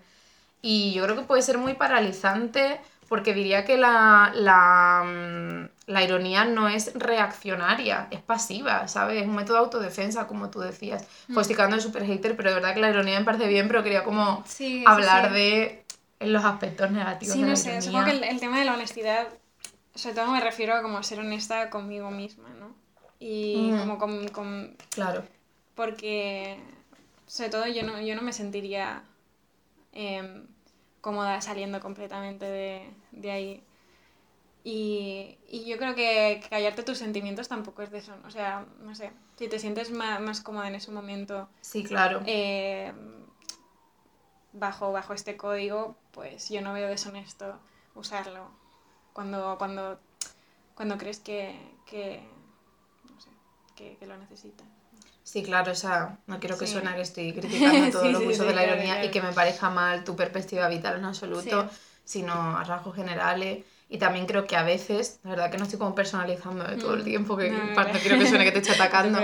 y 0.62 0.92
yo 0.92 1.04
creo 1.04 1.16
que 1.16 1.22
puede 1.22 1.42
ser 1.42 1.58
muy 1.58 1.74
paralizante 1.74 2.80
porque 3.08 3.32
diría 3.32 3.64
que 3.64 3.78
la, 3.78 4.32
la, 4.34 5.02
mm, 5.04 5.90
la, 5.90 6.04
ironía 6.04 6.44
no 6.44 6.68
es 6.68 6.92
reaccionaria, 6.94 8.06
es 8.10 8.20
pasiva, 8.20 8.86
¿sabes? 8.86 9.22
Es 9.22 9.28
un 9.28 9.34
método 9.34 9.54
de 9.54 9.60
autodefensa, 9.60 10.26
como 10.26 10.50
tú 10.50 10.60
decías. 10.60 11.06
Mm. 11.28 11.34
Pues 11.34 11.48
de 11.48 11.80
super 11.80 12.04
hater, 12.04 12.36
pero 12.36 12.50
de 12.50 12.56
verdad 12.56 12.74
que 12.74 12.80
la 12.80 12.90
ironía 12.90 13.18
me 13.18 13.24
parece 13.24 13.48
bien, 13.48 13.66
pero 13.66 13.82
quería 13.82 14.04
como 14.04 14.44
hablar 14.86 15.32
de 15.32 15.84
los 16.20 16.44
aspectos 16.44 16.90
negativos 16.90 17.34
sí, 17.34 17.40
de 17.40 17.46
la 17.46 17.52
no 17.52 17.56
sé, 17.56 17.80
supongo 17.80 18.04
que 18.06 18.28
el, 18.28 18.40
tema 18.40 18.58
de 18.58 18.64
la 18.64 18.74
honestidad, 18.74 19.28
sobre 19.94 20.16
todo 20.16 20.30
me 20.32 20.40
refiero 20.40 20.74
a 20.74 20.82
como 20.82 21.02
ser 21.02 21.20
honesta 21.20 21.70
conmigo 21.70 22.10
misma, 22.10 22.48
¿no? 22.60 22.74
Y 23.20 23.70
mm. 23.72 23.78
como 23.78 23.98
con, 23.98 24.28
con... 24.28 24.76
Claro. 24.90 25.24
Porque, 25.78 26.58
sobre 27.26 27.50
todo, 27.50 27.66
yo 27.68 27.82
no, 27.84 28.02
yo 28.02 28.14
no 28.14 28.22
me 28.22 28.34
sentiría... 28.34 29.04
Eh, 29.94 30.44
cómoda 31.00 31.40
saliendo 31.40 31.80
completamente 31.80 32.44
de, 32.44 32.90
de 33.12 33.30
ahí. 33.30 33.64
Y, 34.64 35.38
y, 35.48 35.64
yo 35.64 35.78
creo 35.78 35.94
que 35.94 36.42
callarte 36.50 36.82
tus 36.82 36.98
sentimientos 36.98 37.48
tampoco 37.48 37.82
es 37.82 37.90
de 37.90 37.98
eso. 37.98 38.14
O 38.26 38.30
sea, 38.30 38.66
no 38.80 38.94
sé, 38.94 39.12
si 39.36 39.48
te 39.48 39.58
sientes 39.58 39.90
más, 39.90 40.20
más 40.20 40.40
cómoda 40.42 40.68
en 40.68 40.74
ese 40.74 40.90
momento. 40.90 41.48
Sí, 41.60 41.84
claro. 41.84 42.20
Eh, 42.26 42.92
bajo, 44.52 44.92
bajo 44.92 45.14
este 45.14 45.36
código, 45.36 45.96
pues 46.12 46.50
yo 46.50 46.60
no 46.60 46.74
veo 46.74 46.88
deshonesto 46.88 47.58
usarlo 47.94 48.50
cuando, 49.12 49.56
cuando, 49.56 49.98
cuando 50.74 50.98
crees 50.98 51.20
que, 51.20 51.58
que, 51.86 52.22
no 53.10 53.20
sé, 53.20 53.30
que, 53.76 53.96
que 53.96 54.06
lo 54.06 54.18
necesitas. 54.18 54.66
Sí, 55.28 55.42
claro, 55.42 55.72
o 55.72 55.74
sea, 55.74 56.16
no 56.26 56.40
quiero 56.40 56.56
que 56.56 56.66
suene 56.66 56.94
que 56.94 57.02
estoy 57.02 57.32
criticando 57.38 57.90
todo 57.90 58.10
lo 58.10 58.20
los 58.20 58.38
de 58.38 58.54
la 58.54 58.64
ironía 58.64 59.04
y 59.04 59.10
que 59.10 59.20
me 59.20 59.30
parezca 59.34 59.68
mal 59.68 60.02
tu 60.02 60.16
perspectiva 60.16 60.66
vital 60.68 60.96
en 60.96 61.04
absoluto, 61.04 61.68
sino 62.02 62.32
a 62.32 62.64
rasgos 62.64 62.96
generales. 62.96 63.62
Y 63.90 63.98
también 63.98 64.24
creo 64.24 64.46
que 64.46 64.56
a 64.56 64.62
veces, 64.62 65.20
la 65.24 65.30
verdad 65.30 65.50
que 65.50 65.58
no 65.58 65.64
estoy 65.64 65.78
como 65.78 65.94
personalizando 65.94 66.64
todo 66.78 66.94
el 66.94 67.02
mm. 67.02 67.04
tiempo, 67.04 67.36
que 67.36 67.50
no, 67.50 67.58
quiero 68.00 68.18
que 68.18 68.26
suene 68.26 68.44
que 68.44 68.52
te 68.52 68.60
estoy 68.60 68.74
atacando. 68.80 69.18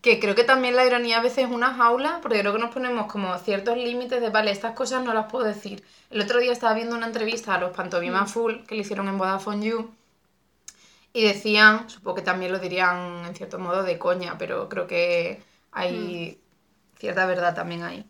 que 0.00 0.20
creo 0.20 0.36
que 0.36 0.44
también 0.44 0.76
la 0.76 0.86
ironía 0.86 1.18
a 1.18 1.20
veces 1.20 1.46
es 1.46 1.50
una 1.50 1.74
jaula, 1.74 2.20
porque 2.22 2.38
creo 2.38 2.52
que 2.52 2.60
nos 2.60 2.72
ponemos 2.72 3.10
como 3.10 3.36
ciertos 3.38 3.76
límites 3.76 4.20
de, 4.20 4.30
vale, 4.30 4.52
estas 4.52 4.76
cosas 4.76 5.02
no 5.02 5.12
las 5.12 5.28
puedo 5.28 5.44
decir. 5.44 5.82
El 6.10 6.20
otro 6.20 6.38
día 6.38 6.52
estaba 6.52 6.72
viendo 6.74 6.94
una 6.94 7.06
entrevista 7.06 7.56
a 7.56 7.58
los 7.58 7.72
Pantomima 7.72 8.22
mm. 8.22 8.28
Full 8.28 8.54
que 8.64 8.76
le 8.76 8.82
hicieron 8.82 9.08
en 9.08 9.18
Vodafone 9.18 9.66
You 9.66 9.97
y 11.12 11.24
decían, 11.24 11.88
supongo 11.88 12.16
que 12.16 12.22
también 12.22 12.52
lo 12.52 12.58
dirían 12.58 13.24
en 13.26 13.34
cierto 13.34 13.58
modo 13.58 13.82
de 13.82 13.98
coña, 13.98 14.36
pero 14.38 14.68
creo 14.68 14.86
que 14.86 15.42
hay 15.72 16.38
hmm. 16.38 16.98
cierta 16.98 17.26
verdad 17.26 17.54
también 17.54 17.82
ahí. 17.82 18.04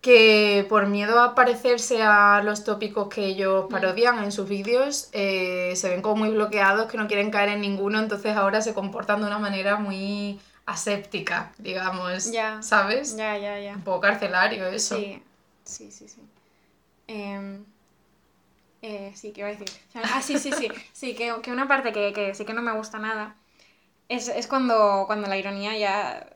Que 0.00 0.64
por 0.68 0.86
miedo 0.86 1.20
a 1.20 1.34
parecerse 1.34 2.02
a 2.02 2.42
los 2.42 2.64
tópicos 2.64 3.08
que 3.08 3.26
ellos 3.26 3.66
hmm. 3.66 3.68
parodian 3.68 4.24
en 4.24 4.32
sus 4.32 4.48
vídeos, 4.48 5.08
eh, 5.12 5.74
se 5.76 5.88
ven 5.88 6.02
como 6.02 6.16
muy 6.16 6.30
bloqueados, 6.30 6.90
que 6.90 6.96
no 6.96 7.08
quieren 7.08 7.30
caer 7.30 7.50
en 7.50 7.60
ninguno, 7.60 7.98
entonces 7.98 8.36
ahora 8.36 8.60
se 8.62 8.74
comportan 8.74 9.20
de 9.20 9.26
una 9.26 9.38
manera 9.38 9.76
muy 9.76 10.40
aséptica, 10.66 11.52
digamos. 11.58 12.30
¿Sabes? 12.60 13.16
Ya, 13.16 13.36
ya, 13.36 13.58
ya. 13.58 13.74
Un 13.74 13.82
poco 13.82 14.00
carcelario 14.00 14.66
eso. 14.66 14.96
Sí, 14.96 15.22
sí, 15.64 15.90
sí. 15.90 16.08
sí. 16.08 16.20
Em, 17.08 17.64
eh, 18.82 19.12
sí, 19.14 19.32
¿qué 19.32 19.40
iba 19.40 19.48
a 19.48 19.52
decir? 19.52 19.68
Ah, 19.94 20.22
sí, 20.22 20.38
sí, 20.38 20.52
sí. 20.52 20.68
Sí, 20.92 21.14
que, 21.14 21.34
que 21.42 21.52
una 21.52 21.68
parte 21.68 21.92
que, 21.92 22.12
que, 22.12 22.34
sí 22.34 22.44
que 22.44 22.54
no 22.54 22.62
me 22.62 22.72
gusta 22.72 22.98
nada 22.98 23.36
es, 24.08 24.28
es 24.28 24.46
cuando, 24.46 25.04
cuando 25.06 25.28
la 25.28 25.38
ironía 25.38 25.76
ya 25.78 26.26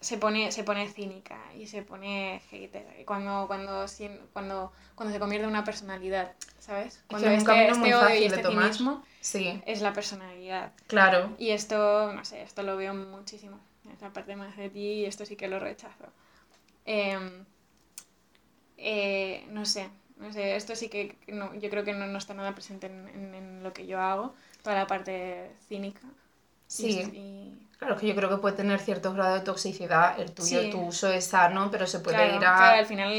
se 0.00 0.18
pone, 0.18 0.52
se 0.52 0.62
pone 0.62 0.88
cínica 0.88 1.38
y 1.56 1.66
se 1.66 1.82
pone 1.82 2.42
hater. 2.50 2.86
Cuando, 3.06 3.46
cuando, 3.46 3.86
cuando, 4.32 4.72
cuando 4.94 5.12
se 5.12 5.18
convierte 5.18 5.44
en 5.44 5.50
una 5.50 5.64
personalidad, 5.64 6.32
¿sabes? 6.60 7.02
Cuando 7.08 7.28
es 7.28 7.38
este, 7.38 7.68
este 7.68 7.94
odio 7.94 8.14
y 8.14 8.24
este 8.26 8.44
cinismo 8.44 9.02
sí. 9.20 9.62
es 9.66 9.80
la 9.80 9.92
personalidad. 9.92 10.72
Claro. 10.86 11.34
Y 11.38 11.50
esto, 11.50 12.12
no 12.12 12.24
sé, 12.24 12.42
esto 12.42 12.62
lo 12.62 12.76
veo 12.76 12.94
muchísimo. 12.94 13.58
Esta 13.90 14.12
parte 14.12 14.36
más 14.36 14.56
de 14.56 14.68
ti 14.68 14.80
y 14.80 15.04
esto 15.06 15.24
sí 15.24 15.36
que 15.36 15.48
lo 15.48 15.58
rechazo. 15.58 16.04
Em, 16.84 17.46
eh, 18.76 19.46
no 19.48 19.64
sé, 19.64 19.88
no 20.16 20.32
sé, 20.32 20.56
esto 20.56 20.74
sí 20.74 20.88
que 20.88 21.16
no, 21.28 21.54
yo 21.54 21.68
creo 21.70 21.84
que 21.84 21.92
no, 21.92 22.06
no 22.06 22.18
está 22.18 22.34
nada 22.34 22.54
presente 22.54 22.86
en, 22.86 23.34
en, 23.34 23.62
lo 23.62 23.72
que 23.72 23.86
yo 23.86 24.00
hago, 24.00 24.34
toda 24.62 24.76
la 24.76 24.86
parte 24.86 25.50
cínica. 25.68 26.00
Sí. 26.66 27.52
Claro, 27.78 27.96
que 27.98 28.06
yo 28.06 28.16
creo 28.16 28.30
que 28.30 28.38
puede 28.38 28.56
tener 28.56 28.80
cierto 28.80 29.12
grado 29.12 29.34
de 29.34 29.42
toxicidad. 29.42 30.18
El 30.18 30.32
tuyo, 30.32 30.70
tu 30.70 30.80
uso 30.80 31.12
es 31.12 31.26
sano, 31.26 31.70
pero 31.70 31.86
se 31.86 32.00
puede 32.00 32.28
ir 32.28 32.36
a. 32.36 32.56
Claro, 32.56 32.78
al 32.78 32.86
final. 32.86 33.12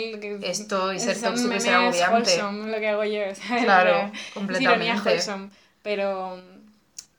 esto 0.43 0.91
y 0.91 0.99
ser 0.99 1.21
tóxico 1.21 1.53
y 1.53 1.59
ser 1.59 1.75
agobiante. 1.75 2.37
lo 2.37 2.79
que 2.79 2.87
hago 2.87 3.03
yo, 3.03 3.35
¿sabes? 3.35 3.63
Claro, 3.63 4.11
completamente. 4.33 5.19
pero, 5.83 6.41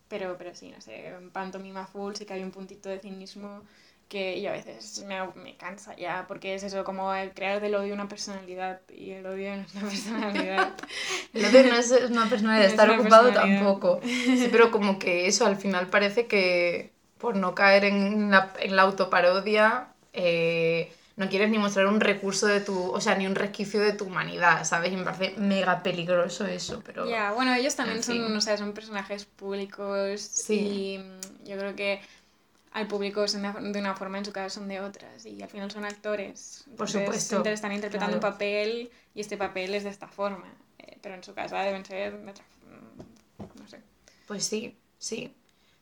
pero, 0.09 0.37
pero 0.37 0.55
sí, 0.55 0.73
no 0.75 0.81
sé, 0.81 1.07
en 1.07 1.31
Pantomima 1.31 1.87
Full 1.87 2.15
sí 2.17 2.27
que 2.27 2.35
hay 2.35 2.43
un 2.43 2.51
puntito 2.51 2.89
de 2.89 2.99
cinismo 2.99 3.63
que 4.09 4.41
yo 4.41 4.49
a 4.51 4.53
veces 4.53 5.05
me, 5.07 5.17
me, 5.35 5.57
cansa 5.57 5.95
ya, 5.97 6.25
porque 6.27 6.55
es 6.55 6.63
eso, 6.63 6.83
como 6.83 7.15
el 7.15 7.33
crear 7.33 7.61
del 7.61 7.75
odio 7.75 7.93
una 7.93 8.09
personalidad, 8.09 8.81
y 8.89 9.11
el 9.11 9.27
odio 9.27 9.55
no 9.57 9.63
es 9.63 9.75
una 9.75 9.89
personalidad. 9.89 10.75
el 11.35 11.45
odio 11.45 11.63
no 11.65 11.77
es 11.77 11.91
una 12.11 12.29
personalidad, 12.29 12.67
estar 12.71 12.91
ocupado 12.91 13.33
tampoco. 13.33 14.01
Sí, 14.03 14.49
pero 14.51 14.71
como 14.71 14.99
que 14.99 15.27
eso 15.27 15.47
al 15.47 15.57
final 15.57 15.89
parece 15.89 16.27
que 16.27 16.93
por 17.19 17.37
no 17.37 17.55
caer 17.55 17.85
en 17.85 18.31
la, 18.31 18.53
en 18.61 18.77
la 18.77 18.83
autoparodia, 18.83 19.89
eh, 20.13 20.93
no 21.17 21.29
quieres 21.29 21.51
ni 21.51 21.59
mostrar 21.59 21.87
un 21.89 22.01
recurso 22.01 22.47
de 22.47 22.61
tu, 22.61 22.93
o 22.93 23.01
sea, 23.01 23.17
ni 23.17 23.27
un 23.27 23.35
resquicio 23.35 23.81
de 23.81 23.93
tu 23.93 24.05
humanidad, 24.05 24.65
¿sabes? 24.65 24.93
Y 24.93 24.97
me 24.97 25.03
parece 25.03 25.35
mega 25.37 25.83
peligroso 25.83 26.47
eso, 26.47 26.81
pero... 26.87 27.11
Ya, 27.11 27.33
bueno, 27.33 27.53
ellos 27.55 27.75
también 27.75 28.05
son, 28.05 28.37
o 28.37 28.41
sea, 28.41 28.57
son 28.57 28.73
personajes 28.73 29.25
públicos 29.25 30.21
sí. 30.21 31.03
y 31.45 31.49
yo 31.49 31.59
creo 31.59 31.75
que 31.75 32.01
al 32.73 32.87
público 32.87 33.27
son 33.27 33.73
de 33.73 33.79
una 33.79 33.95
forma, 33.95 34.19
en 34.19 34.25
su 34.25 34.33
caso 34.33 34.61
son 34.61 34.69
de 34.69 34.81
otras. 34.81 35.25
Y 35.27 35.43
al 35.43 35.49
final 35.49 35.71
son 35.71 35.85
actores. 35.85 36.65
Por 36.77 36.89
supuesto. 36.89 37.45
Están 37.45 37.73
interpretando 37.73 38.17
un 38.17 38.21
papel 38.21 38.91
y 39.15 39.21
este 39.21 39.37
papel 39.37 39.75
es 39.75 39.85
de 39.85 39.91
esta 39.91 40.09
forma. 40.09 40.47
Eh, 40.79 40.99
pero 41.01 41.15
en 41.15 41.25
su 41.25 41.35
caso 41.35 41.57
deben 41.57 41.85
ser 41.85 42.19
de 42.19 42.31
otra 42.31 42.45
No 43.55 43.69
sé. 43.69 43.81
Pues 44.27 44.45
sí, 44.45 44.77
sí. 44.99 45.35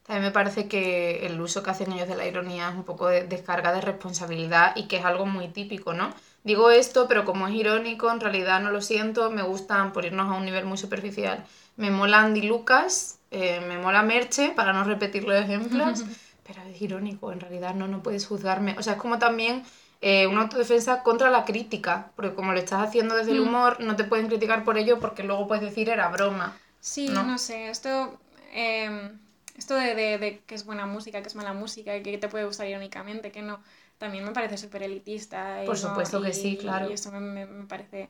También 0.07 0.25
me 0.25 0.31
parece 0.31 0.69
que 0.69 1.27
el 1.27 1.41
uso 1.41 1.65
que 1.65 1.71
hacen 1.71 1.91
ellos 1.93 2.07
de 2.07 2.15
la 2.15 2.27
ironía 2.27 2.69
es 2.69 2.77
un 2.77 2.85
poco 2.85 3.09
de 3.09 3.27
descarga 3.27 3.73
de 3.73 3.81
responsabilidad 3.81 4.77
y 4.77 4.87
que 4.87 4.99
es 4.99 5.05
algo 5.05 5.27
muy 5.27 5.49
típico, 5.49 5.95
¿no? 5.95 6.15
Digo 6.45 6.71
esto, 6.71 7.09
pero 7.09 7.25
como 7.25 7.49
es 7.49 7.55
irónico, 7.55 8.09
en 8.09 8.21
realidad 8.21 8.61
no 8.61 8.71
lo 8.71 8.81
siento, 8.81 9.33
me 9.33 9.43
gustan, 9.43 9.93
por 9.93 10.05
irnos 10.05 10.31
a 10.31 10.37
un 10.37 10.45
nivel 10.45 10.65
muy 10.65 10.79
superficial, 10.79 11.45
me 11.77 11.91
mola 11.91 12.21
Andy 12.21 12.43
Lucas, 12.43 13.19
eh, 13.33 13.61
me 13.67 13.79
mola 13.79 14.05
Merche, 14.05 14.51
para 14.51 14.73
no 14.73 14.85
repetir 14.85 15.25
los 15.25 15.35
ejemplos. 15.35 16.05
pero 16.47 16.63
es 16.63 16.81
irónico, 16.81 17.33
en 17.33 17.41
realidad 17.41 17.75
no, 17.75 17.89
no 17.89 18.03
puedes 18.03 18.27
juzgarme. 18.27 18.77
O 18.79 18.83
sea, 18.83 18.95
es 18.95 18.99
como 18.99 19.19
también 19.19 19.65
eh, 20.01 20.27
una 20.27 20.43
autodefensa 20.43 21.03
contra 21.03 21.31
la 21.31 21.45
crítica, 21.45 22.11
porque 22.15 22.35
como 22.35 22.53
lo 22.53 22.59
estás 22.59 22.87
haciendo 22.87 23.17
desde 23.17 23.33
el 23.33 23.41
mm. 23.41 23.49
humor, 23.49 23.81
no 23.81 23.97
te 23.97 24.05
pueden 24.05 24.29
criticar 24.29 24.65
por 24.65 24.79
ello 24.79 25.01
porque 25.01 25.23
luego 25.23 25.49
puedes 25.49 25.65
decir 25.65 25.89
era 25.89 26.09
broma. 26.09 26.57
Sí, 26.81 27.09
no, 27.09 27.39
sé, 27.39 27.69
esto... 27.69 28.19
Em, 28.53 29.19
esto 29.57 29.75
de, 29.75 29.95
de, 29.95 30.19
de 30.19 30.41
que 30.47 30.55
es 30.55 30.67
buena 30.67 30.85
música, 30.87 31.23
que 31.23 31.29
es 31.29 31.35
mala 31.35 31.55
música, 31.55 32.03
que 32.03 32.19
te 32.19 32.29
puede 32.29 32.45
gustar 32.45 32.69
irónicamente, 32.69 33.33
que 33.33 33.41
no, 33.41 33.59
también 33.99 34.25
me 34.25 34.33
parece 34.33 34.59
súper 34.59 34.83
elitista. 34.83 35.63
Por 35.65 35.79
supuesto 35.79 36.21
que 36.21 36.33
sí, 36.33 36.57
claro. 36.57 36.91
Y 36.91 36.93
eso 36.93 37.11
me, 37.13 37.47
me, 37.47 37.65
parece, 37.67 38.09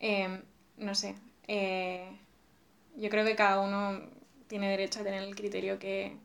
eh, 0.00 0.42
no 0.76 0.94
sé, 0.94 1.14
eh, 1.48 2.06
yo 2.96 3.08
creo 3.08 3.24
que 3.24 3.34
cada 3.34 3.60
uno 3.60 4.00
tiene 4.46 4.68
derecho 4.68 5.00
a 5.00 5.04
tener 5.04 5.22
el 5.22 5.34
criterio 5.34 5.78
que, 5.78 6.16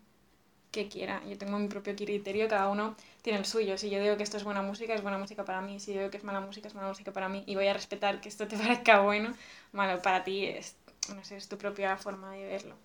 que 0.72 0.88
quiera. 0.88 1.22
Yo 1.28 1.38
tengo 1.38 1.58
mi 1.58 1.68
propio 1.68 1.96
criterio, 1.96 2.48
cada 2.48 2.70
uno 2.70 2.96
tiene 3.22 3.40
el 3.40 3.46
suyo. 3.46 3.78
Si 3.78 3.90
yo 3.90 4.00
digo 4.00 4.18
que 4.18 4.24
esto 4.24 4.38
es 4.38 4.44
buena 4.44 4.62
música, 4.62 4.94
es 4.94 5.02
buena 5.02 5.18
música 5.18 5.44
para 5.46 5.62
mí. 5.62 5.80
Si 5.80 5.94
yo 5.94 6.00
digo 6.00 6.12
que 6.12 6.18
es 6.18 6.24
mala 6.24 6.42
música, 6.42 6.68
es 6.68 6.76
mala 6.76 6.88
música 6.88 7.12
para 7.12 7.30
mí. 7.30 7.44
Y 7.48 7.56
voy 7.56 7.68
a 7.68 7.74
respetar 7.74 8.22
que 8.22 8.30
esto 8.30 8.48
te 8.48 8.58
parezca 8.58 9.02
bueno, 9.02 9.34
malo 9.72 10.02
para 10.02 10.24
ti 10.24 10.46
es, 10.46 10.76
no 11.16 11.24
sé, 11.24 11.38
es 11.38 11.48
tu 11.48 11.58
propia 11.58 11.98
forma 11.98 12.32
de 12.34 12.46
verlo. 12.46 12.76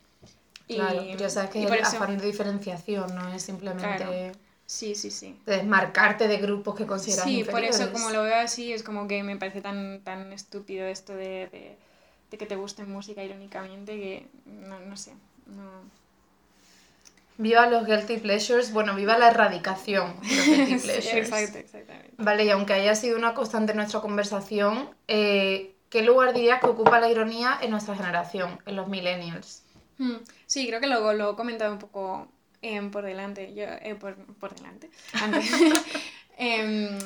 Claro, 0.67 1.03
y, 1.03 1.15
ya 1.17 1.29
sabes 1.29 1.51
que 1.51 1.63
el 1.63 1.85
afán 1.85 2.17
de 2.17 2.27
diferenciación 2.27 3.15
no 3.15 3.33
es 3.35 3.43
simplemente... 3.43 4.33
Sí, 4.67 4.95
sí, 4.95 5.11
sí. 5.11 5.39
De 5.45 5.59
desmarcarte 5.59 6.27
de 6.27 6.39
grupos 6.39 6.75
que 6.75 6.87
consideras 6.87 7.27
Sí, 7.27 7.45
por 7.45 7.63
eso 7.63 7.93
como 7.93 8.09
lo 8.09 8.23
veo 8.23 8.37
así 8.37 8.73
es 8.73 8.83
como 8.83 9.07
que 9.07 9.23
me 9.23 9.37
parece 9.37 9.61
tan, 9.61 10.01
tan 10.01 10.33
estúpido 10.33 10.87
esto 10.87 11.15
de, 11.15 11.49
de, 11.53 11.77
de 12.31 12.39
que 12.39 12.47
te 12.47 12.57
guste 12.57 12.87
música 12.87 13.23
irónicamente 13.23 13.93
que 13.93 14.27
no, 14.47 14.81
no 14.81 14.97
sé, 14.97 15.13
no... 15.47 16.04
Viva 17.37 17.67
los 17.67 17.85
guilty 17.87 18.19
pleasures, 18.19 18.73
bueno, 18.73 18.95
viva 18.95 19.19
la 19.19 19.29
erradicación 19.29 20.21
de 20.21 20.37
los 20.37 20.47
guilty 20.47 20.65
pleasures. 20.83 21.05
sí, 21.05 21.19
exacto, 21.19 21.59
exactamente. 21.59 22.13
Vale, 22.17 22.45
y 22.45 22.51
aunque 22.51 22.75
haya 22.75 22.95
sido 22.95 23.17
una 23.19 23.35
constante 23.35 23.73
en 23.73 23.79
nuestra 23.79 24.01
conversación, 24.01 24.89
eh, 25.09 25.75
¿qué 25.91 26.03
lugar 26.03 26.33
dirías 26.33 26.61
que 26.61 26.67
ocupa 26.67 27.01
la 27.01 27.09
ironía 27.09 27.59
en 27.61 27.71
nuestra 27.71 27.97
generación, 27.97 28.61
en 28.67 28.77
los 28.77 28.89
millennials? 28.89 29.65
Hmm, 29.99 30.17
sí, 30.47 30.67
creo 30.69 30.81
que 30.81 30.87
luego 30.87 31.13
lo 31.13 31.33
he 31.33 31.37
comentado 31.37 31.73
un 31.73 31.79
poco 31.79 32.29
eh, 32.63 32.81
por 32.91 33.05
delante, 33.05 33.53
yo, 33.55 33.65
eh, 33.65 33.95
por, 33.95 34.15
por, 34.15 34.55
delante, 34.55 34.91
antes. 35.13 35.51
eh, 36.39 36.99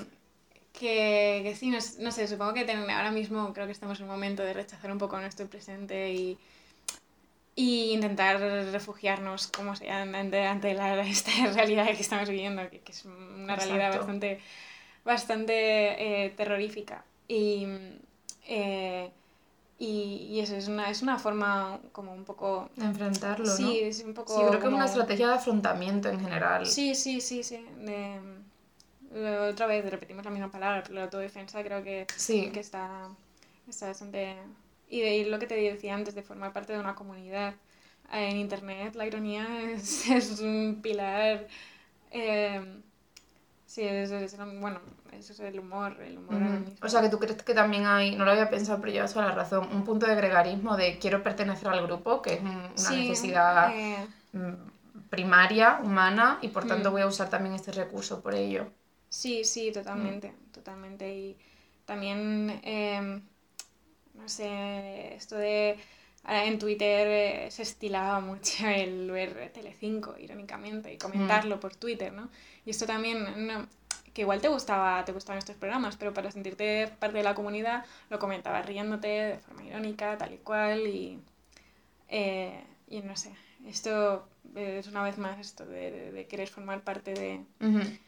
que, 0.72 1.40
que, 1.42 1.56
sí, 1.58 1.70
no, 1.70 1.78
no, 1.98 2.12
sé, 2.12 2.28
supongo 2.28 2.54
que 2.54 2.70
ahora 2.70 3.10
mismo 3.10 3.52
creo 3.52 3.66
que 3.66 3.72
estamos 3.72 3.98
en 3.98 4.04
un 4.04 4.12
momento 4.12 4.42
de 4.42 4.52
rechazar 4.52 4.92
un 4.92 4.98
poco 4.98 5.18
nuestro 5.18 5.46
presente 5.48 6.12
y 6.12 6.38
y 7.58 7.92
intentar 7.92 8.38
refugiarnos 8.70 9.48
como 9.48 9.74
sea 9.74 10.02
ante, 10.02 10.46
ante 10.46 10.74
la, 10.74 11.00
esta 11.08 11.32
realidad 11.52 11.86
que 11.86 12.02
estamos 12.02 12.28
viviendo, 12.28 12.62
que, 12.70 12.78
que 12.78 12.92
es 12.92 13.04
una 13.04 13.54
Exacto. 13.54 13.74
realidad 13.74 13.96
bastante, 13.96 14.40
bastante 15.04 15.54
eh, 16.26 16.30
terrorífica. 16.36 17.04
Y, 17.26 17.66
eh, 18.46 19.10
y, 19.76 20.28
y, 20.30 20.38
eso 20.38 20.54
es 20.54 20.68
una, 20.68 20.88
es 20.88 21.02
una 21.02 21.18
forma 21.18 21.80
como 21.90 22.14
un 22.14 22.24
poco... 22.24 22.70
De 22.76 22.84
enfrentarlo, 22.84 23.46
sí, 23.46 23.62
¿no? 23.64 23.70
es 23.72 24.04
un 24.04 24.14
poco... 24.14 24.34
Sí, 24.34 24.40
creo 24.46 24.52
que 24.52 24.58
como... 24.58 24.70
es 24.70 24.74
una 24.76 24.84
estrategia 24.84 25.26
de 25.26 25.34
afrontamiento 25.34 26.08
en 26.10 26.20
general. 26.20 26.64
Sí, 26.64 26.94
sí, 26.94 27.20
sí, 27.20 27.42
sí. 27.42 27.66
De, 27.80 28.20
otra 29.50 29.66
vez 29.66 29.84
repetimos 29.90 30.24
la 30.24 30.30
misma 30.30 30.52
palabra, 30.52 30.84
pero 30.84 30.94
la 30.94 31.04
autodefensa 31.04 31.64
creo 31.64 31.82
que, 31.82 32.06
sí. 32.14 32.50
que 32.52 32.60
está, 32.60 33.08
está 33.66 33.88
bastante 33.88 34.36
y 34.88 35.00
de 35.00 35.16
ir 35.16 35.26
lo 35.28 35.38
que 35.38 35.46
te 35.46 35.54
decía 35.54 35.94
antes, 35.94 36.14
de 36.14 36.22
formar 36.22 36.52
parte 36.52 36.72
de 36.72 36.80
una 36.80 36.94
comunidad. 36.94 37.54
En 38.10 38.36
Internet 38.36 38.94
la 38.94 39.06
ironía 39.06 39.46
es, 39.72 40.08
es 40.08 40.40
un 40.40 40.80
pilar... 40.82 41.46
Eh, 42.10 42.80
sí, 43.66 43.82
es, 43.82 44.10
es, 44.10 44.36
bueno, 44.60 44.80
eso 45.12 45.32
es 45.34 45.40
el 45.40 45.58
humor. 45.58 46.00
El 46.00 46.18
humor 46.18 46.34
-huh. 46.34 46.76
O 46.82 46.88
sea, 46.88 47.02
que 47.02 47.10
tú 47.10 47.18
crees 47.18 47.42
que 47.42 47.54
también 47.54 47.84
hay, 47.84 48.16
no 48.16 48.24
lo 48.24 48.30
había 48.30 48.48
pensado, 48.48 48.80
pero 48.80 48.92
llevas 48.92 49.12
toda 49.12 49.26
la 49.26 49.34
razón, 49.34 49.68
un 49.72 49.84
punto 49.84 50.06
de 50.06 50.14
gregarismo 50.14 50.76
de 50.76 50.98
quiero 50.98 51.22
pertenecer 51.22 51.68
al 51.68 51.86
grupo, 51.86 52.22
que 52.22 52.34
es 52.34 52.40
una 52.40 52.70
sí, 52.74 53.08
necesidad 53.08 53.70
eh... 53.76 54.06
primaria, 55.10 55.80
humana, 55.82 56.38
y 56.40 56.48
por 56.48 56.66
tanto 56.66 56.88
mm. 56.88 56.92
voy 56.92 57.02
a 57.02 57.06
usar 57.06 57.28
también 57.28 57.54
este 57.54 57.72
recurso 57.72 58.22
por 58.22 58.34
ello. 58.34 58.68
Sí, 59.10 59.44
sí, 59.44 59.70
totalmente, 59.70 60.30
mm. 60.32 60.52
totalmente. 60.52 61.14
Y 61.14 61.36
también... 61.84 62.60
Eh, 62.64 63.20
no 64.28 64.34
sé, 64.34 65.14
esto 65.14 65.36
de... 65.36 65.78
En 66.28 66.58
Twitter 66.58 67.06
eh, 67.08 67.50
se 67.50 67.62
estilaba 67.62 68.20
mucho 68.20 68.66
el 68.68 69.10
ver 69.10 69.50
Telecinco, 69.54 70.18
irónicamente, 70.18 70.92
y 70.92 70.98
comentarlo 70.98 71.56
mm. 71.56 71.60
por 71.60 71.74
Twitter, 71.76 72.12
¿no? 72.12 72.28
Y 72.66 72.70
esto 72.70 72.84
también, 72.84 73.46
no, 73.46 73.66
que 74.12 74.20
igual 74.20 74.42
te 74.42 74.48
gustaba 74.48 75.02
te 75.06 75.12
gustaban 75.12 75.38
estos 75.38 75.56
programas, 75.56 75.96
pero 75.96 76.12
para 76.12 76.30
sentirte 76.30 76.92
parte 76.98 77.16
de 77.16 77.24
la 77.24 77.34
comunidad 77.34 77.86
lo 78.10 78.18
comentabas 78.18 78.66
riéndote 78.66 79.08
de 79.08 79.38
forma 79.38 79.64
irónica, 79.64 80.18
tal 80.18 80.34
y 80.34 80.38
cual, 80.38 80.86
y, 80.86 81.18
eh, 82.08 82.62
y 82.86 83.00
no 83.00 83.16
sé, 83.16 83.32
esto 83.66 84.28
es 84.54 84.88
una 84.88 85.02
vez 85.02 85.16
más 85.16 85.38
esto 85.38 85.64
de, 85.64 85.90
de, 85.90 86.12
de 86.12 86.26
querer 86.26 86.48
formar 86.48 86.82
parte 86.82 87.14
de... 87.14 87.40
Uh 87.60 87.78
-huh. 87.78 87.98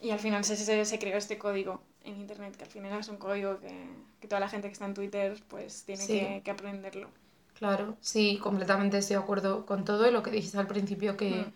Y 0.00 0.10
al 0.10 0.18
final 0.18 0.42
se, 0.44 0.56
se, 0.56 0.84
se 0.84 0.98
creó 0.98 1.16
este 1.16 1.38
código 1.38 1.80
en 2.04 2.20
internet, 2.20 2.56
que 2.56 2.64
al 2.64 2.70
final 2.70 2.98
es 3.00 3.08
un 3.08 3.16
código 3.16 3.58
que, 3.60 3.88
que 4.20 4.28
toda 4.28 4.40
la 4.40 4.48
gente 4.48 4.68
que 4.68 4.72
está 4.74 4.84
en 4.86 4.94
Twitter 4.94 5.36
pues 5.48 5.84
tiene 5.84 6.02
Sí. 6.02 6.20
que, 6.20 6.42
que 6.44 6.50
aprenderlo. 6.50 7.08
Claro, 7.58 7.96
sí, 8.00 8.38
completamente 8.42 8.98
estoy 8.98 9.16
de 9.16 9.22
acuerdo 9.22 9.64
con 9.66 9.84
todo 9.84 10.06
y 10.08 10.10
lo 10.12 10.22
que 10.22 10.30
dijiste 10.30 10.58
al 10.58 10.66
principio 10.66 11.16
que 11.16 11.30
Mm. 11.30 11.52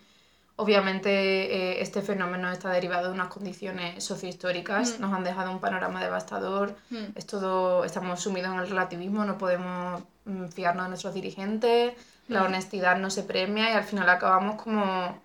obviamente 0.55 1.09
eh, 1.09 1.81
este 1.81 2.01
fenómeno 2.01 2.51
está 2.51 2.69
derivado 2.71 3.07
de 3.07 3.13
unas 3.13 3.27
condiciones 3.29 4.03
sociohistóricas, 4.03 4.97
Mm. 4.97 5.01
nos 5.01 5.13
han 5.13 5.23
dejado 5.23 5.51
un 5.51 5.59
panorama 5.59 6.03
devastador, 6.03 6.75
Mm. 6.89 7.15
es 7.15 7.25
todo, 7.25 7.85
estamos 7.85 8.19
sumidos 8.21 8.51
en 8.53 8.59
el 8.59 8.69
relativismo, 8.69 9.23
no 9.25 9.37
podemos 9.37 10.01
mm, 10.25 10.47
fiarnos 10.49 10.85
de 10.85 10.89
nuestros 10.89 11.13
dirigentes, 11.13 11.93
la 12.27 12.43
honestidad 12.43 12.97
no 12.97 13.09
se 13.09 13.23
premia 13.23 13.71
y 13.71 13.73
al 13.73 13.83
final 13.83 14.07
acabamos 14.09 14.61
como, 14.61 15.17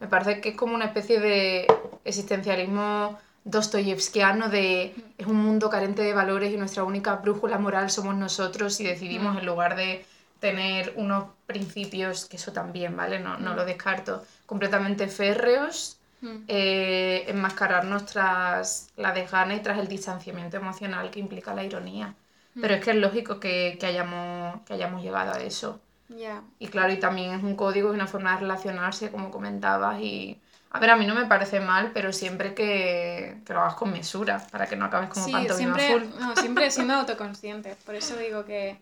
me 0.00 0.06
parece 0.06 0.40
que 0.40 0.50
es 0.50 0.56
como 0.56 0.74
una 0.74 0.84
especie 0.84 1.18
de 1.18 1.66
existencialismo 2.04 3.18
dostoyevskiano 3.44 4.48
de 4.48 4.94
es 5.18 5.26
un 5.26 5.36
mundo 5.36 5.70
carente 5.70 6.02
de 6.02 6.14
valores 6.14 6.52
y 6.52 6.56
nuestra 6.56 6.84
única 6.84 7.16
brújula 7.16 7.58
moral 7.58 7.90
somos 7.90 8.14
nosotros 8.16 8.80
y 8.80 8.84
decidimos 8.84 9.34
Mm. 9.34 9.38
en 9.38 9.46
lugar 9.46 9.76
de 9.76 10.04
tener 10.40 10.92
unos 10.96 11.24
principios, 11.46 12.26
que 12.26 12.36
eso 12.36 12.52
también, 12.52 12.96
¿vale? 12.96 13.18
No, 13.20 13.38
no 13.38 13.52
Mm. 13.52 13.56
lo 13.56 13.64
descarto, 13.64 14.24
completamente 14.46 15.08
férreos, 15.08 15.98
Mm. 16.20 16.36
eh, 16.48 17.24
enmascararnos 17.28 18.06
tras 18.06 18.88
la 18.96 19.12
desgana 19.12 19.54
y 19.54 19.60
tras 19.60 19.78
el 19.78 19.88
distanciamiento 19.88 20.56
emocional 20.56 21.10
que 21.10 21.20
implica 21.20 21.54
la 21.54 21.64
ironía. 21.64 22.14
Pero 22.60 22.74
es 22.74 22.84
que 22.84 22.90
es 22.92 22.96
lógico 22.96 23.40
que, 23.40 23.76
que, 23.80 23.86
hayamos, 23.86 24.60
que 24.62 24.74
hayamos 24.74 25.02
llegado 25.02 25.32
a 25.32 25.40
eso. 25.40 25.80
Y 26.58 26.68
claro, 26.68 26.92
y 26.92 26.98
también 26.98 27.32
es 27.34 27.42
un 27.42 27.56
código 27.56 27.90
y 27.90 27.94
una 27.94 28.06
forma 28.06 28.32
de 28.34 28.40
relacionarse, 28.40 29.10
como 29.10 29.30
comentabas. 29.30 30.00
Y 30.00 30.40
a 30.74 30.80
ver, 30.80 30.90
a 30.90 30.96
mí 30.96 31.06
no 31.06 31.14
me 31.14 31.26
parece 31.26 31.60
mal, 31.60 31.92
pero 31.94 32.12
siempre 32.12 32.52
que, 32.54 33.40
que 33.46 33.52
lo 33.54 33.60
hagas 33.60 33.76
con 33.76 33.92
mesura, 33.92 34.44
para 34.50 34.66
que 34.66 34.76
no 34.76 34.86
acabes 34.86 35.08
como 35.08 35.24
Sí, 35.26 35.32
pantomima 35.32 35.78
siempre, 35.78 36.00
full. 36.00 36.02
no, 36.20 36.36
siempre 36.36 36.70
siendo 36.70 36.94
autoconsciente. 36.94 37.76
Por 37.86 37.94
eso 37.94 38.16
digo 38.16 38.44
que, 38.44 38.78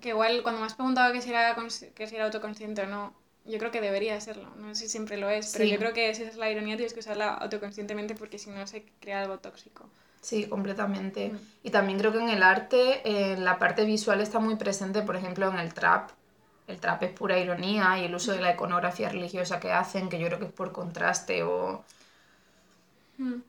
que 0.00 0.10
igual 0.10 0.42
cuando 0.42 0.60
me 0.60 0.66
has 0.66 0.74
preguntado 0.74 1.12
que 1.12 1.20
si, 1.22 1.30
era, 1.30 1.56
que 1.94 2.06
si 2.06 2.14
era 2.14 2.26
autoconsciente 2.26 2.82
o 2.82 2.86
no, 2.86 3.14
yo 3.44 3.58
creo 3.58 3.70
que 3.72 3.80
debería 3.80 4.20
serlo. 4.20 4.48
No 4.56 4.74
sé 4.74 4.82
si 4.82 4.88
siempre 4.90 5.16
lo 5.16 5.28
es, 5.30 5.48
pero 5.52 5.64
Sí. 5.64 5.70
yo 5.70 5.78
creo 5.78 5.92
que 5.92 6.10
esa 6.10 6.22
es 6.22 6.36
la 6.36 6.50
ironía 6.50 6.76
tienes 6.76 6.94
que 6.94 7.00
usarla 7.00 7.34
autoconscientemente 7.34 8.14
porque 8.14 8.38
si 8.38 8.50
no 8.50 8.66
se 8.66 8.84
crea 9.00 9.22
algo 9.22 9.38
tóxico. 9.38 9.90
Sí, 10.20 10.46
completamente. 10.48 11.30
Mm. 11.30 11.38
Y 11.64 11.70
también 11.70 11.98
creo 11.98 12.12
que 12.12 12.18
en 12.20 12.28
el 12.30 12.42
arte, 12.42 13.02
en 13.32 13.44
la 13.44 13.58
parte 13.58 13.84
visual 13.84 14.20
está 14.20 14.38
muy 14.40 14.56
presente, 14.56 15.02
por 15.02 15.16
ejemplo, 15.16 15.48
en 15.50 15.58
el 15.58 15.74
trap. 15.74 16.10
El 16.68 16.78
trap 16.78 17.02
es 17.02 17.10
pura 17.12 17.38
ironía 17.38 17.98
y 17.98 18.04
el 18.04 18.14
uso 18.14 18.32
de 18.32 18.40
la 18.40 18.52
iconografía 18.54 19.08
religiosa 19.08 19.58
que 19.58 19.72
hacen, 19.72 20.08
que 20.08 20.18
yo 20.20 20.26
creo 20.28 20.38
que 20.38 20.44
es 20.46 20.52
por 20.52 20.70
contraste 20.72 21.42
o 21.42 21.82
Mm. 23.18 23.42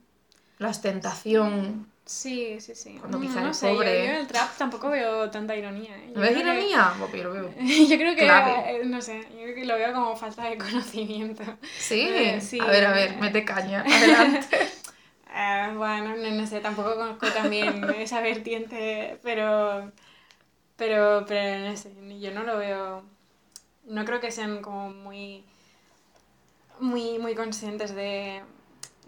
la 0.58 0.68
ostentación. 0.68 1.86
Sí, 2.04 2.60
sí, 2.60 2.74
sí. 2.74 2.96
Cuando 2.98 3.18
Mm, 3.18 3.22
quizá 3.22 3.40
no 3.40 3.54
sé, 3.54 3.70
pobre. 3.70 3.98
Yo, 3.98 4.10
en 4.10 4.16
el 4.16 4.26
trap 4.26 4.56
tampoco 4.58 4.90
veo 4.90 5.30
tanta 5.30 5.54
ironía. 5.56 5.96
¿eh? 5.96 6.10
¿No 6.14 6.20
ves 6.20 6.32
que- 6.32 6.40
ironía? 6.40 6.92
Pues 6.98 7.12
yo 7.22 7.24
lo 7.28 7.32
veo. 7.34 7.50
Yo 7.90 7.96
creo 7.96 8.14
que, 8.16 8.24
Clave. 8.26 8.76
eh, 8.76 8.84
no 8.84 9.00
sé, 9.00 9.20
yo 9.30 9.42
creo 9.44 9.54
que 9.54 9.64
lo 9.64 9.76
veo 9.76 9.92
como 9.92 10.16
falta 10.16 10.44
de 10.50 10.58
conocimiento. 10.66 11.44
Sí, 11.78 12.08
Eh, 12.08 12.40
sí. 12.40 12.58
a 12.60 12.66
ver, 12.66 12.84
a 12.86 12.92
ver, 12.92 13.16
mete 13.20 13.44
caña, 13.44 13.82
adelante. 13.88 14.58
Bueno, 15.76 16.16
no, 16.16 16.30
no 16.32 16.46
sé, 16.46 16.60
tampoco 16.60 16.94
conozco 16.96 17.26
también 17.32 17.90
esa 17.90 18.20
vertiente, 18.20 19.18
pero, 19.22 19.92
pero, 20.80 21.24
pero 21.28 21.68
no 21.68 21.76
sé, 21.76 21.90
yo 22.24 22.30
no 22.32 22.42
lo 22.44 22.56
veo, 22.58 23.04
no 23.86 24.04
creo 24.06 24.20
que 24.20 24.32
sean 24.32 24.62
como 24.62 24.90
muy, 24.90 25.44
muy, 26.80 27.18
muy 27.18 27.34
conscientes 27.34 27.94
de, 27.94 28.42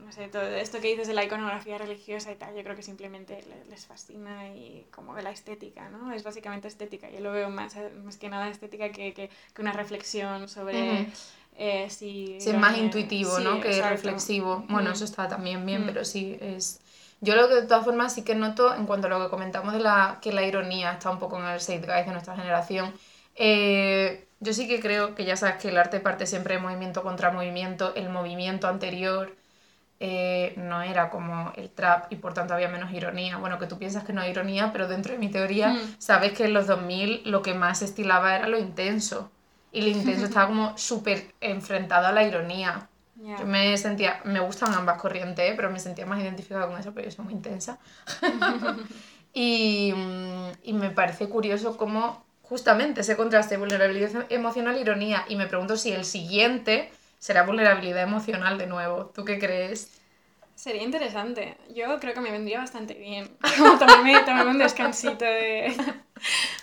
no 0.05 0.13
sé, 0.13 0.29
todo 0.29 0.43
esto 0.43 0.81
que 0.81 0.89
dices 0.89 1.09
de 1.09 1.15
la 1.15 1.25
iconografía 1.25 1.79
religiosa 1.79 2.31
y 2.33 2.37
tal, 2.37 2.55
yo 2.55 2.63
creo 2.63 2.77
que 2.77 2.83
simplemente 2.83 3.43
le- 3.49 3.65
les 3.71 3.87
fascina 3.87 4.49
y 4.55 4.87
como 4.95 5.15
de 5.15 5.23
la 5.23 5.31
estética, 5.31 5.89
¿no? 5.89 6.13
Es 6.13 6.23
básicamente 6.23 6.69
estética, 6.69 7.11
yo 7.11 7.21
lo 7.21 7.33
veo 7.33 7.49
más, 7.51 7.75
más 8.05 8.17
que 8.19 8.29
nada 8.29 8.49
estética 8.51 8.91
que, 8.93 9.15
que, 9.15 9.31
que 9.55 9.63
una 9.63 9.73
reflexión 9.73 10.49
sobre... 10.49 11.03
Ujú. 11.03 11.11
eh, 11.57 11.89
si 11.91 12.37
Sí, 12.41 12.51
es 12.51 12.59
más 12.59 12.77
intuitivo, 12.77 13.37
sí, 13.37 13.45
¿no? 13.45 13.61
Que 13.61 13.69
exacto. 13.69 13.91
reflexivo. 13.91 14.65
Bueno, 14.69 14.91
Mm. 14.91 14.93
eso 14.95 15.05
está 15.05 15.29
también 15.29 15.65
bien, 15.67 15.83
Mm. 15.83 15.87
pero 15.87 16.05
sí 16.05 16.37
es... 16.41 16.81
Yo 17.23 17.37
lo 17.37 17.49
que 17.49 17.55
de 17.57 17.63
todas 17.69 17.85
formas 17.85 18.15
sí 18.15 18.25
que 18.25 18.35
noto, 18.35 18.75
en 18.75 18.87
cuanto 18.87 19.07
a 19.07 19.11
lo 19.11 19.23
que 19.25 19.31
comentamos 19.31 19.73
de 19.75 19.81
la, 19.81 20.19
que 20.23 20.33
la 20.33 20.45
ironía 20.45 20.93
está 20.95 21.11
un 21.11 21.19
poco 21.21 21.39
en 21.39 21.47
el 21.47 21.61
zeitgeist 21.61 22.07
de 22.09 22.13
nuestra 22.13 22.37
generación, 22.37 22.95
eh, 23.37 24.29
Yo 24.41 24.53
sí 24.55 24.67
que 24.69 24.81
creo 24.81 25.15
que 25.15 25.25
ya 25.25 25.37
sabes 25.37 25.57
que 25.63 25.69
el 25.69 25.79
arte 25.79 26.01
parte 26.01 26.27
siempre 26.27 26.55
de 26.57 26.61
movimiento 26.61 27.03
contra 27.05 27.31
movimiento, 27.33 27.95
el 27.95 28.09
movimiento 28.11 28.67
anterior 28.69 29.37
eh, 30.01 30.55
no 30.57 30.83
era 30.83 31.11
como 31.11 31.53
el 31.57 31.71
trap 31.71 32.13
y 32.13 32.17
por 32.17 32.35
tanto 32.35 32.55
había 32.55 32.69
menos 32.69 32.93
ironía. 32.93 33.37
Bueno, 33.39 33.59
que 33.59 33.67
tú 33.69 33.79
piensas 33.79 34.05
que 34.05 34.13
no 34.13 34.21
hay 34.23 34.31
ironía, 34.33 34.73
pero 34.73 34.89
dentro 34.89 35.13
de 35.13 35.19
mi 35.19 35.31
teoría 35.31 35.75
Mm. 35.75 35.97
sabes 35.99 36.33
que 36.33 36.45
en 36.47 36.55
los 36.55 36.67
2000 36.67 37.23
lo 37.25 37.43
que 37.43 37.55
más 37.55 37.83
estilaba 37.83 38.37
era 38.37 38.49
lo 38.49 38.59
intenso. 38.59 39.33
Y 39.73 39.83
lo 39.83 39.89
intenso 39.89 40.27
estaba 40.27 40.49
como 40.49 40.77
súper 40.79 41.35
enfrentado 41.41 42.07
a 42.09 42.13
la 42.13 42.25
ironía. 42.25 42.89
Yo 43.25 43.47
me 43.47 43.77
sentía, 43.79 44.21
me 44.25 44.41
gustan 44.41 44.75
ambas 44.75 45.01
corrientes, 45.01 45.49
¿eh? 45.49 45.55
pero 45.55 45.71
me 45.71 45.79
sentía 45.79 46.05
más 46.07 46.21
identificada 46.21 46.67
con 46.67 46.79
eso 46.79 46.93
porque 46.93 47.09
yo 47.09 47.15
soy 47.15 47.25
muy 47.25 47.35
intensa. 47.35 47.79
y, 49.33 49.93
mm, 49.95 50.51
y 50.65 50.73
me 50.73 50.91
parece 50.91 51.29
curioso 51.29 51.77
cómo 51.77 52.25
justamente 52.43 53.03
ese 53.03 53.17
contraste 53.17 53.55
de 53.55 53.61
vulnerabilidad 53.61 54.27
emocional 54.29 54.77
e 54.77 54.81
ironía. 54.81 55.25
Y 55.29 55.37
me 55.37 55.47
pregunto 55.47 55.77
si 55.77 55.93
el 55.93 56.05
siguiente 56.05 56.91
será 57.19 57.45
vulnerabilidad 57.45 58.03
emocional 58.03 58.59
de 58.59 58.67
nuevo. 58.67 59.07
¿Tú 59.07 59.25
qué 59.25 59.39
crees? 59.39 60.01
Sería 60.57 60.83
interesante. 60.83 61.57
Yo 61.75 61.99
creo 62.01 62.15
que 62.15 62.21
me 62.21 62.33
vendría 62.33 62.59
bastante 62.59 62.95
bien. 62.95 63.31
Como 63.57 63.79
tomarme, 63.79 64.19
tomarme 64.25 64.51
un 64.51 64.59
descansito 64.59 65.25
de, 65.25 65.73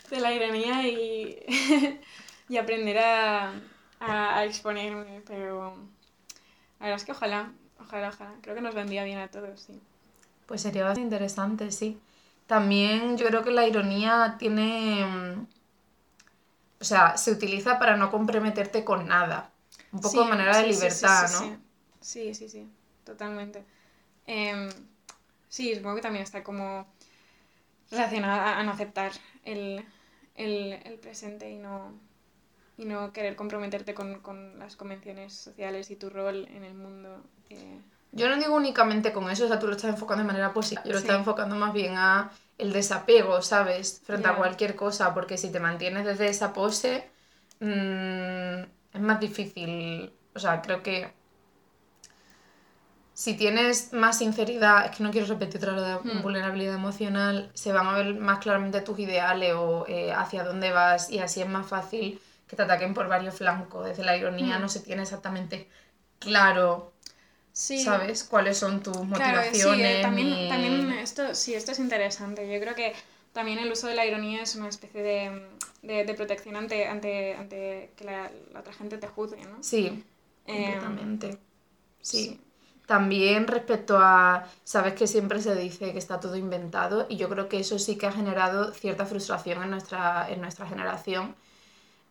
de 0.09 0.19
la 0.19 0.33
ironía 0.33 0.87
y, 0.87 1.39
y 2.49 2.57
aprender 2.57 2.99
a, 2.99 3.53
a, 3.99 4.37
a 4.37 4.45
exponerme. 4.45 5.21
Pero 5.25 5.75
la 6.79 6.85
verdad 6.87 6.97
es 6.97 7.05
que 7.05 7.11
ojalá, 7.13 7.53
ojalá, 7.79 8.09
ojalá. 8.09 8.35
Creo 8.41 8.55
que 8.55 8.61
nos 8.61 8.75
vendría 8.75 9.03
bien 9.03 9.19
a 9.19 9.29
todos, 9.29 9.61
sí. 9.61 9.81
Pues 10.47 10.61
sería 10.61 10.83
bastante 10.83 11.01
interesante, 11.15 11.71
sí. 11.71 11.97
También 12.47 13.17
yo 13.17 13.27
creo 13.27 13.43
que 13.43 13.51
la 13.51 13.67
ironía 13.67 14.35
tiene... 14.39 15.05
mm, 15.05 15.47
O 16.81 16.83
sea, 16.83 17.15
se 17.15 17.31
utiliza 17.31 17.77
para 17.79 17.95
no 17.95 18.11
comprometerte 18.11 18.83
con 18.83 19.07
nada. 19.07 19.51
Un 19.91 20.01
poco 20.01 20.21
Sí, 20.21 20.23
de 20.23 20.29
manera 20.29 20.57
de 20.57 20.67
sí, 20.67 20.73
libertad, 20.73 21.29
sí, 21.29 21.29
¿no? 21.31 21.57
Sí, 22.01 22.33
sí, 22.33 22.33
sí, 22.33 22.49
sí, 22.49 22.69
totalmente. 23.03 23.63
Em, 24.27 24.69
sí, 25.49 25.75
supongo 25.75 25.97
que 25.97 26.01
también 26.03 26.23
está 26.23 26.43
como 26.43 26.87
relacionada 27.91 28.53
a, 28.55 28.59
a 28.59 28.63
no 28.63 28.71
aceptar 28.71 29.11
el, 29.43 29.85
el, 30.35 30.73
el 30.85 30.99
presente 30.99 31.49
y 31.49 31.57
no, 31.57 31.93
y 32.79 32.85
no 32.85 33.13
querer 33.13 33.35
comprometerte 33.35 33.93
con, 33.93 34.21
con 34.21 34.59
las 34.59 34.75
convenciones 34.75 35.33
sociales 35.33 35.91
y 35.91 35.95
tu 35.97 36.09
rol 36.09 36.47
en 36.49 36.63
el 36.63 36.73
mundo. 36.75 37.23
eh, 37.49 37.79
Yo 38.11 38.27
no 38.27 38.37
digo 38.37 38.55
únicamente 38.55 39.13
con 39.13 39.29
eso, 39.29 39.45
o 39.45 39.47
sea, 39.47 39.59
tú 39.59 39.67
lo 39.67 39.73
estás 39.73 39.91
enfocando 39.91 40.23
de 40.23 40.27
manera 40.27 40.53
positiva. 40.53 40.83
Yo 40.85 40.93
lo 40.93 40.97
Sí. 40.97 41.03
estaba 41.03 41.19
enfocando 41.19 41.55
más 41.55 41.73
bien 41.73 41.95
a 41.97 42.31
el 42.57 42.73
desapego, 42.73 43.41
¿sabes? 43.41 44.01
Frente 44.03 44.27
a 44.27 44.35
cualquier 44.35 44.75
cosa, 44.75 45.13
porque 45.13 45.37
si 45.37 45.51
te 45.51 45.59
mantienes 45.59 46.05
desde 46.05 46.27
esa 46.29 46.51
pose, 46.53 47.11
mm, 47.59 48.63
es 48.93 49.01
más 49.01 49.19
difícil. 49.19 50.11
O 50.33 50.39
sea, 50.39 50.61
creo 50.61 50.81
que 50.83 51.13
si 53.13 53.35
tienes 53.35 53.91
más 53.93 54.17
sinceridad, 54.19 54.85
es 54.85 54.95
que 54.97 55.03
no 55.03 55.11
quiero 55.11 55.27
repetir 55.27 55.57
otra 55.57 55.73
vez 55.73 55.81
la 55.83 55.97
Hmm. 55.97 56.21
vulnerabilidad 56.21 56.75
emocional, 56.75 57.51
se 57.53 57.73
van 57.73 57.87
a 57.87 57.93
ver 57.93 58.15
más 58.15 58.39
claramente 58.39 58.81
tus 58.81 58.97
ideales 58.99 59.53
o 59.55 59.85
eh, 59.87 60.13
hacia 60.13 60.43
dónde 60.43 60.71
vas 60.71 61.09
y 61.09 61.19
así 61.19 61.41
es 61.41 61.49
más 61.49 61.67
fácil 61.67 62.21
que 62.49 62.57
te 62.57 62.63
ataquen 62.63 62.93
por 62.95 63.07
varios 63.09 63.35
flancos. 63.37 63.85
Desde 63.87 64.03
la 64.05 64.17
ironía 64.17 64.57
Hmm. 64.57 64.59
no 64.59 64.69
se 64.69 64.81
tiene 64.81 65.03
exactamente 65.03 65.69
claro 66.19 66.93
Sí, 67.51 67.83
¿Sabes? 67.83 68.23
¿Cuáles 68.25 68.57
son 68.59 68.81
tus 68.83 69.05
Claro, 69.11 69.53
sí, 69.53 69.59
motivaciones? 69.59 69.81
eh, 69.81 69.99
también, 70.01 70.29
ni- 70.29 70.47
también 70.47 70.91
esto, 70.91 71.33
sí, 71.35 71.53
esto 71.53 71.71
es 71.71 71.79
interesante. 71.79 72.51
Yo 72.51 72.59
creo 72.61 72.75
que 72.75 72.93
también 73.33 73.59
el 73.59 73.71
uso 73.71 73.87
de 73.87 73.95
la 73.95 74.05
ironía 74.05 74.41
es 74.43 74.55
una 74.55 74.69
especie 74.69 75.01
de, 75.03 75.47
de, 75.81 76.05
de 76.05 76.13
protección 76.13 76.55
ante, 76.55 76.87
ante, 76.87 77.33
ante 77.35 77.91
que 77.95 78.03
la, 78.05 78.31
la 78.53 78.59
otra 78.61 78.73
gente 78.73 78.97
te 78.97 79.07
juzgue, 79.07 79.43
¿no? 79.45 79.57
Sí, 79.59 80.03
Em, 80.47 81.19
completamente. 81.25 81.39
Sí. 82.01 82.17
sí. 82.17 82.41
También 82.87 83.47
respecto 83.47 83.97
a, 83.99 84.47
sabes 84.63 84.93
que 84.95 85.07
siempre 85.07 85.41
se 85.41 85.55
dice 85.55 85.93
que 85.93 85.99
está 85.99 86.19
todo 86.19 86.35
inventado 86.37 87.05
y 87.09 87.17
yo 87.17 87.29
creo 87.29 87.49
que 87.49 87.59
eso 87.59 87.79
sí 87.79 87.97
que 87.97 88.07
ha 88.07 88.11
generado 88.11 88.73
cierta 88.73 89.05
frustración 89.05 89.63
en 89.63 89.71
nuestra, 89.71 90.29
en 90.29 90.41
nuestra 90.41 90.67
generación. 90.67 91.35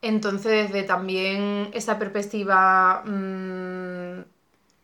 Entonces, 0.02 0.70
desde 0.72 0.84
también 0.86 1.70
esa 1.72 1.98
perspectiva 1.98 3.02
mm, 3.04 4.22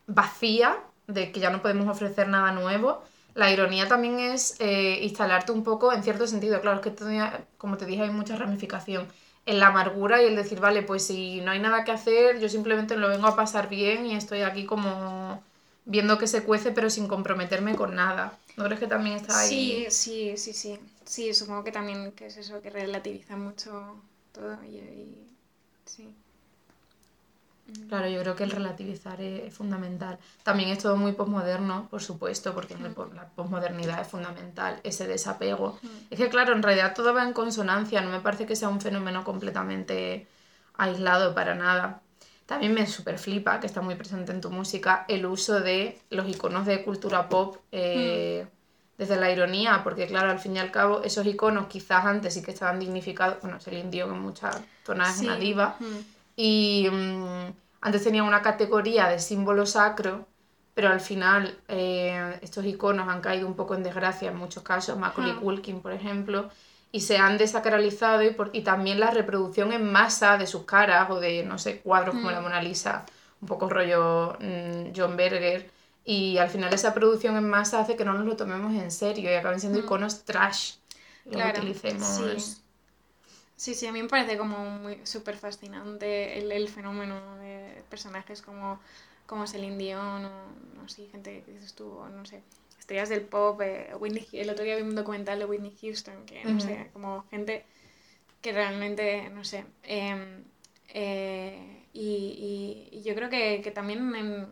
vacía 0.07 0.77
de 1.07 1.31
que 1.31 1.39
ya 1.39 1.49
no 1.49 1.61
podemos 1.61 1.87
ofrecer 1.87 2.27
nada 2.27 2.51
nuevo, 2.51 3.01
la 3.33 3.51
ironía 3.51 3.87
también 3.87 4.19
es 4.19 4.55
eh, 4.59 4.99
instalarte 5.03 5.51
un 5.51 5.63
poco 5.63 5.93
en 5.93 6.03
cierto 6.03 6.27
sentido. 6.27 6.61
Claro, 6.61 6.77
es 6.77 6.83
que 6.83 6.91
todavía, 6.91 7.45
como 7.57 7.77
te 7.77 7.85
dije, 7.85 8.03
hay 8.03 8.09
mucha 8.09 8.35
ramificación 8.35 9.07
en 9.45 9.59
la 9.59 9.67
amargura 9.67 10.21
y 10.21 10.25
el 10.25 10.35
decir, 10.35 10.59
vale, 10.59 10.81
pues 10.81 11.05
si 11.05 11.41
no 11.41 11.51
hay 11.51 11.59
nada 11.59 11.83
que 11.83 11.91
hacer, 11.91 12.39
yo 12.39 12.49
simplemente 12.49 12.97
lo 12.97 13.09
vengo 13.09 13.27
a 13.27 13.35
pasar 13.35 13.69
bien 13.69 14.05
y 14.05 14.15
estoy 14.15 14.41
aquí 14.41 14.65
como 14.65 15.43
viendo 15.85 16.17
que 16.17 16.27
se 16.27 16.43
cuece, 16.43 16.71
pero 16.71 16.89
sin 16.89 17.07
comprometerme 17.07 17.75
con 17.75 17.95
nada. 17.95 18.37
¿No 18.57 18.65
crees 18.65 18.79
que 18.79 18.87
también 18.87 19.17
está 19.17 19.39
ahí? 19.39 19.49
Sí, 19.49 19.87
sí, 19.89 20.37
sí, 20.37 20.53
sí. 20.53 20.79
Sí, 21.05 21.33
supongo 21.33 21.63
que 21.63 21.71
también 21.71 22.11
que 22.13 22.27
es 22.27 22.37
eso, 22.37 22.61
que 22.61 22.69
relativiza 22.71 23.35
mucho 23.37 24.01
todo 24.35 24.57
y, 24.63 24.77
y- 24.77 25.27
sí. 25.85 26.13
Claro, 27.89 28.07
yo 28.07 28.21
creo 28.21 28.35
que 28.35 28.43
el 28.43 28.51
relativizar 28.51 29.19
es, 29.21 29.51
fundamental. 29.53 30.19
También 30.43 30.69
es 30.69 30.79
todo 30.79 30.97
muy 30.97 31.13
posmoderno, 31.13 31.87
por 31.89 32.01
supuesto, 32.01 32.53
porque 32.53 32.75
la 32.77 33.27
posmodernidad 33.35 34.01
es 34.01 34.07
fundamental, 34.07 34.79
ese 34.83 35.07
desapego. 35.07 35.79
Es 36.11 36.19
que, 36.19 36.29
claro, 36.29 36.53
en 36.53 36.61
realidad 36.61 36.93
todo 36.93 37.13
va 37.13 37.23
en 37.23 37.33
consonancia, 37.33 38.01
no 38.01 38.11
me 38.11 38.19
parece 38.19 38.45
que 38.45 38.55
sea 38.55 38.69
un 38.69 38.81
fenómeno 38.81 39.23
completamente 39.23 40.27
aislado 40.77 41.33
para 41.33 41.55
nada. 41.55 42.01
También 42.45 42.73
me 42.75 42.85
super 42.85 43.17
flipa, 43.17 43.59
que 43.59 43.65
está 43.65 43.81
muy 43.81 43.95
presente 43.95 44.31
en 44.31 44.41
tu 44.41 44.51
música, 44.51 45.05
el 45.07 45.25
uso 45.25 45.59
de 45.59 45.99
los 46.11 46.27
iconos 46.29 46.67
de 46.67 46.83
cultura 46.83 47.27
pop 47.29 47.57
eh, 47.71 48.45
desde 48.97 49.17
la 49.17 49.31
ironía, 49.31 49.81
porque 49.83 50.07
claro, 50.07 50.31
al 50.31 50.39
fin 50.39 50.55
y 50.55 50.59
al 50.59 50.71
cabo, 50.71 51.03
esos 51.03 51.25
iconos 51.25 51.67
quizás 51.67 52.05
antes 52.05 52.33
sí 52.33 52.41
que 52.43 52.51
estaban 52.51 52.79
dignificados, 52.79 53.41
bueno, 53.41 53.59
Celine 53.59 53.89
Dion 53.91 54.11
en 54.13 54.21
muchas 54.21 54.61
zonas 54.85 55.15
es 55.15 55.21
una 55.21 55.35
Sí, 55.35 55.39
diva, 55.39 55.77
mm. 55.79 55.85
y 56.35 56.87
mm, 56.91 57.53
antes 57.81 58.03
tenía 58.03 58.23
una 58.23 58.41
categoría 58.41 59.07
de 59.09 59.19
símbolo 59.19 59.65
sacro, 59.65 60.27
pero 60.73 60.89
al 60.89 60.99
final 61.01 61.57
eh, 61.67 62.39
estos 62.41 62.65
iconos 62.65 63.07
han 63.07 63.21
caído 63.21 63.47
un 63.47 63.55
poco 63.55 63.75
en 63.75 63.83
desgracia 63.83 64.29
en 64.31 64.37
muchos 64.37 64.63
casos, 64.63 64.97
Macaulay 64.97 65.31
Ajá. 65.33 65.39
Culkin, 65.39 65.81
por 65.81 65.91
ejemplo, 65.93 66.49
y 66.91 67.01
se 67.01 67.17
han 67.17 67.37
desacralizado 67.37 68.23
y, 68.23 68.31
por- 68.31 68.49
y 68.53 68.61
también 68.63 68.99
la 68.99 69.11
reproducción 69.11 69.71
en 69.73 69.91
masa 69.91 70.37
de 70.37 70.47
sus 70.47 70.63
caras 70.65 71.09
o 71.09 71.19
de, 71.19 71.43
no 71.43 71.57
sé, 71.57 71.81
cuadros 71.81 72.15
como 72.15 72.29
Mm. 72.29 72.33
la 72.33 72.41
Mona 72.41 72.61
Lisa, 72.61 73.05
un 73.41 73.47
poco 73.47 73.69
rollo 73.69 74.37
mm, 74.39 74.91
John 74.95 75.15
Berger, 75.17 75.69
y 76.05 76.37
al 76.37 76.49
final 76.49 76.73
esa 76.73 76.93
producción 76.93 77.37
en 77.37 77.49
masa 77.49 77.79
hace 77.81 77.95
que 77.97 78.05
no 78.05 78.13
nos 78.13 78.25
lo 78.25 78.35
tomemos 78.37 78.73
en 78.75 78.91
serio 78.91 79.31
y 79.31 79.35
acaben 79.35 79.59
siendo 79.59 79.79
Mm. 79.79 79.83
iconos 79.83 80.23
trash. 80.25 80.75
Que 81.31 81.37
utilicemos. 81.37 82.01
sí. 82.01 82.55
Sí, 83.55 83.73
sí, 83.73 83.87
a 83.87 83.91
mí 83.93 84.01
me 84.03 84.09
parece 84.09 84.37
como 84.37 84.57
muy 84.69 84.99
súper 85.05 85.37
fascinante 85.37 86.37
el, 86.39 86.51
el 86.51 86.67
fenómeno 86.69 87.37
de 87.37 87.83
personajes 87.89 88.41
como, 88.41 88.79
como 89.25 89.47
Celine 89.47 89.77
Dion 89.77 90.25
o, 90.25 90.31
no 90.81 90.89
sé, 90.89 91.07
gente 91.07 91.41
que 91.45 91.51
dices 91.53 91.73
tú, 91.73 91.89
o 91.89 92.09
no 92.09 92.25
sé, 92.25 92.41
estrellas 92.79 93.09
del 93.09 93.21
pop, 93.21 93.61
eh, 93.61 93.93
Whitney, 93.97 94.27
el 94.33 94.49
otro 94.49 94.65
día 94.65 94.75
vi 94.75 94.81
un 94.81 94.95
documental 94.95 95.39
de 95.39 95.45
Whitney 95.45 95.73
Houston, 95.81 96.25
que 96.25 96.45
no 96.45 96.59
sé, 96.59 96.89
como 96.93 97.25
gente 97.31 97.65
que 98.41 98.51
realmente, 98.53 99.29
no 99.31 99.43
sé, 99.43 99.65
em, 99.83 100.43
eh, 100.89 101.83
y, 101.93 102.89
y- 102.91 102.97
y 102.99 103.03
yo 103.03 103.15
creo 103.15 103.29
que, 103.29 103.61
que 103.63 103.71
también 103.71 104.15
em, 104.15 104.47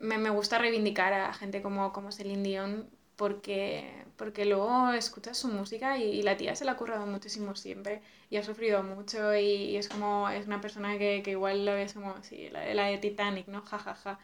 me, 0.00 0.18
me 0.18 0.30
gusta 0.30 0.58
reivindicar 0.58 1.12
a 1.12 1.32
gente 1.34 1.62
como, 1.62 1.92
como 1.92 2.12
Celine 2.12 2.42
Dion 2.42 2.90
porque, 3.16 4.04
porque 4.16 4.44
luego 4.44 4.92
escuchas 4.92 5.36
su 5.36 5.48
música 5.48 5.98
y, 5.98 6.22
la 6.22 6.36
tía 6.36 6.54
se 6.54 6.64
la 6.64 6.72
ha 6.72 6.76
currado 6.76 7.04
muchísimo 7.06 7.56
siempre 7.56 8.00
y 8.30 8.36
ha 8.36 8.44
sufrido 8.44 8.82
mucho 8.84 9.34
y, 9.34 9.76
es 9.76 9.88
como, 9.88 10.28
es 10.30 10.46
una 10.46 10.60
persona 10.60 10.98
que, 10.98 11.22
que 11.24 11.32
igual 11.32 11.64
lo 11.66 11.74
ves 11.74 11.94
como, 11.94 12.14
la, 12.52 12.74
la 12.74 12.86
de 12.86 12.98
Titanic, 12.98 13.48
¿no? 13.48 13.62
Ja, 13.62 13.78
ja, 13.78 13.94
ja. 13.94 14.18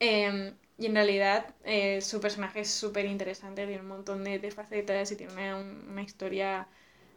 Em, 0.00 0.54
y 0.78 0.86
en 0.86 0.94
realidad 0.94 1.54
eh, 1.64 2.00
su 2.00 2.20
personaje 2.20 2.60
es 2.60 2.70
súper 2.70 3.04
interesante, 3.06 3.66
tiene 3.66 3.82
un 3.82 3.88
montón 3.88 4.24
de, 4.24 4.38
de 4.40 4.50
facetas 4.50 5.12
y 5.12 5.16
tiene 5.16 5.32
una, 5.34 5.56
una 5.58 6.02
historia 6.02 6.66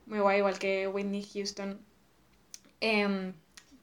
muy 0.05 0.19
guay, 0.19 0.37
igual 0.39 0.59
que 0.59 0.87
Whitney 0.87 1.23
Houston. 1.33 1.79
Em, 2.79 3.33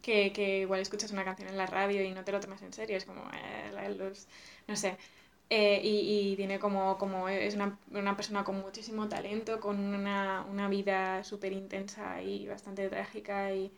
que, 0.02 0.32
que 0.32 0.60
igual 0.60 0.80
escuchas 0.80 1.12
una 1.12 1.24
canción 1.24 1.48
en 1.48 1.56
la 1.58 1.66
radio 1.66 2.02
y 2.04 2.12
no 2.12 2.24
te 2.24 2.32
lo 2.32 2.40
tomas 2.40 2.62
en 2.62 2.72
serio, 2.72 2.96
es 2.96 3.04
como 3.04 3.22
eh, 3.32 3.94
los, 3.98 4.28
no 4.68 4.76
sé. 4.76 4.96
Eh, 5.50 5.80
y, 5.84 6.32
y 6.32 6.36
tiene 6.36 6.58
como, 6.58 6.96
como 6.98 7.28
es 7.28 7.54
una, 7.54 7.78
una 7.92 8.16
persona 8.16 8.42
con 8.44 8.60
muchísimo 8.60 9.08
talento, 9.08 9.60
con 9.60 9.78
una, 9.80 10.46
una 10.50 10.68
vida 10.68 11.22
súper 11.24 11.52
intensa 11.52 12.22
y 12.22 12.48
bastante 12.48 12.88
trágica 12.88 13.52
y, 13.54 13.72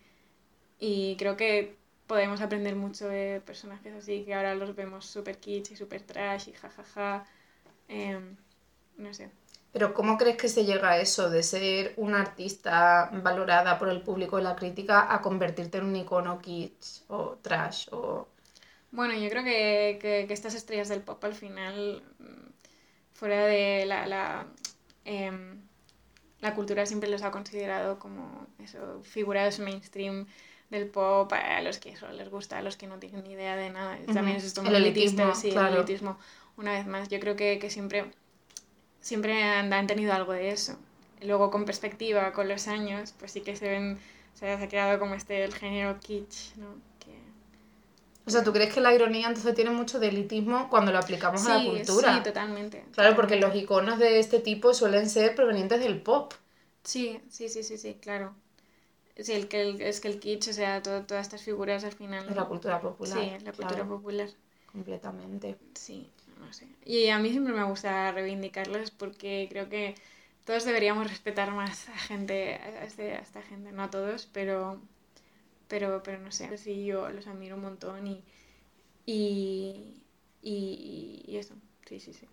y 0.79 1.17
creo 1.17 1.37
que 1.37 1.77
podemos 2.07 2.41
aprender 2.41 2.77
mucho 2.77 3.09
de 3.09 3.41
personajes 3.45 3.95
así 3.95 4.25
que 4.25 4.35
ahora 4.35 4.55
los 4.55 4.75
vemos 4.77 5.07
súper 5.07 5.39
kitsch 5.39 5.73
y 5.73 5.77
súper 5.77 6.03
trash 6.03 6.49
y 6.49 6.53
jajaja. 6.53 7.27
Em, 7.89 8.37
no 8.99 9.15
sé. 9.15 9.31
Pero 9.75 9.93
¿cómo 9.93 10.17
crees 10.17 10.37
que 10.37 10.49
se 10.49 10.65
llega 10.65 10.91
a 10.91 11.01
eso 11.01 11.31
de 11.31 11.43
ser 11.43 11.95
una 11.97 12.21
artista 12.21 13.11
valorada 13.25 13.77
por 13.77 13.89
el 13.89 14.03
público 14.03 14.39
y 14.39 14.43
la 14.43 14.55
crítica 14.55 15.13
a 15.13 15.21
convertirte 15.21 15.79
en 15.79 15.87
un 15.87 15.97
icono 15.97 16.41
kitsch 16.41 17.03
o 17.09 17.39
trash 17.43 17.89
o... 17.91 18.29
Bueno, 18.93 19.15
yo 19.15 19.29
creo 19.29 19.43
que, 19.43 19.99
que, 20.01 20.33
estas 20.33 20.55
estrellas 20.55 20.89
del 20.89 21.01
pop 21.01 21.25
al 21.25 21.35
final, 21.35 22.05
mm, 22.21 22.51
fuera 23.15 23.47
de 23.47 23.85
la, 23.85 24.07
la, 24.07 24.47
em, 25.05 25.61
la 26.39 26.55
cultura 26.55 26.87
siempre 26.87 27.11
los 27.11 27.23
ha 27.23 27.33
considerado 27.33 27.99
como 27.99 28.47
eso, 28.61 29.03
figuras 29.03 29.59
mainstream 29.59 30.29
del 30.71 30.87
pop 30.87 31.33
a 31.33 31.61
los 31.63 31.79
que 31.79 31.91
eso 31.91 32.07
les 32.13 32.31
gusta, 32.31 32.59
a 32.59 32.63
los 32.63 32.77
que 32.77 32.87
no 32.87 33.01
tienen 33.01 33.25
ni 33.25 33.33
idea 33.33 33.57
de 33.57 33.71
nada. 33.71 33.99
También 34.13 34.37
es 34.37 34.45
esto 34.45 34.63
el 34.63 34.77
elitismo, 34.77 35.35
sí, 35.35 35.51
claro. 35.51 35.71
el 35.71 35.75
elitismo. 35.79 36.17
Una 36.57 36.75
vez 36.75 36.87
más, 36.87 37.09
yo 37.09 37.19
creo 37.19 37.35
que, 37.35 37.59
que 37.59 37.71
siempre 37.71 38.13
siempre 39.05 39.43
han, 39.43 39.73
han, 39.73 39.87
tenido 39.87 40.13
algo 40.15 40.33
de 40.33 40.51
eso. 40.51 40.77
Luego 41.21 41.51
con 41.51 41.65
perspectiva, 41.65 42.33
con 42.33 42.49
los 42.49 42.67
años, 42.69 43.15
pues 43.19 43.33
sí 43.33 43.43
que 43.43 43.55
se 43.55 43.69
ven, 43.69 43.99
se 44.35 44.51
ha 44.51 44.69
creado 44.69 44.99
como 44.99 45.15
este 45.15 45.45
el 45.45 45.55
género 45.55 46.01
kitsch, 46.01 46.57
¿no? 46.57 46.75
Que... 46.99 47.13
O 48.27 48.31
sea, 48.31 48.43
¿tú 48.43 48.53
crees 48.53 48.73
que 48.73 48.81
la 48.81 48.95
ironía 48.95 49.29
entonces 49.29 49.55
tiene 49.55 49.71
mucho 49.71 50.01
de 50.01 50.09
elitismo 50.09 50.71
cuando 50.71 50.91
lo 50.91 50.99
aplicamos 50.99 51.43
sí, 51.43 51.51
a 51.51 51.59
la 51.59 51.65
cultura? 51.65 52.17
Sí, 52.17 52.23
totalmente. 52.23 52.79
Claro, 52.93 53.11
totalmente. 53.11 53.17
porque 53.17 53.37
los 53.37 53.55
iconos 53.55 53.99
de 53.99 54.19
este 54.19 54.41
tipo 54.41 54.73
suelen 54.73 55.09
ser 55.09 55.35
provenientes 55.35 55.81
del 55.81 56.01
pop. 56.01 56.33
Sí, 56.83 57.21
sí, 57.29 57.51
sí, 57.51 57.63
sí, 57.63 57.77
sí, 57.77 57.99
claro. 58.01 58.35
Sí, 59.19 59.33
el 59.33 59.49
que 59.49 59.61
el, 59.61 59.83
es 59.83 60.01
que 60.01 60.09
el 60.09 60.19
kitsch, 60.19 60.49
o 60.49 60.53
sea, 60.55 60.83
todo, 60.83 61.03
todas 61.03 61.27
estas 61.27 61.43
figuras 61.43 61.85
al 61.85 61.93
final... 61.93 62.27
Es 62.29 62.35
la 62.35 62.47
cultura 62.47 62.81
popular. 62.81 63.19
Sí, 63.19 63.31
la 63.45 63.53
cultura 63.53 63.69
claro, 63.69 63.89
popular. 63.89 64.29
Completamente. 64.73 65.57
Sí, 65.75 66.11
Y 66.85 67.09
a 67.09 67.19
mí 67.19 67.31
siempre 67.31 67.53
me 67.55 67.65
gusta 67.65 68.13
reivindicarlos 68.13 68.91
porque 68.91 69.47
creo 69.51 69.69
que 69.69 69.95
todos 70.45 70.65
deberíamos 70.65 71.09
respetar 71.09 71.53
más 71.53 71.89
a 71.89 71.97
gente, 71.99 72.55
a, 72.57 72.85
este, 72.85 73.13
a 73.15 73.19
esta 73.21 73.43
gente, 73.43 73.73
no 73.73 73.83
a 73.85 73.91
todos, 73.91 74.27
pero, 74.33 74.81
pero, 75.69 76.03
pero 76.05 76.19
no 76.21 76.33
sé, 76.33 76.57
sí, 76.59 76.87
yo 76.87 77.09
los 77.11 77.27
admiro 77.29 77.57
un 77.57 77.63
montón 77.63 78.07
y, 78.07 78.25
y, 80.43 81.25
y 81.27 81.37
eso, 81.37 81.55
sí, 81.87 82.01
sí, 82.01 82.13
sí. 82.13 82.29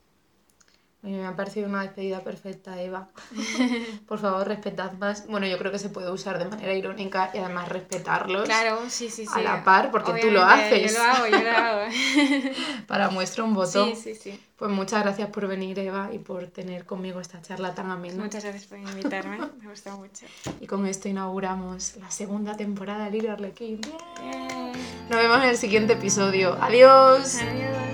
Me 1.04 1.26
ha 1.26 1.36
parecido 1.36 1.68
una 1.68 1.82
despedida 1.82 2.24
perfecta, 2.24 2.80
Eva. 2.80 3.10
Por 4.08 4.20
favor, 4.20 4.48
respetad 4.48 4.94
más. 4.94 5.26
Bueno, 5.28 5.48
yo 5.48 5.58
creo 5.58 5.72
que 5.72 5.80
se 5.80 5.90
puede 5.90 6.12
usar 6.12 6.38
de 6.38 6.46
manera 6.46 6.74
irónica 6.74 7.32
y 7.34 7.40
además 7.40 7.70
respetarlos. 7.70 8.44
Claro, 8.46 8.82
sí, 8.88 9.10
sí, 9.10 9.26
sí. 9.26 9.32
A 9.34 9.42
la 9.42 9.64
par, 9.64 9.90
porque 9.90 10.12
Obviamente, 10.12 10.28
tú 10.28 10.34
lo 10.34 10.44
haces. 10.44 10.94
Yo 10.94 11.00
lo 11.00 11.04
hago, 11.04 11.28
yo 11.28 11.42
lo 11.42 11.50
hago. 11.50 11.92
Para 12.88 13.10
muestra 13.10 13.44
un 13.44 13.56
botón. 13.56 13.96
Sí, 13.96 14.14
sí, 14.14 14.16
sí. 14.16 14.40
Pues 14.58 14.70
muchas 14.70 15.02
gracias 15.02 15.28
por 15.30 15.48
venir, 15.48 15.80
Eva, 15.80 16.12
y 16.14 16.20
por 16.20 16.46
tener 16.46 16.86
conmigo 16.86 17.20
esta 17.20 17.42
charla 17.42 17.74
tan 17.74 17.90
amena. 17.90 18.24
Muchas 18.24 18.44
gracias 18.44 18.66
por 18.66 18.78
invitarme, 18.78 19.40
me 19.60 19.70
gustó 19.70 19.98
mucho. 19.98 20.28
Y 20.60 20.68
con 20.68 20.86
esto 20.86 21.10
inauguramos 21.10 21.96
la 21.96 22.12
segunda 22.12 22.56
temporada 22.56 23.06
de 23.06 23.12
Little 23.12 23.32
Arlequín. 23.32 23.82
Yeah. 23.82 24.72
Nos 25.10 25.20
vemos 25.20 25.38
en 25.38 25.50
el 25.50 25.58
siguiente 25.58 25.94
episodio. 25.94 26.56
Adiós. 26.62 27.38
Adiós. 27.42 27.91